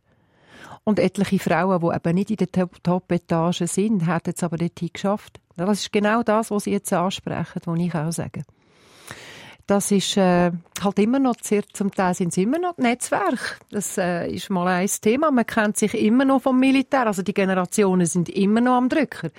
Und 0.83 0.99
etliche 0.99 1.39
Frauen, 1.39 1.81
die 1.81 1.95
eben 1.95 2.15
nicht 2.15 2.31
in 2.31 2.37
der 2.37 2.69
Top-Etage 2.83 3.63
sind, 3.65 4.07
hätten 4.07 4.33
es 4.35 4.43
aber 4.43 4.57
dort 4.57 4.93
geschafft. 4.93 5.39
Das 5.55 5.79
ist 5.79 5.91
genau 5.91 6.23
das, 6.23 6.51
was 6.51 6.63
Sie 6.63 6.71
jetzt 6.71 6.93
ansprechen, 6.93 7.61
was 7.65 7.79
ich 7.79 7.95
auch 7.95 8.11
sage 8.11 8.43
das 9.67 9.91
ist 9.91 10.15
äh, 10.15 10.51
halt 10.81 10.99
immer 10.99 11.19
noch, 11.19 11.35
sehr, 11.41 11.61
zum 11.73 11.91
Teil 11.91 12.13
sind 12.13 12.29
es 12.29 12.37
immer 12.37 12.57
noch 12.57 12.77
Netzwerke. 12.77 13.57
Das 13.69 13.97
äh, 13.97 14.31
ist 14.31 14.49
mal 14.49 14.65
ein 14.67 14.89
Thema. 15.01 15.29
Man 15.29 15.45
kennt 15.45 15.77
sich 15.77 15.93
immer 15.93 16.23
noch 16.23 16.41
vom 16.41 16.57
Militär. 16.57 17.05
Also 17.05 17.21
die 17.21 17.33
Generationen 17.33 18.05
sind 18.05 18.29
immer 18.29 18.61
noch 18.61 18.77
am 18.77 18.87
Drücker. 18.87 19.29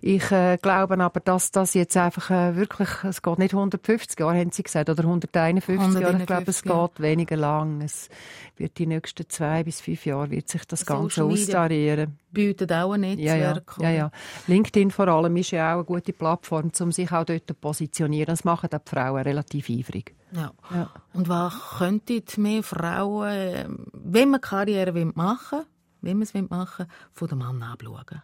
Ich 0.00 0.30
äh, 0.30 0.58
glaube 0.60 0.98
aber, 0.98 1.20
dass 1.20 1.50
das 1.50 1.74
jetzt 1.74 1.96
einfach 1.96 2.30
äh, 2.30 2.56
wirklich, 2.56 2.88
es 3.04 3.22
geht 3.22 3.38
nicht 3.38 3.54
150 3.54 4.18
Jahre, 4.18 4.38
haben 4.38 4.50
Sie 4.50 4.62
gesagt, 4.62 4.90
oder 4.90 5.02
151 5.04 6.00
Jahre. 6.00 6.18
Ich 6.18 6.26
glaube, 6.26 6.50
es 6.50 6.62
geht 6.62 7.00
weniger 7.00 7.36
lang. 7.36 7.80
Es 7.80 8.08
wird 8.56 8.78
die 8.78 8.86
nächsten 8.86 9.28
zwei 9.28 9.64
bis 9.64 9.80
fünf 9.80 10.06
Jahre 10.06 10.30
wird 10.30 10.48
sich 10.48 10.64
das 10.66 10.84
Ganze 10.84 11.24
austarieren. 11.24 12.18
Bietet 12.30 12.72
auch 12.72 12.92
ein 12.92 13.02
Netzwerk. 13.02 13.76
Ja, 13.80 13.90
ja, 13.90 13.96
ja, 13.96 14.10
LinkedIn 14.46 14.90
vor 14.90 15.08
allem 15.08 15.36
ist 15.36 15.52
ja 15.52 15.72
auch 15.72 15.78
eine 15.78 15.84
gute 15.84 16.12
Plattform, 16.12 16.70
um 16.80 16.92
sich 16.92 17.10
auch 17.12 17.24
dort 17.24 17.46
zu 17.46 17.54
positionieren. 17.54 18.26
Das 18.26 18.44
machen 18.44 18.70
die 18.72 18.78
Frauen 18.84 19.22
relativ 19.22 19.70
eifrig. 19.70 20.14
Ja. 20.32 20.52
ja. 20.72 20.90
Und 21.12 21.28
was 21.28 21.54
könnten 21.78 22.22
mehr 22.42 22.62
Frauen, 22.62 23.88
wenn 23.92 24.30
man 24.30 24.40
Karriere 24.40 24.92
machen 25.14 25.60
will, 25.60 25.66
wenn 26.10 26.18
man 26.18 26.22
es 26.22 26.34
machen 26.34 26.86
will, 26.86 26.94
von 27.12 27.28
dem 27.28 27.38
Mann 27.38 27.62
abschauen? 27.62 28.22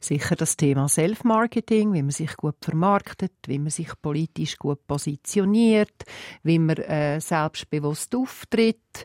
Sicher 0.00 0.36
das 0.36 0.56
Thema 0.56 0.88
Self-Marketing, 0.88 1.92
wie 1.92 2.02
man 2.02 2.10
sich 2.10 2.36
gut 2.36 2.56
vermarktet, 2.62 3.32
wie 3.46 3.58
man 3.58 3.70
sich 3.70 3.90
politisch 4.00 4.56
gut 4.56 4.86
positioniert, 4.86 6.04
wie 6.42 6.58
man 6.58 6.76
äh, 6.76 7.20
selbstbewusst 7.20 8.14
auftritt, 8.14 9.04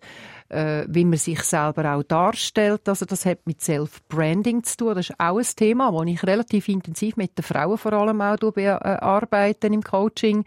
äh, 0.49 0.85
wie 0.87 1.05
man 1.05 1.17
sich 1.17 1.41
selber 1.41 1.95
auch 1.95 2.03
darstellt. 2.03 2.87
Also 2.87 3.05
das 3.05 3.25
hat 3.25 3.39
mit 3.45 3.61
Self-Branding 3.61 4.63
zu 4.63 4.77
tun. 4.77 4.95
Das 4.95 5.09
ist 5.09 5.19
auch 5.19 5.37
ein 5.37 5.45
Thema, 5.55 5.91
das 5.91 6.07
ich 6.07 6.23
relativ 6.23 6.67
intensiv 6.67 7.17
mit 7.17 7.37
den 7.37 7.43
Frauen 7.43 7.77
vor 7.77 7.93
allem 7.93 8.21
auch 8.21 8.37
bearbeiten 8.37 9.73
im 9.73 9.81
Coaching. 9.81 10.45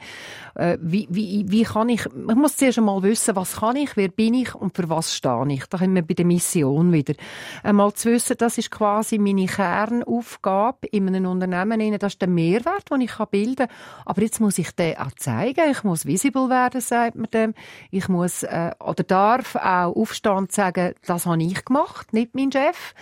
Äh, 0.55 0.79
wie, 0.81 1.09
wie, 1.11 1.45
wie 1.49 1.65
kann 1.65 1.89
ich, 1.89 2.07
ich 2.07 2.35
muss 2.35 2.57
zuerst 2.57 2.79
einmal 2.79 3.03
wissen, 3.03 3.35
was 3.37 3.57
kann 3.57 3.77
ich, 3.77 3.97
wer 3.97 4.09
bin 4.09 4.35
ich 4.35 4.55
und 4.55 4.77
für 4.77 4.89
was 4.89 5.15
stehe 5.15 5.47
ich. 5.49 5.67
Da 5.67 5.79
kommen 5.79 5.95
wir 5.95 6.03
bei 6.03 6.15
der 6.15 6.27
Mission 6.27 6.93
wieder. 6.93 7.15
Einmal 7.63 7.93
zu 7.95 8.11
wissen, 8.11 8.37
das 8.39 8.59
ist 8.59 8.71
quasi 8.71 9.19
meine 9.19 9.47
Kernaufgabe 9.47 10.87
in 10.89 11.09
einem 11.09 11.27
Unternehmen. 11.27 11.99
Das 11.99 12.15
ist 12.15 12.21
der 12.21 12.29
Mehrwert, 12.29 12.91
den 12.91 13.01
ich 13.01 13.17
bilden 13.31 13.67
kann. 13.67 13.69
Aber 14.05 14.23
jetzt 14.23 14.41
muss 14.41 14.59
ich 14.59 14.71
den 14.73 14.97
auch 14.99 15.13
zeigen. 15.17 15.71
Ich 15.71 15.83
muss 15.83 16.07
visible 16.07 16.49
werden, 16.49 16.81
sagt 16.81 17.17
man 17.17 17.31
dem. 17.31 17.55
Ich 17.91 18.09
muss 18.09 18.43
äh, 18.45 18.71
oder 18.79 19.03
darf 19.03 19.57
auch 19.57 19.93
aufstehen 19.99 20.37
und 20.37 20.53
sagen, 20.53 20.95
das 21.05 21.27
habe 21.27 21.43
ich 21.43 21.65
gemacht, 21.65 22.13
nicht 22.13 22.35
mein 22.35 22.53
Chef. 22.53 22.95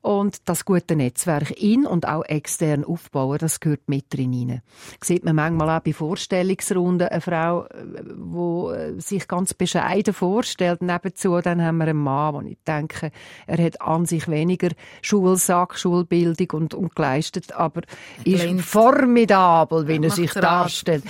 Und 0.00 0.48
das 0.48 0.64
gute 0.64 0.96
Netzwerk 0.96 1.50
in 1.60 1.86
und 1.86 2.06
auch 2.06 2.24
extern 2.24 2.84
aufbauen, 2.84 3.38
das 3.38 3.60
gehört 3.60 3.88
mit 3.88 4.12
drin 4.12 4.62
Das 5.00 5.08
sieht 5.08 5.24
man 5.24 5.36
manchmal 5.36 5.70
auch 5.70 5.82
bei 5.82 5.92
Vorstellungsrunden 5.92 7.08
eine 7.08 7.20
Frau, 7.20 7.66
die 7.68 8.74
äh, 8.74 9.00
sich 9.00 9.26
ganz 9.28 9.54
bescheiden 9.54 10.14
vorstellt. 10.14 10.82
Nebenzu 10.82 11.40
dann 11.40 11.62
haben 11.62 11.78
wir 11.78 11.88
einen 11.88 11.98
Mann, 11.98 12.34
wo 12.34 12.40
ich 12.42 12.58
denke, 12.66 13.10
er 13.46 13.64
hat 13.64 13.80
an 13.80 14.06
sich 14.06 14.28
weniger 14.28 14.70
Schulsack, 15.02 15.78
Schulbildung 15.78 16.50
und, 16.52 16.74
und 16.74 16.94
geleistet, 16.94 17.52
aber 17.52 17.82
ist 18.24 18.46
formidabel, 18.60 19.88
wie 19.88 20.02
er 20.02 20.10
sich 20.10 20.32
darstellt. 20.32 21.04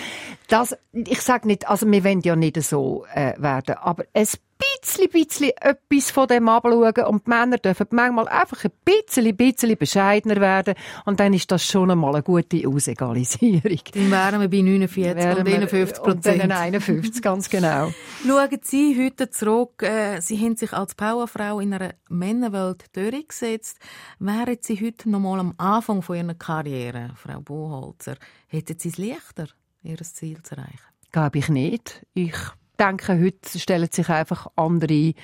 Das, 0.49 0.77
ich 0.93 1.21
sage 1.23 1.47
nicht, 1.47 1.69
also 1.69 1.91
wir 1.91 2.05
wollen 2.05 2.21
ja 2.21 2.37
nicht 2.37 2.63
so 2.63 3.05
äh, 3.13 3.35
werden, 3.39 3.77
aber 3.77 4.05
es 4.13 4.39
bisschen, 4.59 5.11
bisschen 5.11 5.51
etwas 5.61 6.11
von 6.11 6.29
dem 6.29 6.49
abschauen 6.49 7.05
und 7.07 7.27
die 7.27 7.31
Männer 7.31 7.59
dürfen 7.59 7.87
manchmal 7.91 8.29
einfach 8.29 8.65
ein 8.65 8.71
bisschen, 8.85 9.37
bisschen 9.37 9.77
bescheidener 9.77 10.41
werden 10.41 10.75
und 11.05 11.21
dann 11.21 11.35
ist 11.35 11.51
das 11.51 11.65
schon 11.65 11.91
einmal 11.91 12.15
eine 12.15 12.23
gute 12.23 12.67
Ausegalisierung. 12.67 13.81
Dann 13.93 14.11
wären 14.11 14.41
wir 14.41 14.49
bei 14.49 14.63
49 14.63 15.17
wären 15.17 15.39
und 15.39 15.49
51 15.49 16.03
Prozent. 16.03 16.45
Und 16.45 16.53
51, 16.53 17.23
ganz 17.23 17.49
genau. 17.49 17.93
Schauen 18.27 18.61
Sie 18.63 19.05
heute 19.05 19.31
zurück, 19.31 19.83
äh, 19.83 20.21
Sie 20.21 20.39
haben 20.39 20.57
sich 20.57 20.73
als 20.73 20.95
Powerfrau 20.95 21.61
in 21.61 21.75
einer 21.75 21.95
Männerwelt 22.09 22.85
durchgesetzt. 22.95 23.79
Wären 24.19 24.59
Sie 24.61 24.81
heute 24.85 25.11
noch 25.11 25.21
mal 25.21 25.41
am 25.41 25.55
Anfang 25.57 26.03
von 26.03 26.17
Ihrer 26.17 26.35
Karriere, 26.35 27.11
Frau 27.17 27.41
Boholzer, 27.41 28.17
hätten 28.49 28.79
Sie 28.79 28.89
es 28.89 28.99
leichter, 28.99 29.49
Ihr 29.83 29.99
Ziel 29.99 30.43
zu 30.43 30.57
erreichen? 30.57 30.79
Glaube 31.13 31.39
ich 31.39 31.49
nicht. 31.49 32.05
Ich 32.15 32.35
denke, 32.77 33.21
heute 33.21 33.59
stellen 33.59 33.89
sich 33.91 34.09
einfach 34.09 34.47
andere, 34.57 35.15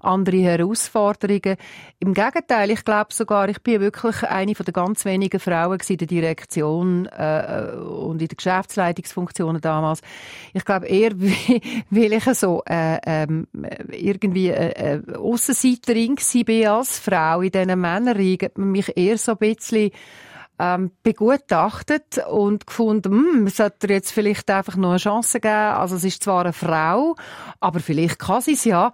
andere 0.00 0.38
Herausforderungen. 0.38 1.56
Im 1.98 2.14
Gegenteil, 2.14 2.70
ich 2.70 2.84
glaube 2.84 3.12
sogar, 3.12 3.48
ich 3.48 3.60
bin 3.62 3.80
wirklich 3.80 4.22
eine 4.24 4.54
von 4.54 4.64
den 4.64 4.72
ganz 4.72 5.04
wenigen 5.04 5.40
Frauen 5.40 5.78
in 5.86 5.96
der 5.96 6.06
Direktion 6.06 7.06
äh, 7.06 7.72
und 7.76 8.22
in 8.22 8.28
den 8.28 8.36
Geschäftsleitungsfunktionen 8.36 9.60
damals. 9.60 10.00
Ich 10.52 10.64
glaube 10.64 10.86
eher, 10.86 11.12
weil 11.90 12.12
ich 12.12 12.24
so 12.34 12.62
äh, 12.68 13.22
äh, 13.22 13.26
irgendwie 13.90 14.48
äh, 14.48 14.96
äh, 14.96 15.16
Aussenseiterin 15.16 16.16
war 16.16 16.76
als 16.76 16.98
Frau 16.98 17.42
in 17.42 17.50
diesen 17.50 17.80
Männerringen, 17.80 18.50
mich 18.56 18.96
eher 18.96 19.18
so 19.18 19.32
ein 19.32 19.38
bisschen 19.38 19.90
ähm, 20.60 20.90
begutachtet 21.02 22.22
und 22.30 22.66
gefunden, 22.66 23.12
hm, 23.12 23.46
es 23.46 23.56
sollte 23.56 23.88
jetzt 23.88 24.12
vielleicht 24.12 24.50
einfach 24.50 24.76
noch 24.76 24.90
eine 24.90 24.98
Chance 24.98 25.40
geben. 25.40 25.54
Also 25.54 25.96
es 25.96 26.04
ist 26.04 26.22
zwar 26.22 26.42
eine 26.42 26.52
Frau, 26.52 27.16
aber 27.60 27.80
vielleicht 27.80 28.18
kann 28.18 28.42
sie 28.42 28.52
es 28.52 28.64
ja. 28.64 28.92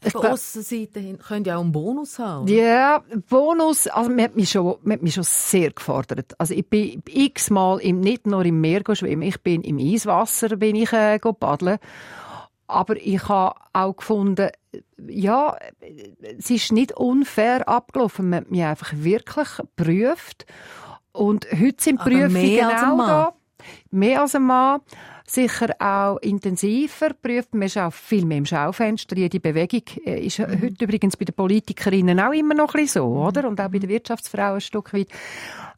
Von 0.00 0.26
Aussenseite 0.26 1.16
können 1.16 1.44
ja 1.44 1.56
auch 1.56 1.62
einen 1.62 1.72
Bonus 1.72 2.20
haben. 2.20 2.46
Ja, 2.46 3.02
yeah, 3.02 3.04
Bonus, 3.28 3.88
also 3.88 4.10
man 4.10 4.22
hat 4.22 4.36
mich 4.36 4.50
schon, 4.50 4.76
man 4.82 4.94
hat 4.94 5.02
mich 5.02 5.14
schon 5.14 5.24
sehr 5.24 5.72
gefordert. 5.72 6.34
Also 6.38 6.54
ich 6.54 6.68
bin 6.68 7.02
x-mal 7.08 7.80
im, 7.80 7.98
nicht 7.98 8.24
nur 8.24 8.44
im 8.44 8.60
Meer 8.60 8.82
schwimmen, 8.92 9.22
ich 9.22 9.42
bin 9.42 9.62
im 9.62 9.78
Eiswasser 9.78 10.56
bin 10.56 10.76
ich 10.76 10.92
äh, 10.92 11.18
paddeln. 11.18 11.78
Aber 12.68 12.96
ich 12.96 13.28
habe 13.28 13.58
auch 13.72 13.96
gefunden, 13.96 14.50
ja, 15.08 15.56
es 16.38 16.50
ist 16.50 16.70
nicht 16.70 16.92
unfair 16.92 17.66
abgelaufen. 17.66 18.28
Man 18.28 18.42
hat 18.42 18.50
mich 18.50 18.62
einfach 18.62 18.92
wirklich 18.94 19.48
geprüft. 19.56 20.46
Und 21.18 21.46
heute 21.50 21.82
sind 21.82 22.00
die 22.00 22.10
Prüfungen 22.10 22.56
genau 22.56 22.98
da. 22.98 23.32
Mehr 23.90 24.22
als 24.22 24.36
ein 24.36 24.44
Mann. 24.44 24.80
Sicher 25.26 25.74
auch 25.78 26.16
intensiver 26.18 27.08
geprüft. 27.08 27.52
Man 27.52 27.64
ist 27.64 27.76
auch 27.76 27.92
viel 27.92 28.24
mehr 28.24 28.38
im 28.38 28.46
Schaufenster. 28.46 29.14
Jede 29.14 29.40
Bewegung 29.40 29.82
äh, 30.06 30.24
ist 30.24 30.38
mhm. 30.38 30.62
heute 30.62 30.84
übrigens 30.84 31.18
bei 31.18 31.26
den 31.26 31.34
Politikerinnen 31.34 32.18
auch 32.18 32.32
immer 32.32 32.54
noch 32.54 32.74
ein 32.74 32.82
bisschen 32.82 33.02
so, 33.02 33.08
oder? 33.08 33.46
Und 33.46 33.60
auch 33.60 33.68
bei 33.68 33.78
den 33.78 33.90
Wirtschaftsfrauen 33.90 34.54
ein 34.54 34.60
Stück 34.62 34.94
weit 34.94 35.08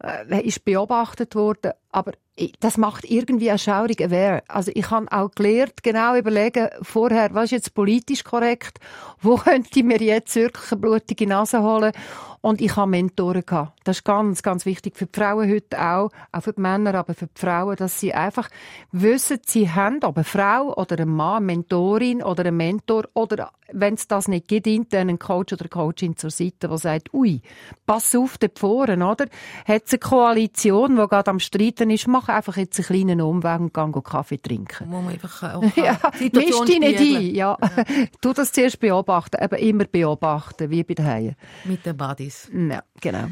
äh, 0.05 0.47
ist 0.47 0.65
beobachtet 0.65 1.35
worden. 1.35 1.73
Aber 1.93 2.13
das 2.61 2.79
macht 2.79 3.05
irgendwie 3.05 3.51
eine 3.51 3.59
schaurige 3.59 4.07
aware. 4.07 4.43
Also 4.49 4.71
ich 4.75 4.91
habe 4.91 5.11
auch 5.11 5.31
gelernt, 5.33 5.83
genau 5.83 6.17
überlegen, 6.17 6.69
vorher, 6.83 7.35
was 7.35 7.47
ist 7.47 7.51
jetzt 7.51 7.75
politisch 7.75 8.25
korrekt, 8.25 8.79
wo 9.21 9.37
könnte 9.37 9.79
ich 9.79 9.85
mir 9.85 10.01
jetzt 10.01 10.35
wirklich 10.37 10.73
eine 10.73 10.81
blutige 10.81 11.27
Nase 11.27 11.63
holen 11.63 11.93
und 12.41 12.61
ich 12.61 12.77
habe 12.77 12.91
Mentoren 12.91 13.45
gehabt. 13.45 13.79
Das 13.85 13.99
ist 13.99 14.05
ganz, 14.05 14.43
ganz 14.43 14.65
wichtig 14.65 14.97
für 14.97 15.07
die 15.07 15.19
Frauen 15.19 15.51
heute 15.51 15.81
auch, 15.81 16.11
auch 16.33 16.41
für 16.43 16.53
die 16.53 16.61
Männer, 16.61 16.95
aber 16.95 17.15
für 17.15 17.27
die 17.27 17.39
Frauen, 17.39 17.77
dass 17.77 18.01
sie 18.01 18.15
einfach 18.15 18.49
wissen, 18.93 19.41
sie 19.45 19.71
haben, 19.71 20.03
ob 20.05 20.17
eine 20.17 20.25
Frau 20.25 20.75
oder 20.75 20.99
ein 20.99 21.09
Mann, 21.09 21.37
eine 21.37 21.47
Mentorin 21.47 22.23
oder 22.23 22.47
ein 22.47 22.57
Mentor 22.57 23.05
oder 23.13 23.53
wenn 23.73 23.95
es 23.95 24.09
das 24.09 24.27
nicht 24.27 24.49
gibt, 24.49 24.67
intern 24.67 25.09
einen 25.09 25.19
Coach 25.19 25.53
oder 25.53 25.63
eine 25.63 25.69
Coachin 25.69 26.17
zur 26.17 26.31
Seite, 26.31 26.69
der 26.69 26.79
sagt, 26.79 27.13
ui, 27.15 27.41
pass 27.87 28.15
auf 28.17 28.39
dort 28.39 28.59
vorne, 28.59 29.07
oder? 29.07 29.27
Hat 29.67 29.83
es 29.87 29.93
eine 29.93 29.99
Koalition, 30.01 30.97
die 30.97 31.07
gerade 31.07 31.31
am 31.31 31.41
Streiten 31.81 31.91
ist, 31.91 32.07
mach 32.07 32.29
einfach 32.29 32.57
jetzt 32.57 32.79
einen 32.79 32.87
kleinen 32.87 33.21
Umweg 33.21 33.61
und 33.61 33.93
geh 33.93 34.01
Kaffee 34.03 34.39
trinken. 34.39 34.91
Wo 34.91 35.01
man 35.01 35.15
einfach 35.15 35.55
auch 35.55 35.63
ja, 35.77 35.99
misch 36.19 36.31
dich 36.33 36.79
nicht 36.79 37.01
ein, 37.01 37.35
ja. 37.35 37.57
ja. 37.61 37.85
tu 38.21 38.33
das 38.33 38.53
zuerst 38.53 38.81
beobachten, 38.81 39.37
aber 39.41 39.59
immer 39.59 39.85
beobachten, 39.85 40.71
wie 40.71 40.85
bei 40.85 40.95
den 40.95 41.07
Haien. 41.07 41.37
Mit 41.65 41.87
den 41.87 41.97
Buddies. 41.97 42.51
Ja, 42.53 42.83
genau. 43.01 43.29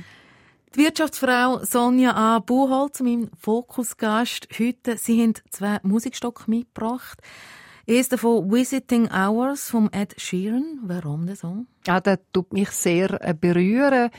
Die 0.75 0.81
Wirtschaftsfrau 0.81 1.61
Sonja 1.63 2.15
A. 2.15 2.39
Buchholz, 2.41 3.01
mein 3.01 3.31
Fokusgast 3.39 4.49
heute. 4.59 4.97
Sie 4.97 5.23
haben 5.23 5.35
zwei 5.51 5.79
Musikstücke 5.83 6.45
mitgebracht. 6.47 7.21
Erst 7.91 8.13
davon 8.13 8.53
Visiting 8.53 9.09
Hours 9.11 9.71
vom 9.71 9.89
Ed 9.91 10.15
Sheeran. 10.21 10.81
Warum 10.83 11.27
das 11.27 11.41
so? 11.41 11.65
Ja, 11.87 12.01
das 12.01 12.19
tut 12.35 12.53
mich 12.53 12.69
sehr 12.69 13.19
äh, 13.27 13.33
berühren, 13.33 14.11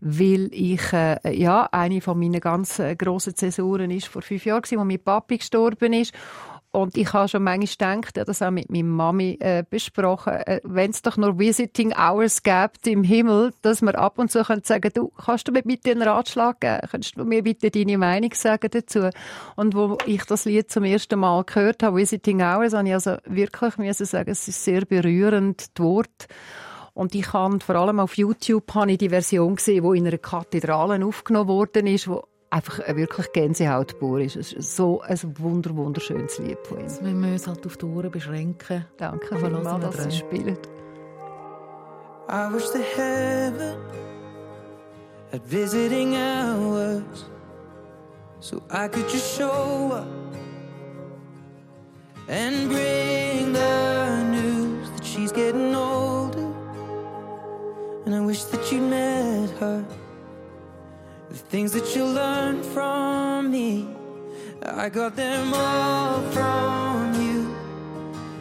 weil 0.00 0.48
ich, 0.50 0.92
äh, 0.92 1.18
ja, 1.32 1.68
eine 1.70 2.00
von 2.00 2.18
meinen 2.18 2.40
ganz 2.40 2.80
äh, 2.80 2.96
grossen 2.96 3.36
Zäsuren 3.36 3.92
ist 3.92 4.08
vor 4.08 4.22
fünf 4.22 4.44
Jahren, 4.44 4.62
als 4.62 4.72
mein 4.72 4.98
Papi 4.98 5.38
gestorben 5.38 5.92
ist. 5.92 6.12
Und 6.72 6.96
ich 6.96 7.12
habe 7.12 7.28
schon 7.28 7.44
manchmal 7.44 7.96
gedacht, 7.96 8.16
ja, 8.16 8.24
das 8.24 8.40
auch 8.40 8.50
mit 8.50 8.70
meiner 8.70 8.88
Mami 8.88 9.36
äh, 9.40 9.62
besprochen, 9.68 10.32
äh, 10.32 10.58
wenn 10.64 10.90
es 10.90 11.02
doch 11.02 11.18
nur 11.18 11.38
Visiting 11.38 11.92
Hours 11.92 12.42
gibt 12.42 12.86
im 12.86 13.04
Himmel, 13.04 13.52
dass 13.60 13.82
wir 13.82 13.98
ab 13.98 14.18
und 14.18 14.32
zu 14.32 14.42
können 14.42 14.62
sagen, 14.64 14.90
du, 14.94 15.12
kannst 15.22 15.46
du 15.46 15.52
mir 15.52 15.60
bitte 15.60 15.90
einen 15.90 16.00
Ratschlag 16.00 16.60
geben? 16.60 16.80
Kannst 16.90 17.18
du 17.18 17.24
mir 17.24 17.42
bitte 17.42 17.70
deine 17.70 17.98
Meinung 17.98 18.32
sagen 18.32 18.70
dazu? 18.70 19.10
Und 19.54 19.74
wo 19.74 19.98
ich 20.06 20.24
das 20.24 20.46
Lied 20.46 20.70
zum 20.70 20.84
ersten 20.84 21.20
Mal 21.20 21.44
gehört 21.44 21.82
habe, 21.82 21.98
Visiting 21.98 22.40
Hours, 22.40 22.72
habe 22.72 22.88
ich 22.88 22.94
also 22.94 23.16
wirklich 23.26 23.76
müssen 23.76 24.06
sagen, 24.06 24.30
es 24.30 24.48
ist 24.48 24.64
sehr 24.64 24.86
berührend, 24.86 25.76
die 25.76 25.82
Worte. 25.82 26.26
Und 26.94 27.14
ich 27.14 27.34
habe 27.34 27.60
vor 27.60 27.74
allem 27.76 28.00
auf 28.00 28.16
YouTube 28.16 28.74
habe 28.74 28.92
ich 28.92 28.98
die 28.98 29.10
Version 29.10 29.56
gesehen, 29.56 29.84
die 29.84 29.98
in 29.98 30.06
einer 30.06 30.16
Kathedrale 30.16 31.04
aufgenommen 31.04 31.48
worden 31.48 31.86
ist, 31.86 32.08
wo 32.08 32.24
einfach 32.52 32.80
wirklich 32.94 33.32
Gänsehaut 33.32 33.98
pur 33.98 34.20
ist. 34.20 34.36
Es 34.36 34.52
ist 34.52 34.76
so 34.76 35.00
ein 35.00 35.18
wunder 35.38 35.74
wunderschönes 35.74 36.38
Lied 36.38 36.58
von 36.66 36.80
ihm. 36.80 36.86
Wir 37.00 37.12
müssen 37.12 37.32
uns 37.32 37.46
halt 37.46 37.66
auf 37.66 37.76
die 37.78 37.86
Uhren 37.86 38.10
beschränken. 38.10 38.84
Danke 38.98 39.36
vielmals, 39.36 39.96
dass 39.96 40.04
Sie 40.04 40.12
spielen. 40.12 40.58
I 42.28 42.48
wish 42.52 42.68
the 42.70 42.82
heaven 42.96 43.76
had 45.32 45.42
visiting 45.44 46.14
hours 46.14 47.26
So 48.40 48.62
I 48.70 48.88
could 48.88 49.08
just 49.08 49.36
show 49.36 49.92
up 49.92 50.06
And 52.28 52.68
bring 52.68 53.52
the 53.52 54.24
news 54.30 54.90
that 54.90 55.04
she's 55.04 55.32
getting 55.32 55.74
older 55.74 56.52
And 58.06 58.14
I 58.14 58.20
wish 58.20 58.44
that 58.44 58.72
you'd 58.72 58.88
met 58.88 59.50
her 59.60 59.84
The 61.32 61.38
things 61.38 61.72
that 61.72 61.96
you 61.96 62.04
learned 62.04 62.62
from 62.62 63.50
me, 63.50 63.88
I 64.62 64.90
got 64.90 65.16
them 65.16 65.54
all 65.54 66.20
from 66.30 67.14
you. 67.14 67.56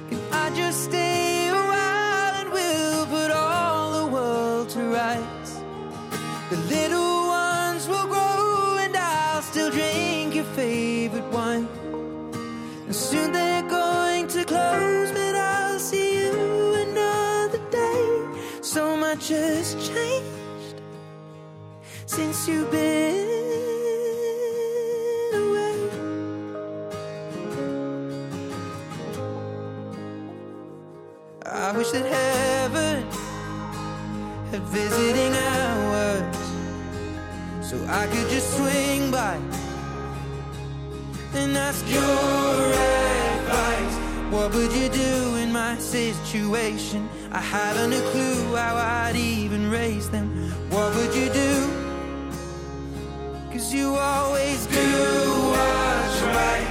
Can 0.09 0.19
I 0.33 0.53
just 0.53 0.83
stay 0.89 1.47
a 1.47 1.53
while 1.53 2.33
and 2.41 2.51
we'll 2.51 3.05
put 3.05 3.31
all 3.31 3.87
the 3.97 4.11
world 4.11 4.69
to 4.71 4.81
rights? 4.89 5.61
The 6.49 6.57
little 6.75 7.27
ones 7.27 7.87
will 7.87 8.07
grow 8.07 8.75
and 8.81 8.93
I'll 8.97 9.41
still 9.41 9.71
drink 9.71 10.35
your 10.35 10.49
favorite 10.59 11.31
wine. 11.31 11.69
And 12.87 12.93
soon 12.93 13.31
they're 13.31 13.69
going 13.69 14.27
to 14.35 14.43
close, 14.43 15.11
but 15.13 15.35
I'll 15.35 15.79
see 15.79 16.25
you 16.25 16.73
another 16.73 17.61
day. 17.69 18.59
So 18.61 18.97
much 18.97 19.29
has 19.29 19.75
changed 19.75 20.40
since 22.41 22.57
you've 22.57 22.71
been 22.71 23.27
away. 25.33 25.75
I 31.45 31.71
wish 31.77 31.91
that 31.91 32.05
heaven 32.05 33.05
had 34.51 34.63
visiting 34.63 35.33
hours 35.33 36.37
so 37.61 37.77
I 37.87 38.07
could 38.07 38.29
just 38.29 38.57
swing 38.57 39.11
by 39.11 39.37
and 41.33 41.57
ask 41.57 41.85
your 41.89 42.73
advice. 43.33 43.97
What 44.31 44.53
would 44.53 44.73
you 44.73 44.89
do 44.89 45.35
in 45.35 45.51
my 45.51 45.77
situation? 45.77 47.09
I 47.31 47.41
haven't 47.41 47.93
a 47.93 48.01
clue 48.11 48.55
how 48.55 48.75
I'd 48.75 49.15
even 49.15 49.69
raise 49.69 50.09
them. 50.09 50.51
What 50.69 50.95
would 50.95 51.13
you 51.13 51.29
do? 51.29 51.60
You 53.71 53.95
always 53.95 54.65
do 54.65 54.75
what's 54.75 56.21
right. 56.23 56.70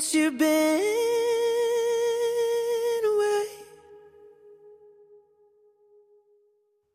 since 0.00 0.16
you've 0.16 0.38
been 0.38 0.48
away. 3.04 3.46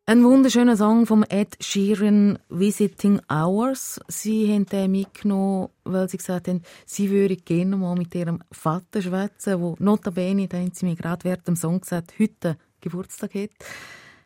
Ein 0.06 0.24
wunderschöner 0.24 0.78
Song 0.78 1.06
vom 1.06 1.24
Ed 1.24 1.58
Sheeran, 1.60 2.40
Visiting 2.50 3.20
Hours. 3.30 4.00
Sie 4.08 4.54
haben 4.54 4.66
den 4.68 4.92
mitgenommen, 4.92 5.70
weil 5.84 6.08
sie 6.08 6.18
gesagt 6.18 6.48
haben, 6.48 6.62
sie 6.86 7.10
würden 7.10 7.44
gerne 7.44 7.76
mal 7.76 7.96
mit 7.96 8.16
ihrem 8.16 8.42
Vater 8.52 9.02
schwätzen, 9.02 9.60
wo 9.60 9.76
notabene, 9.80 10.48
da 10.48 10.58
haben 10.58 10.72
sie 10.74 10.86
mir 10.86 10.96
gerade 10.96 11.24
während 11.26 11.48
dem 11.48 11.56
Song 11.56 11.82
gesagt, 11.82 12.14
heute 12.20 12.58
Geburtstag 12.80 13.36
hat, 13.36 13.52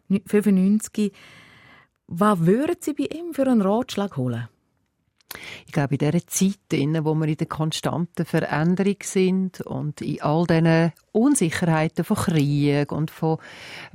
95. 0.08 1.14
Was 2.08 2.46
würden 2.46 2.78
Sie 2.80 2.94
bei 2.94 3.06
ihm 3.06 3.34
für 3.34 3.48
einen 3.48 3.62
Ratschlag 3.62 4.16
holen? 4.18 4.48
Ich 5.66 5.74
glaube, 5.74 5.96
in 5.96 6.00
dieser 6.00 6.26
Zeit, 6.28 6.72
in 6.72 7.04
wo 7.04 7.14
wir 7.16 7.28
in 7.28 7.38
der 7.38 7.48
konstanten 7.48 8.26
Veränderung 8.26 8.96
sind 9.04 9.62
und 9.62 10.02
in 10.02 10.22
all 10.22 10.46
diesen 10.46 10.94
Unsicherheiten 11.12 12.06
von 12.06 12.16
Krieg 12.18 12.92
und 12.92 13.12
von 13.12 13.38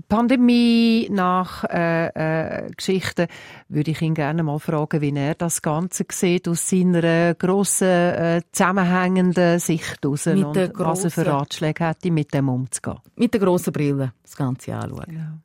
Pandemie 0.09 1.09
nach 1.11 1.65
äh, 1.65 2.09
äh, 2.09 2.71
Geschichten, 2.77 3.29
würde 3.69 3.93
ich 3.93 4.03
ihn 4.03 4.15
gerne 4.15 4.43
mal 4.43 4.59
fragen, 4.59 5.01
wie 5.01 5.15
er 5.15 5.35
das 5.35 5.63
Ganze 5.63 6.05
sieht 6.11 6.49
aus 6.49 6.69
seiner 6.69 7.35
grossen, 7.35 7.89
äh, 7.89 8.43
zusammenhängenden 8.53 9.59
Sicht 9.59 10.05
aus 10.05 10.27
Mit 10.27 10.45
und 10.45 10.57
der 10.57 10.71
was 10.75 11.05
er 11.05 11.11
für 11.11 11.23
grossen- 11.23 11.33
Ratschläge 11.33 11.87
hätte, 11.89 12.11
mit 12.11 12.35
dem 12.35 12.49
umzugehen. 12.49 12.99
Mit 13.17 13.33
der 13.33 13.41
grossen 13.41 13.73
Brille 13.73 14.13
das 14.23 14.37
Ganze 14.37 14.75
anschauen. 14.75 15.15
Ja. 15.15 15.39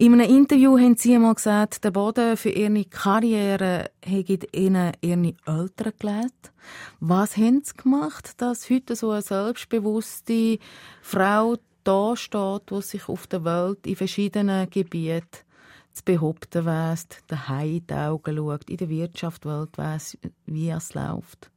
In 0.00 0.14
einem 0.14 0.34
Interview 0.34 0.78
haben 0.78 0.96
Sie 0.96 1.14
einmal 1.14 1.34
gesagt, 1.34 1.84
der 1.84 1.90
Boden 1.90 2.34
für 2.38 2.48
Ihre 2.48 2.86
Karriere 2.86 3.90
hätte 4.02 4.46
Ihnen 4.50 4.92
Ihre 5.02 5.34
Eltern 5.44 5.92
gelegt. 5.98 6.52
Was 7.00 7.36
haben 7.36 7.60
Sie 7.62 7.74
gemacht, 7.74 8.40
dass 8.40 8.70
heute 8.70 8.96
so 8.96 9.10
eine 9.10 9.20
selbstbewusste 9.20 10.58
Frau 11.02 11.56
da 11.84 12.16
steht, 12.16 12.70
die 12.70 12.80
sich 12.80 13.10
auf 13.10 13.26
der 13.26 13.44
Welt 13.44 13.86
in 13.86 13.94
verschiedenen 13.94 14.70
Gebieten 14.70 15.26
zu 15.92 16.02
behaupten 16.02 16.64
weiss, 16.64 17.06
daheim 17.26 17.68
in 17.68 17.86
die 17.86 17.92
Augen 17.92 18.36
schaut, 18.38 18.70
in 18.70 18.78
der 18.78 18.88
Wirtschaftswelt 18.88 19.76
weiss, 19.76 20.16
wie 20.46 20.70
es 20.70 20.94
läuft? 20.94 21.50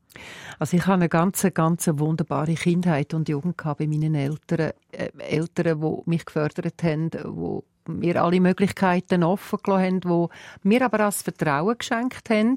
Also 0.59 0.75
ich 0.75 0.83
habe 0.85 0.95
eine 0.95 1.07
ganz, 1.07 1.47
ganz 1.53 1.89
wunderbare 1.93 2.55
Kindheit 2.55 3.13
und 3.13 3.29
Jugend 3.29 3.55
bei 3.55 3.87
meinen 3.87 4.15
Eltern. 4.15 4.73
Äh, 4.91 5.11
Eltern, 5.17 5.79
die 5.79 6.09
mich 6.09 6.25
gefördert 6.25 6.83
haben, 6.83 7.09
die 7.09 7.63
mir 7.88 8.23
alle 8.23 8.39
Möglichkeiten 8.39 9.23
offen 9.23 9.59
gelassen 9.63 10.01
haben, 10.05 10.29
die 10.63 10.67
mir 10.67 10.86
aber 10.86 10.99
das 10.99 11.21
Vertrauen 11.21 11.77
geschenkt 11.77 12.29
haben, 12.29 12.55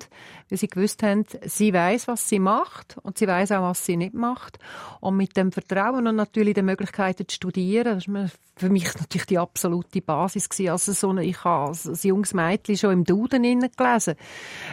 weil 0.49 0.59
sie 0.59 0.69
gewusst 0.69 1.03
haben, 1.03 1.25
sie 1.45 1.73
weiß, 1.73 2.09
was 2.09 2.29
sie 2.29 2.39
macht 2.39 2.97
und 3.03 3.19
sie 3.19 3.27
weiß 3.27 3.53
auch, 3.53 3.63
was 3.63 3.85
sie 3.85 3.97
nicht 3.97 4.15
macht. 4.15 4.59
Und 5.01 5.17
mit 5.17 5.37
dem 5.37 5.53
Vertrauen 5.53 6.07
und 6.07 6.17
natürlich 6.17 6.55
den 6.55 6.67
Möglichkeiten 6.67 7.27
zu 7.27 7.35
studieren, 7.35 7.97
das 7.97 8.09
war 8.09 8.29
für 8.59 8.71
mich 8.71 8.95
natürlich 8.95 9.27
die 9.27 9.39
absolute 9.39 10.01
Basis. 10.01 10.49
Also 10.69 10.93
so 10.93 11.11
eine, 11.11 11.25
ich 11.25 11.45
habe 11.45 11.69
als 11.69 11.87
als 11.87 12.05
junges 12.05 12.35
Mädchen 12.35 12.77
schon 12.77 12.93
im 12.93 13.05
Duden 13.05 13.43
gelesen. 13.43 14.15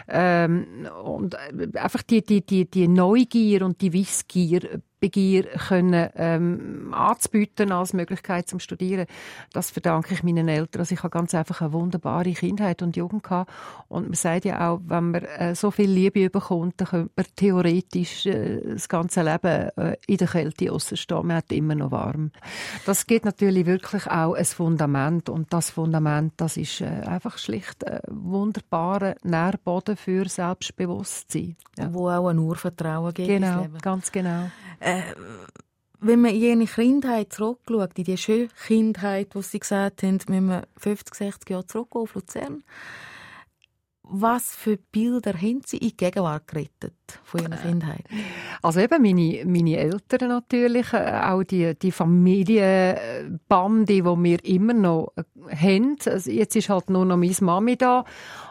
Ähm, 0.07 0.87
und 1.03 1.35
äh, 1.35 1.77
einfach 1.77 2.03
die, 2.03 2.23
die, 2.23 2.45
die, 2.45 2.69
die 2.69 2.87
Neugier 2.87 3.65
und 3.65 3.81
die 3.81 3.93
Wissgier, 3.93 4.81
Begier 5.03 5.43
können 5.67 6.09
ähm, 6.15 6.93
anzubieten 6.93 7.73
als 7.73 7.91
Möglichkeit 7.91 8.47
zum 8.47 8.61
Studieren. 8.61 9.05
Das 9.51 9.69
verdanke 9.69 10.13
ich 10.13 10.23
meinen 10.23 10.47
Eltern. 10.47 10.79
Also 10.79 10.93
ich 10.93 11.03
habe 11.03 11.09
ganz 11.09 11.35
einfach 11.35 11.59
eine 11.59 11.73
wunderbare 11.73 12.31
Kindheit 12.31 12.81
und 12.81 12.95
Jugend 12.95 13.23
gehabt. 13.23 13.51
Und 13.89 14.05
man 14.05 14.13
sagt 14.13 14.45
ja 14.45 14.69
auch, 14.69 14.79
wenn 14.85 15.11
man 15.11 15.23
äh, 15.25 15.55
so 15.55 15.71
viel 15.71 15.89
Liebe 15.89 16.29
bekommt, 16.29 16.79
dann 16.79 16.87
könnte 16.87 17.11
man 17.17 17.25
theoretisch 17.35 18.25
äh, 18.27 18.61
das 18.61 18.87
ganze 18.87 19.23
Leben 19.23 19.71
äh, 19.75 19.97
in 20.07 20.15
der 20.15 20.27
Kälte 20.29 20.69
rausstehen. 20.69 21.27
Man 21.27 21.35
hat 21.35 21.51
immer 21.51 21.75
noch 21.75 21.91
warm. 21.91 22.31
Das 22.85 23.05
gibt 23.05 23.25
natürlich 23.25 23.65
wirklich 23.65 24.07
auch 24.07 24.35
ein 24.35 24.45
Fundament. 24.45 25.27
Und 25.27 25.51
das 25.51 25.69
Fundament, 25.69 26.31
das 26.37 26.55
ist 26.55 26.79
äh, 26.79 26.85
einfach 26.85 27.37
schlicht 27.39 27.85
ein 27.85 27.99
wunderbarer 28.07 29.15
Nährboden 29.23 29.97
für 29.97 30.29
Selbstbewusstsein. 30.29 31.57
Ja. 31.77 31.93
Wo 31.93 32.09
auch 32.09 32.29
ein 32.29 32.39
Urvertrauen 32.39 33.13
gibt 33.13 33.27
Genau, 33.27 33.65
ganz 33.81 34.09
genau. 34.09 34.49
Wenn 35.99 36.21
man 36.21 36.31
in 36.35 36.61
ihre 36.61 36.65
Kindheit 36.65 37.31
zurückschaut, 37.33 37.97
in 37.97 38.03
die 38.03 38.17
schöne 38.17 38.49
Kindheit, 38.67 39.29
wo 39.33 39.41
sie 39.41 39.59
gesagt 39.59 40.03
haben, 40.03 40.19
wenn 40.27 40.45
wir 40.47 40.63
50, 40.77 41.15
60 41.15 41.49
Jahre 41.49 41.65
zurückgehen 41.65 42.01
auf 42.01 42.15
Luzern, 42.15 42.63
was 44.15 44.55
für 44.55 44.77
Bilder 44.77 45.33
haben 45.33 45.61
sie 45.65 45.77
in 45.77 45.89
die 45.89 45.97
Gegenwart 45.97 46.47
gerettet 46.47 46.93
von 47.23 47.41
ihrer 47.41 47.57
Kindheit? 47.57 48.05
Also 48.61 48.79
eben 48.79 49.01
meine, 49.01 49.43
meine 49.45 49.77
Eltern 49.77 50.29
natürlich, 50.29 50.93
äh, 50.93 51.19
auch 51.23 51.43
die, 51.43 51.73
die 51.73 51.91
Familienbande, 51.91 53.85
die 53.85 54.03
wir 54.03 54.45
immer 54.45 54.73
noch 54.73 55.13
äh, 55.15 55.23
haben. 55.55 55.97
Also 56.05 56.29
jetzt 56.29 56.55
ist 56.55 56.69
halt 56.69 56.91
nur 56.91 57.05
noch 57.05 57.17
meine 57.17 57.33
Mami 57.41 57.75
da. 57.75 58.05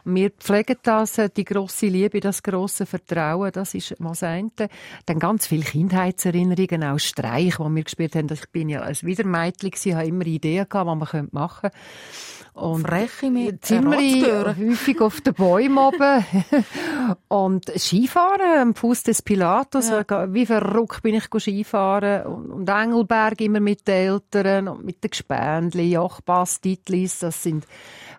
Wir 0.04 0.30
pflegen 0.30 0.78
das, 0.82 1.18
äh, 1.18 1.30
die 1.30 1.44
grosse 1.44 1.86
Liebe, 1.86 2.18
das 2.18 2.42
grosse 2.42 2.84
Vertrauen, 2.84 3.52
das 3.52 3.74
ist 3.74 4.00
mal 4.00 4.10
das 4.10 4.24
eine. 4.24 4.50
Dann 5.06 5.20
ganz 5.20 5.46
viele 5.46 5.62
Kindheitserinnerungen, 5.62 6.82
auch 6.82 6.98
Streich, 6.98 7.58
die 7.58 7.74
wir 7.74 7.84
gespielt 7.84 8.16
haben. 8.16 8.26
Ich 8.32 8.50
bin 8.50 8.68
ja 8.68 8.82
ein 8.82 8.96
Wiedermädchen 9.00 9.70
gewesen, 9.70 9.94
habe 9.96 10.08
immer 10.08 10.26
Ideen 10.26 10.68
gehabt, 10.68 11.00
was 11.00 11.12
man 11.12 11.28
machen 11.30 11.70
könnte. 11.70 11.78
Und 12.54 12.86
Freche 12.86 13.30
mit 13.30 13.64
ziemlich 13.64 14.26
häufig 14.26 15.00
auf 15.00 15.22
den 15.22 15.32
Bäumen 15.32 15.78
oben. 15.78 16.24
und 17.28 17.72
Skifahren 17.78 18.60
am 18.60 18.74
Fuß 18.74 19.04
des 19.04 19.22
Pilatus. 19.22 19.90
Wie 19.90 20.44
verrückt 20.44 21.02
bin 21.02 21.14
ich 21.14 21.28
Skifahren. 21.38 22.26
Und, 22.26 22.50
und 22.50 22.68
Engelberg 22.68 23.40
immer 23.40 23.60
mit 23.60 23.88
den 23.88 23.94
Eltern 23.94 24.68
und 24.68 24.84
mit 24.84 25.02
den 25.02 25.10
Gespendli, 25.10 25.92
Jochpass, 25.92 26.60
Titlis. 26.60 27.20
Das 27.20 27.42
sind 27.42 27.66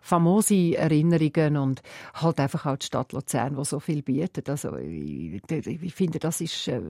famose 0.02 0.76
Erinnerungen 0.76 1.58
und 1.58 1.82
halt 2.16 2.40
einfach 2.40 2.66
auch 2.66 2.78
die 2.78 2.88
Stadt 2.88 3.14
Luzern, 3.14 3.56
die 3.56 3.64
so 3.66 3.80
viel 3.80 4.02
bietet. 4.02 4.50
Also 4.50 4.76
ich, 4.78 5.42
ich 5.50 5.94
finde, 5.94 6.20
das 6.20 6.42
ist 6.42 6.68
äh, 6.68 6.82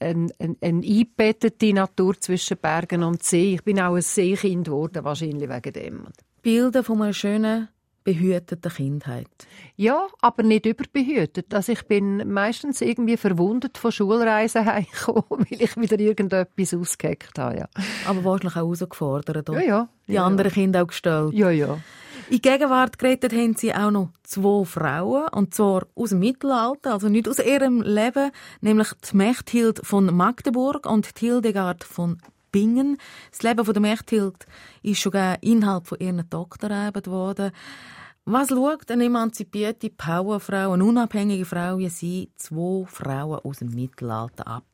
eine 0.00 0.28
ein, 0.38 0.56
ein 0.60 0.82
eingebettete 0.82 1.72
Natur 1.72 2.18
zwischen 2.20 2.56
Bergen 2.56 3.02
und 3.02 3.22
See. 3.22 3.54
Ich 3.54 3.64
bin 3.64 3.80
auch 3.80 3.94
ein 3.94 4.02
Seekind 4.02 4.66
geworden, 4.66 5.04
wahrscheinlich 5.04 5.48
wegen 5.48 5.72
dem. 5.72 6.06
Bilder 6.46 6.84
von 6.84 7.02
einer 7.02 7.12
schönen, 7.12 7.70
behüteten 8.04 8.70
Kindheit. 8.70 9.26
Ja, 9.74 10.06
aber 10.20 10.44
nicht 10.44 10.64
überbehütet. 10.64 11.52
Also 11.52 11.72
ich 11.72 11.82
bin 11.88 12.32
meistens 12.32 12.80
irgendwie 12.82 13.16
verwundet 13.16 13.78
von 13.78 13.90
Schulreisen 13.90 14.64
heimgekommen, 14.64 15.24
weil 15.28 15.60
ich 15.60 15.76
wieder 15.76 15.98
irgendetwas 15.98 16.72
ausgeheckt 16.72 17.36
habe. 17.36 17.58
Ja, 17.58 17.68
Aber 18.06 18.22
wahrscheinlich 18.22 18.52
auch 18.52 18.60
herausgefordert. 18.60 19.48
ja. 19.48 19.60
ja. 19.60 19.88
Die 20.06 20.12
ja, 20.12 20.24
anderen 20.24 20.52
Kinder 20.52 20.84
auch 20.84 20.86
gestellt. 20.86 21.32
Ja, 21.32 21.50
ja. 21.50 21.80
In 22.30 22.40
Gegenwart 22.40 22.96
gerettet 23.00 23.32
haben 23.32 23.56
sie 23.56 23.74
auch 23.74 23.90
noch 23.90 24.10
zwei 24.22 24.64
Frauen, 24.64 25.26
und 25.32 25.52
zwar 25.52 25.88
aus 25.96 26.10
dem 26.10 26.20
Mittelalter, 26.20 26.92
also 26.92 27.08
nicht 27.08 27.28
aus 27.28 27.40
ihrem 27.40 27.82
Leben, 27.82 28.30
nämlich 28.60 28.92
die 29.10 29.16
Mechthild 29.16 29.80
von 29.82 30.14
Magdeburg 30.14 30.86
und 30.86 31.20
die 31.20 31.26
Hildegard 31.26 31.82
von 31.82 32.18
Bingen. 32.56 32.96
Das 33.30 33.42
Leben 33.42 33.66
von 33.66 33.74
der 33.74 33.82
Mechthild 33.82 34.46
ist 34.82 35.00
schon 35.00 35.12
Inhalt 35.42 35.86
von 35.86 35.98
ihren 35.98 36.24
Doktorarbeit 36.30 37.06
worden. 37.06 37.50
Was 38.24 38.48
schaut 38.48 38.90
eine 38.90 39.04
emanzipierte 39.04 39.90
Powerfrau, 39.90 40.72
eine 40.72 40.82
unabhängige 40.82 41.44
Frau 41.44 41.76
wie 41.76 41.90
sie, 41.90 42.30
zwei 42.36 42.86
Frauen 42.86 43.40
aus 43.40 43.58
dem 43.58 43.74
Mittelalter 43.74 44.46
ab? 44.46 44.64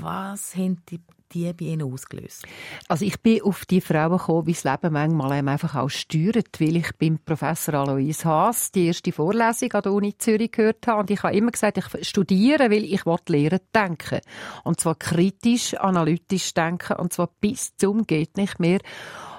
Was 0.00 0.56
haben 0.56 0.82
die 0.90 1.00
die 1.32 1.52
bei 1.52 1.66
Ihnen 1.66 1.92
ausgelöst? 1.92 2.44
Also 2.88 3.04
ich 3.04 3.20
bin 3.20 3.42
auf 3.42 3.64
die 3.66 3.80
Frauen 3.80 4.18
gekommen, 4.18 4.46
wie 4.46 4.52
das 4.52 4.64
Leben 4.64 4.92
manchmal 4.92 5.48
einfach 5.48 5.74
auch 5.76 5.88
steuert, 5.88 6.60
weil 6.60 6.76
ich 6.76 6.90
beim 6.98 7.18
Professor 7.18 7.74
Alois 7.74 8.24
Haas 8.24 8.72
die 8.72 8.86
erste 8.86 9.12
Vorlesung 9.12 9.72
an 9.72 9.82
der 9.82 9.92
Uni 9.92 10.16
Zürich 10.16 10.52
gehört 10.52 10.86
habe 10.86 11.00
und 11.00 11.10
ich 11.10 11.22
habe 11.22 11.36
immer 11.36 11.50
gesagt, 11.50 11.78
ich 11.78 12.08
studiere, 12.08 12.70
weil 12.70 12.84
ich 12.84 13.04
lehren 13.28 13.60
denken 13.74 14.20
und 14.64 14.80
zwar 14.80 14.94
kritisch, 14.94 15.74
analytisch 15.74 16.54
denken 16.54 16.96
und 16.96 17.12
zwar 17.12 17.28
bis 17.40 17.76
zum 17.76 18.06
geht 18.06 18.36
nicht 18.36 18.58
mehr. 18.60 18.80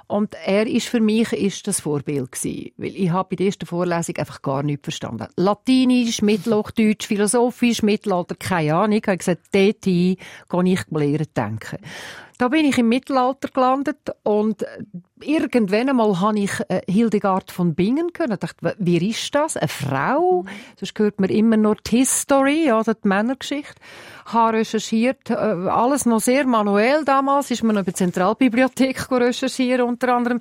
Und 0.09 0.33
er 0.43 0.65
ist 0.65 0.87
für 0.87 1.01
mich 1.01 1.31
ist 1.33 1.67
das 1.67 1.81
Vorbild 1.81 2.31
gewesen, 2.31 2.71
weil 2.77 2.95
ich 2.95 3.11
habe 3.11 3.29
bei 3.29 3.35
der 3.35 3.45
ersten 3.45 3.67
Vorlesung 3.67 4.17
einfach 4.17 4.41
gar 4.41 4.63
nichts 4.63 4.85
verstanden. 4.85 5.27
Latinisch, 5.35 6.23
Mittelhochdeutsch, 6.23 7.05
Philosophisch, 7.05 7.83
Mittelalter, 7.83 8.33
keine 8.33 8.73
Ahnung. 8.73 8.97
Ich 8.97 9.07
habe 9.07 9.19
gesagt, 9.19 9.41
dort 9.51 9.81
gehe 9.83 10.17
ich 10.17 10.79
lehren 10.89 11.27
denken. 11.37 11.77
Da 12.39 12.47
bin 12.47 12.63
ich 12.63 12.77
im 12.77 12.87
Mittelalter 12.87 13.49
gelandet 13.49 13.97
und 14.23 14.65
irgendwann 15.19 15.89
einmal 15.89 16.21
habe 16.21 16.39
ich 16.39 16.51
äh, 16.69 16.81
Hildegard 16.89 17.51
von 17.51 17.75
Bingen 17.75 18.13
gehört 18.13 18.31
und 18.31 18.41
dachte, 18.41 18.75
wie 18.79 19.09
ist 19.09 19.35
das? 19.35 19.57
Eine 19.57 19.67
Frau? 19.67 20.45
Sonst 20.79 20.97
hört 20.97 21.19
man 21.19 21.29
immer 21.31 21.57
nur 21.57 21.75
die 21.75 21.97
History, 21.97 22.71
oder 22.71 22.93
die 22.93 23.05
Männergeschichte. 23.09 23.75
Ich 24.25 24.33
habe 24.33 24.59
recherchiert, 24.59 25.29
äh, 25.29 25.33
alles 25.33 26.05
noch 26.05 26.21
sehr 26.21 26.47
manuell 26.47 27.03
damals, 27.03 27.51
ist 27.51 27.61
man 27.61 27.75
noch 27.75 27.81
bei 27.81 27.91
der 27.91 27.95
Zentralbibliothek 27.95 29.11
recherchieren 29.11 29.81
unter 29.85 30.15
anderem. 30.15 30.39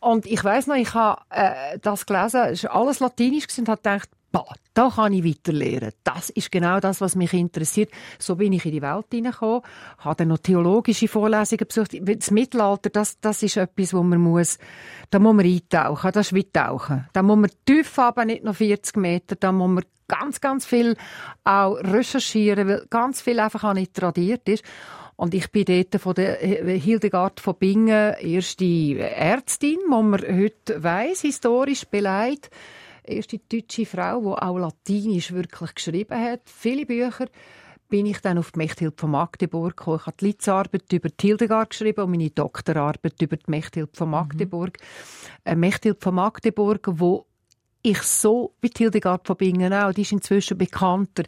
Und 0.00 0.26
ich 0.26 0.44
weiß 0.44 0.66
noch, 0.66 0.76
ich 0.76 0.92
habe 0.92 1.22
äh, 1.30 1.78
das 1.80 2.04
gelesen, 2.04 2.42
es 2.50 2.64
war 2.64 2.74
alles 2.74 3.00
latinisch 3.00 3.46
und 3.56 3.70
habe 3.70 3.78
gedacht, 3.78 4.10
Bah, 4.32 4.46
da 4.72 4.88
kann 4.88 5.12
ich 5.12 5.24
weiter 5.24 5.52
lernen. 5.52 5.92
Das 6.04 6.30
ist 6.30 6.50
genau 6.50 6.80
das, 6.80 7.02
was 7.02 7.16
mich 7.16 7.34
interessiert. 7.34 7.90
So 8.18 8.36
bin 8.36 8.54
ich 8.54 8.64
in 8.64 8.72
die 8.72 8.80
Welt 8.80 9.04
hineingekommen, 9.12 9.60
habe 9.98 10.16
dann 10.16 10.28
noch 10.28 10.38
theologische 10.38 11.06
Vorlesungen 11.06 11.66
besucht. 11.68 11.90
Das 12.00 12.30
Mittelalter, 12.30 12.88
das, 12.88 13.20
das 13.20 13.42
ist 13.42 13.58
etwas, 13.58 13.92
wo 13.92 14.02
man 14.02 14.20
muss, 14.20 14.56
da 15.10 15.18
muss 15.18 15.34
man 15.34 15.44
eintauchen, 15.44 16.12
das 16.12 16.28
ist 16.28 16.34
wie 16.34 16.50
tauchen. 16.50 17.06
Da 17.12 17.22
muss 17.22 17.36
man 17.36 17.50
tief 17.66 17.94
haben, 17.98 18.28
nicht 18.28 18.42
nur 18.42 18.54
40 18.54 18.96
Meter, 18.96 19.36
da 19.36 19.52
muss 19.52 19.68
man 19.68 19.84
ganz, 20.08 20.40
ganz 20.40 20.64
viel 20.64 20.96
auch 21.44 21.74
recherchieren, 21.74 22.68
weil 22.68 22.86
ganz 22.88 23.20
viel 23.20 23.38
einfach 23.38 23.64
auch 23.64 23.74
nicht 23.74 23.92
tradiert 23.92 24.48
ist. 24.48 24.64
Und 25.16 25.34
ich 25.34 25.52
bin 25.52 25.66
dort 25.66 26.00
von 26.00 26.14
der 26.14 26.36
Hildegard 26.38 27.38
von 27.38 27.54
Bingen 27.56 28.14
erste 28.14 28.98
Ärztin, 28.98 29.78
wo 29.90 30.02
man 30.02 30.22
heute 30.22 30.82
weiss, 30.82 31.20
historisch 31.20 31.84
beleidigt 31.84 32.50
erste 33.04 33.38
deutsche 33.38 33.86
Frau, 33.86 34.20
die 34.20 34.42
auch 34.42 34.58
Latinisch 34.58 35.32
wirklich 35.32 35.74
geschrieben 35.74 36.18
hat. 36.18 36.42
Viele 36.46 36.86
Bücher 36.86 37.26
bin 37.88 38.06
ich 38.06 38.20
dann 38.20 38.38
auf 38.38 38.52
die 38.52 38.58
Mechthild 38.58 38.98
von 38.98 39.10
Magdeburg 39.10 39.76
gekommen. 39.76 39.98
Ich 40.00 40.06
habe 40.06 40.16
die 40.18 40.24
Litzarbeit 40.26 40.92
über 40.92 41.10
die 41.10 41.26
Hildegard 41.26 41.70
geschrieben 41.70 42.04
und 42.04 42.10
meine 42.10 42.30
Doktorarbeit 42.30 43.20
über 43.20 43.36
die 43.36 43.50
Mechthild 43.50 43.96
von 43.96 44.08
mhm. 44.08 44.12
Magdeburg. 44.12 44.78
Mhm. 45.44 45.60
Mechthild 45.60 46.02
von 46.02 46.14
Magdeburg, 46.14 46.88
wo 46.92 47.26
ich 47.82 48.00
so, 48.02 48.52
wie 48.60 48.70
Hildegard 48.76 49.26
von 49.26 49.36
Bingen 49.36 49.72
auch, 49.72 49.92
die 49.92 50.02
ist 50.02 50.12
inzwischen 50.12 50.56
bekannter, 50.56 51.24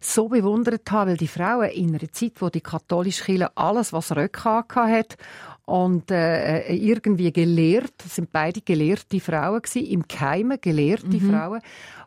so 0.00 0.28
bewundert 0.28 0.90
habe, 0.90 1.12
weil 1.12 1.16
die 1.16 1.28
Frauen 1.28 1.70
in 1.70 1.90
einer 1.90 2.12
Zeit, 2.12 2.34
wo 2.40 2.50
die 2.50 2.60
katholische 2.60 3.24
Kirche 3.24 3.56
alles, 3.56 3.92
was 3.92 4.14
Röcke 4.14 4.64
hat 4.74 5.16
und 5.64 6.10
äh, 6.10 6.74
irgendwie 6.74 7.32
gelehrt, 7.32 7.94
das 7.98 8.16
sind 8.16 8.30
beide 8.32 8.60
gelehrte 8.60 9.18
Frauen 9.18 9.62
gewesen, 9.62 9.86
im 9.86 10.06
Keime 10.06 10.58
gelehrte 10.58 11.06
mhm. 11.06 11.30
Frauen, 11.30 11.60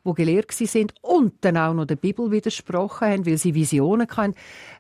wo 0.04 0.14
gelehrt 0.14 0.52
sind 0.52 0.94
und 1.02 1.34
dann 1.42 1.58
auch 1.58 1.74
noch 1.74 1.86
der 1.86 1.96
Bibel 1.96 2.30
widersprochen 2.30 3.08
haben, 3.08 3.26
weil 3.26 3.38
sie 3.38 3.56
Visionen 3.56 4.08
hatten, 4.08 4.36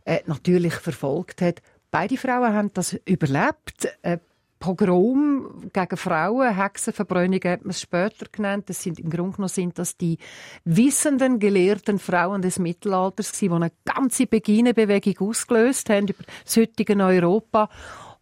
äh, 0.06 0.20
natürlich 0.28 0.76
verfolgt 0.76 1.42
hat. 1.42 1.62
Beide 1.90 2.18
Frauen 2.18 2.54
haben 2.54 2.72
das 2.74 2.94
überlebt. 3.06 3.88
Äh, 4.04 4.20
Pogrom 4.60 5.70
gegen 5.72 5.98
Frauen, 5.98 6.56
Hexenverbrennung 6.56 7.40
hat 7.44 7.62
man 7.62 7.72
es 7.72 7.82
später 7.82 8.26
genannt. 8.32 8.70
Das 8.70 8.82
sind, 8.82 9.00
Im 9.00 9.10
Grunde 9.10 9.36
genommen 9.36 9.50
sind 9.50 9.78
das 9.78 9.98
die 9.98 10.18
wissenden, 10.66 11.40
gelehrten 11.40 12.00
Frauen 12.00 12.42
des 12.42 12.60
Mittelalters, 12.60 13.32
die 13.34 13.50
eine 13.50 13.72
ganze 13.86 14.26
Beginnebewegung 14.26 15.30
ausgelöst 15.30 15.90
haben 15.90 16.08
über 16.08 16.24
das 16.44 16.58
heutige 16.58 16.96
Europa. 16.96 17.70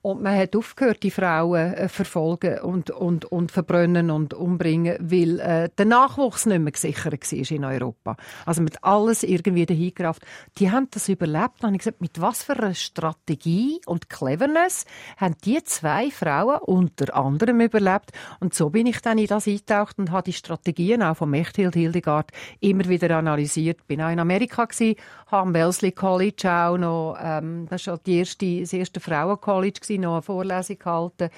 Und 0.05 0.21
man 0.21 0.37
hat 0.37 0.55
aufgehört, 0.55 1.01
die 1.01 1.09
Frauen 1.09 1.73
äh, 1.73 1.89
verfolgen 1.89 2.59
und, 2.59 2.91
und, 2.91 3.25
und 3.25 3.51
verbrennen 3.51 4.11
und 4.11 4.35
umbringen, 4.35 4.97
weil 4.99 5.39
äh, 5.39 5.69
der 5.75 5.85
Nachwuchs 5.87 6.45
nicht 6.45 6.59
mehr 6.59 6.73
gesichert 6.73 7.13
war 7.13 7.51
in 7.51 7.65
Europa. 7.65 8.15
Also 8.45 8.61
mit 8.61 8.83
alles 8.83 9.23
irgendwie 9.23 9.65
dahin 9.65 9.95
gerafft. 9.95 10.21
Die 10.59 10.69
haben 10.69 10.89
das 10.91 11.09
überlebt. 11.09 11.55
Dann 11.57 11.69
habe 11.69 11.77
ich 11.77 11.79
gesagt, 11.79 12.01
mit 12.01 12.21
was 12.21 12.43
für 12.43 12.55
einer 12.55 12.75
Strategie 12.75 13.81
und 13.87 14.07
Cleverness 14.07 14.85
haben 15.17 15.37
die 15.43 15.63
zwei 15.63 16.11
Frauen 16.11 16.59
unter 16.59 17.15
anderem 17.15 17.61
überlebt. 17.61 18.11
Und 18.39 18.53
so 18.53 18.69
bin 18.69 18.85
ich 18.85 19.01
dann 19.01 19.17
in 19.17 19.25
das 19.25 19.47
eingetaucht 19.47 19.97
und 19.97 20.11
habe 20.11 20.25
die 20.25 20.33
Strategien 20.33 21.01
auch 21.01 21.17
von 21.17 21.31
Mechthild 21.31 21.73
Hildegard 21.73 22.29
immer 22.59 22.87
wieder 22.87 23.17
analysiert. 23.17 23.87
Bin 23.87 24.03
auch 24.03 24.11
in 24.11 24.19
Amerika 24.19 24.65
gewesen, 24.65 24.97
habe 25.31 25.47
am 25.47 25.53
Wellesley 25.55 25.93
College 25.93 26.47
auch 26.47 26.77
noch, 26.77 27.17
ähm, 27.19 27.65
das 27.71 27.87
war 27.87 27.97
die 27.97 28.19
erste, 28.19 28.59
das 28.59 28.71
erste 28.71 28.99
Frauencollege 28.99 29.94
noch 29.97 30.13
eine 30.13 30.21
Vorlesung 30.21 30.79
gehalten 30.79 31.29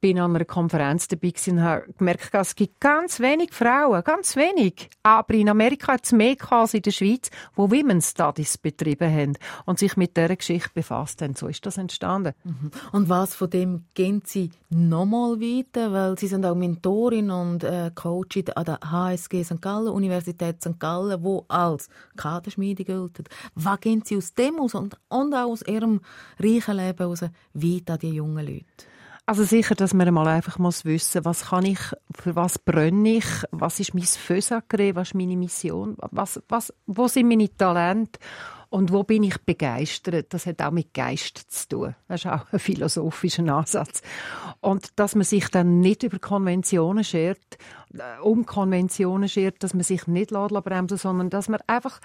bin 0.00 0.18
an 0.18 0.34
einer 0.34 0.44
Konferenz 0.44 1.08
dabei 1.08 1.32
und 1.48 1.62
habe 1.62 1.92
gemerkt, 1.98 2.30
es 2.32 2.54
gibt 2.54 2.80
ganz 2.80 3.20
wenig 3.20 3.52
Frauen, 3.52 4.02
ganz 4.04 4.36
wenig. 4.36 4.88
Aber 5.02 5.34
in 5.34 5.48
Amerika 5.48 5.94
hat 5.94 6.04
es 6.04 6.12
mehr 6.12 6.36
als 6.50 6.74
in 6.74 6.82
der 6.82 6.90
Schweiz, 6.90 7.30
wo 7.54 7.70
Women's 7.70 8.10
Studies 8.10 8.58
betrieben 8.58 9.12
haben 9.12 9.38
und 9.66 9.78
sich 9.78 9.96
mit 9.96 10.16
dieser 10.16 10.36
Geschichte 10.36 10.70
befasst 10.74 11.22
haben. 11.22 11.34
So 11.34 11.48
ist 11.48 11.64
das 11.66 11.78
entstanden. 11.78 12.34
Mhm. 12.44 12.70
Und 12.92 13.08
was 13.08 13.34
von 13.34 13.50
dem 13.50 13.84
gehen 13.94 14.22
Sie 14.24 14.50
nochmal 14.70 15.40
weiter? 15.40 15.92
Weil 15.92 16.18
Sie 16.18 16.28
sind 16.28 16.46
auch 16.46 16.54
Mentorin 16.54 17.30
und 17.30 17.64
äh, 17.64 17.90
Coach 17.94 18.38
an 18.54 18.64
der 18.64 18.78
HSG 18.84 19.42
St. 19.42 19.60
Gallen, 19.60 19.88
Universität 19.88 20.60
St. 20.62 20.78
Gallen, 20.78 21.22
wo 21.22 21.44
als 21.48 21.88
Kaderschmiede 22.16 22.84
gilt. 22.84 23.18
Was 23.54 23.80
gehen 23.80 24.02
Sie 24.04 24.16
aus 24.16 24.34
dem 24.34 24.60
aus 24.60 24.74
und, 24.74 24.96
und 25.08 25.34
auch 25.34 25.50
aus 25.50 25.62
Ihrem 25.62 26.00
reichen 26.38 26.76
Leben 26.76 27.06
aus 27.06 27.24
weiter 27.54 27.94
an 27.94 27.98
die 27.98 28.10
jungen 28.10 28.46
Leute? 28.46 28.64
Also 29.28 29.44
sicher, 29.44 29.74
dass 29.74 29.92
man 29.92 30.14
mal 30.14 30.26
einfach 30.26 30.58
muss 30.58 30.86
wissen, 30.86 31.22
was 31.26 31.50
kann 31.50 31.66
ich, 31.66 31.78
für 32.18 32.34
was 32.34 32.58
brenne 32.58 33.18
ich, 33.18 33.26
was 33.50 33.78
ist 33.78 33.92
mein 33.92 34.04
Fösagre, 34.04 34.94
was 34.94 35.08
ist 35.08 35.14
meine 35.14 35.36
Mission, 35.36 35.98
was, 35.98 36.40
was, 36.48 36.72
wo 36.86 37.08
sind 37.08 37.28
meine 37.28 37.54
Talente 37.54 38.18
und 38.70 38.92
wo 38.92 39.02
bin 39.02 39.22
ich 39.22 39.40
begeistert? 39.42 40.34
Das 40.34 40.44
hat 40.44 40.60
auch 40.60 40.70
mit 40.70 40.92
Geist 40.92 41.38
zu 41.38 41.68
tun. 41.68 41.94
Das 42.06 42.24
ist 42.24 42.30
auch 42.30 42.52
ein 42.52 42.58
philosophischer 42.58 43.46
Ansatz. 43.48 44.02
Und 44.60 44.98
dass 44.98 45.14
man 45.14 45.24
sich 45.24 45.48
dann 45.48 45.80
nicht 45.80 46.02
über 46.02 46.18
Konventionen 46.18 47.02
schert, 47.02 47.56
äh, 47.94 48.20
um 48.20 48.44
Konventionen 48.44 49.28
schert, 49.28 49.62
dass 49.62 49.72
man 49.72 49.84
sich 49.84 50.06
nicht 50.06 50.30
bremsen 50.30 50.98
sondern 50.98 51.30
dass 51.30 51.48
man 51.48 51.60
einfach 51.66 52.00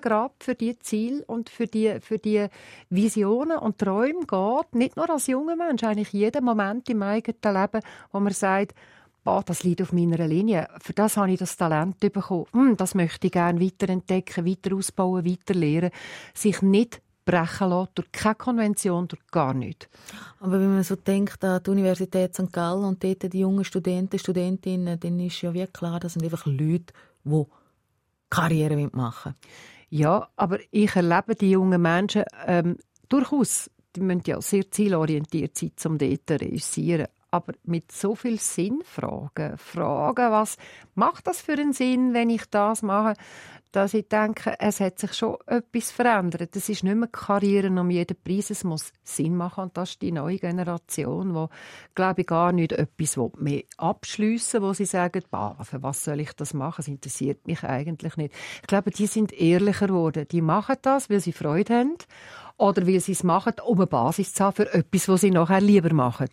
Grab 0.00 0.42
für 0.42 0.54
die 0.54 0.78
Ziele 0.78 1.24
und 1.26 1.50
für 1.50 1.66
die, 1.66 2.00
für 2.00 2.18
die 2.18 2.46
Visionen 2.88 3.58
und 3.58 3.78
Träume 3.78 4.26
geht. 4.26 4.74
Nicht 4.74 4.96
nur 4.96 5.10
als 5.10 5.26
junger 5.26 5.56
Mensch, 5.56 5.82
eigentlich 5.84 6.12
jeden 6.12 6.44
Moment 6.44 6.88
im 6.88 7.02
eigenen 7.02 7.38
Leben, 7.42 7.82
wo 8.12 8.20
man 8.20 8.32
sagt, 8.32 8.74
oh, 9.28 9.42
das 9.44 9.62
liegt 9.62 9.82
auf 9.82 9.92
meiner 9.92 10.26
Linie. 10.26 10.68
Für 10.80 10.92
das 10.92 11.16
habe 11.16 11.32
ich 11.32 11.38
das 11.38 11.56
Talent 11.56 12.00
bekommen. 12.00 12.46
Hm, 12.52 12.76
das 12.76 12.94
möchte 12.94 13.26
ich 13.26 13.32
gerne 13.32 13.60
weiterentdecken, 13.60 14.46
weiter 14.46 14.74
ausbauen, 14.74 15.24
weiter 15.24 15.54
lernen. 15.54 15.90
Sich 16.34 16.62
nicht 16.62 17.02
brechen 17.24 17.68
lassen 17.68 17.90
durch 17.94 18.10
keine 18.10 18.34
Konvention, 18.36 19.06
durch 19.06 19.26
gar 19.30 19.52
nichts. 19.52 19.88
Aber 20.40 20.52
wenn 20.52 20.72
man 20.74 20.82
so 20.82 20.96
denkt 20.96 21.44
an 21.44 21.62
die 21.62 21.70
Universität 21.70 22.34
St. 22.34 22.50
Gallen 22.50 22.84
und 22.84 23.04
dort 23.04 23.30
die 23.32 23.40
jungen 23.40 23.64
Studenten, 23.64 24.18
Studentinnen, 24.18 24.98
dann 24.98 25.20
ist 25.20 25.42
ja 25.42 25.52
wirklich 25.52 25.72
klar, 25.74 26.00
das 26.00 26.14
sind 26.14 26.24
einfach 26.24 26.46
Leute, 26.46 26.94
die 27.24 27.44
Karriere 28.30 28.76
machen 28.92 29.34
wollen. 29.34 29.36
Ja, 29.90 30.28
aber 30.36 30.58
ich 30.70 30.96
erlebe 30.96 31.34
die 31.34 31.50
jungen 31.50 31.80
Menschen 31.80 32.24
ähm, 32.46 32.76
durchaus, 33.08 33.70
die 33.94 34.00
müssen 34.00 34.22
ja 34.26 34.40
sehr 34.40 34.70
zielorientiert 34.70 35.56
sein, 35.56 35.72
um 35.86 35.98
dort 35.98 36.26
zu 36.26 36.40
realisieren 36.40 37.08
aber 37.30 37.54
mit 37.64 37.92
so 37.92 38.14
viel 38.14 38.38
Sinnfragen. 38.38 39.58
Fragen, 39.58 40.30
was 40.30 40.56
macht 40.94 41.26
das 41.26 41.40
für 41.40 41.52
einen 41.52 41.72
Sinn, 41.72 42.14
wenn 42.14 42.30
ich 42.30 42.46
das 42.50 42.82
mache? 42.82 43.14
Dass 43.70 43.92
ich 43.92 44.08
denke, 44.08 44.56
es 44.58 44.80
hat 44.80 44.98
sich 44.98 45.12
schon 45.12 45.36
etwas 45.46 45.90
verändert. 45.90 46.56
Es 46.56 46.70
ist 46.70 46.84
nicht 46.84 46.96
mehr 46.96 47.08
Karriere 47.08 47.68
um 47.68 47.90
jeden 47.90 48.16
Preis. 48.24 48.48
Es 48.48 48.64
muss 48.64 48.94
Sinn 49.04 49.36
machen. 49.36 49.64
Und 49.64 49.76
das 49.76 49.90
ist 49.90 50.02
die 50.02 50.10
neue 50.10 50.38
Generation, 50.38 51.34
wo, 51.34 51.50
glaube 51.94 52.22
ich, 52.22 52.26
gar 52.26 52.52
nicht 52.52 52.72
etwas 52.72 53.18
mehr 53.36 53.64
abschliessen 53.76 54.62
wo 54.62 54.72
sie 54.72 54.86
sagen, 54.86 55.22
für 55.22 55.82
was 55.82 56.02
soll 56.02 56.20
ich 56.20 56.32
das 56.32 56.54
machen? 56.54 56.76
Das 56.78 56.88
interessiert 56.88 57.46
mich 57.46 57.62
eigentlich 57.62 58.16
nicht. 58.16 58.34
Ich 58.62 58.66
glaube, 58.66 58.90
die 58.90 59.06
sind 59.06 59.32
ehrlicher 59.34 59.88
geworden. 59.88 60.26
Die 60.30 60.40
machen 60.40 60.76
das, 60.80 61.10
weil 61.10 61.20
sie 61.20 61.32
Freude 61.32 61.74
haben 61.74 61.96
oder 62.58 62.86
weil 62.86 63.00
sie 63.00 63.12
es 63.12 63.22
machen, 63.22 63.54
um 63.64 63.78
eine 63.78 63.86
Basis 63.86 64.34
zu 64.34 64.44
haben 64.44 64.56
für 64.56 64.74
etwas, 64.74 65.08
was 65.08 65.20
sie 65.22 65.30
nachher 65.30 65.60
lieber 65.60 65.94
machen. 65.94 66.28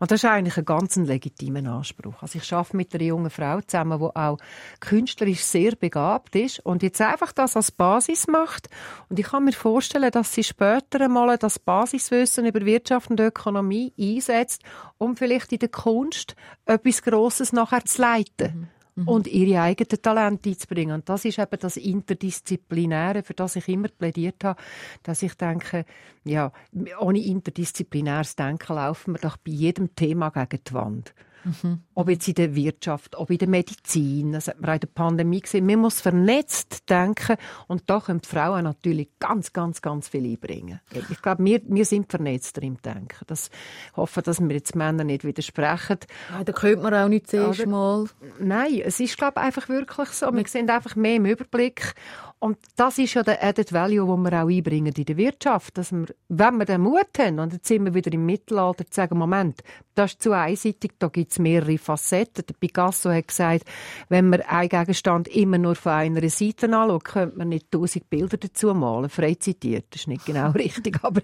Und 0.00 0.10
das 0.10 0.22
ist 0.22 0.30
eigentlich 0.30 0.56
ein 0.56 0.64
ganz 0.64 0.96
legitimer 0.96 1.70
Anspruch. 1.70 2.22
Also 2.22 2.38
ich 2.38 2.52
arbeite 2.52 2.76
mit 2.76 2.94
einer 2.94 3.04
jungen 3.04 3.30
Frau 3.30 3.60
zusammen, 3.60 3.98
die 3.98 4.16
auch 4.16 4.38
künstlerisch 4.80 5.42
sehr 5.42 5.76
begabt 5.76 6.36
ist 6.36 6.60
und 6.60 6.82
jetzt 6.82 7.00
einfach 7.00 7.32
das 7.32 7.56
als 7.56 7.70
Basis 7.70 8.28
macht. 8.28 8.68
Und 9.08 9.18
ich 9.18 9.26
kann 9.26 9.44
mir 9.44 9.52
vorstellen, 9.52 10.10
dass 10.10 10.32
sie 10.32 10.44
später 10.44 11.02
einmal 11.02 11.36
das 11.36 11.58
Basiswissen 11.58 12.46
über 12.46 12.64
Wirtschaft 12.64 13.10
und 13.10 13.20
Ökonomie 13.20 13.92
einsetzt, 13.98 14.62
um 14.96 15.16
vielleicht 15.16 15.52
in 15.52 15.58
der 15.58 15.68
Kunst 15.68 16.34
etwas 16.64 17.02
Grosses 17.02 17.52
nachher 17.52 17.84
zu 17.84 18.00
leiten. 18.00 18.60
Mhm 18.60 18.77
mhm. 18.98 19.08
und 19.08 19.26
ihre 19.26 19.62
eigenen 19.62 20.02
Talente 20.02 20.50
einzubringen. 20.50 20.94
Und 20.94 21.08
das 21.08 21.24
ist 21.24 21.38
eben 21.38 21.58
das 21.58 21.76
Interdisziplinäre, 21.76 23.22
für 23.22 23.34
das 23.34 23.56
ich 23.56 23.68
immer 23.68 23.88
plädiert 23.88 24.44
habe, 24.44 24.60
dass 25.02 25.22
ich 25.22 25.34
denke, 25.34 25.84
ja, 26.24 26.52
ohne 27.00 27.20
interdisziplinäres 27.20 28.36
Denken 28.36 28.74
laufen 28.74 29.14
wir 29.14 29.20
doch 29.20 29.36
bei 29.36 29.52
jedem 29.52 29.94
Thema 29.94 30.30
gegen 30.30 30.62
die 30.66 30.74
Wand. 30.74 31.14
Mhm. 31.48 31.80
Ob 31.94 32.08
jetzt 32.08 32.28
in 32.28 32.34
der 32.34 32.54
Wirtschaft, 32.54 33.16
ob 33.16 33.30
in 33.30 33.38
der 33.38 33.48
Medizin, 33.48 34.32
das 34.32 34.48
hat 34.48 34.60
man 34.60 34.70
auch 34.70 34.74
in 34.74 34.80
der 34.80 34.88
Pandemie 34.88 35.40
gesehen. 35.40 35.66
Man 35.66 35.78
muss 35.80 36.00
vernetzt 36.00 36.88
denken 36.88 37.36
und 37.66 37.82
da 37.86 38.00
können 38.00 38.20
die 38.20 38.28
Frauen 38.28 38.64
natürlich 38.64 39.08
ganz, 39.18 39.52
ganz, 39.52 39.82
ganz 39.82 40.08
viel 40.08 40.24
einbringen. 40.24 40.80
Ich 41.10 41.22
glaube, 41.22 41.44
wir, 41.44 41.60
wir 41.64 41.84
sind 41.84 42.10
vernetzt 42.10 42.58
im 42.58 42.80
Denken. 42.80 43.24
Das 43.26 43.50
hoffe, 43.96 44.22
dass 44.22 44.40
wir 44.40 44.54
jetzt 44.54 44.76
Männer 44.76 45.04
nicht 45.04 45.24
widersprechen. 45.24 45.98
Ja, 46.30 46.44
da 46.44 46.52
könnte 46.52 46.82
man 46.82 46.94
auch 46.94 47.08
nicht 47.08 47.30
zuerst 47.30 47.66
mal. 47.66 48.06
Nein, 48.38 48.82
es 48.84 49.00
ist, 49.00 49.16
glaube 49.16 49.34
ich, 49.36 49.42
einfach 49.42 49.68
wirklich 49.68 50.08
so. 50.10 50.32
Wir 50.32 50.46
sind 50.46 50.70
einfach 50.70 50.96
mehr 50.96 51.16
im 51.16 51.26
Überblick 51.26 51.94
und 52.40 52.58
das 52.76 52.98
ist 52.98 53.14
ja 53.14 53.24
der 53.24 53.42
Added 53.42 53.72
Value, 53.72 54.06
den 54.06 54.22
wir 54.22 54.42
auch 54.44 54.48
einbringen 54.48 54.94
in 54.96 55.04
der 55.04 55.16
Wirtschaft. 55.16 55.76
Dass 55.76 55.90
wir, 55.90 56.06
wenn 56.28 56.58
wir 56.58 56.66
den 56.66 56.82
Mut 56.82 57.08
haben, 57.18 57.40
und 57.40 57.52
jetzt 57.52 57.66
sind 57.66 57.84
wir 57.84 57.94
wieder 57.94 58.12
im 58.12 58.26
Mittelalter, 58.26 58.86
zu 58.86 58.94
sagen, 58.94 59.18
Moment, 59.18 59.62
das 59.96 60.12
ist 60.12 60.22
zu 60.22 60.30
einseitig, 60.30 60.92
da 61.00 61.08
gibt 61.08 61.32
es 61.32 61.40
mehrere 61.40 61.78
Facetten. 61.78 62.44
Der 62.46 62.54
Picasso 62.54 63.10
hat 63.10 63.26
gesagt, 63.26 63.64
wenn 64.08 64.28
man 64.28 64.42
einen 64.42 64.68
Gegenstand 64.68 65.26
immer 65.26 65.58
nur 65.58 65.74
von 65.74 65.92
einer 65.92 66.28
Seite 66.30 66.66
anschaut, 66.66 67.04
könnte 67.04 67.38
man 67.38 67.48
nicht 67.48 67.72
tausend 67.72 68.08
Bilder 68.08 68.36
dazu 68.36 68.72
malen. 68.72 69.10
Frei 69.10 69.34
zitiert, 69.34 69.86
das 69.90 70.02
ist 70.02 70.08
nicht 70.08 70.24
genau 70.24 70.50
richtig, 70.52 71.02
aber 71.02 71.22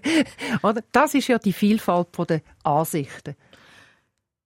oder? 0.63 0.83
das 0.91 1.13
ist 1.13 1.29
ja 1.29 1.39
die 1.39 1.53
Vielfalt 1.53 2.09
der 2.29 2.41
Ansichten. 2.63 3.35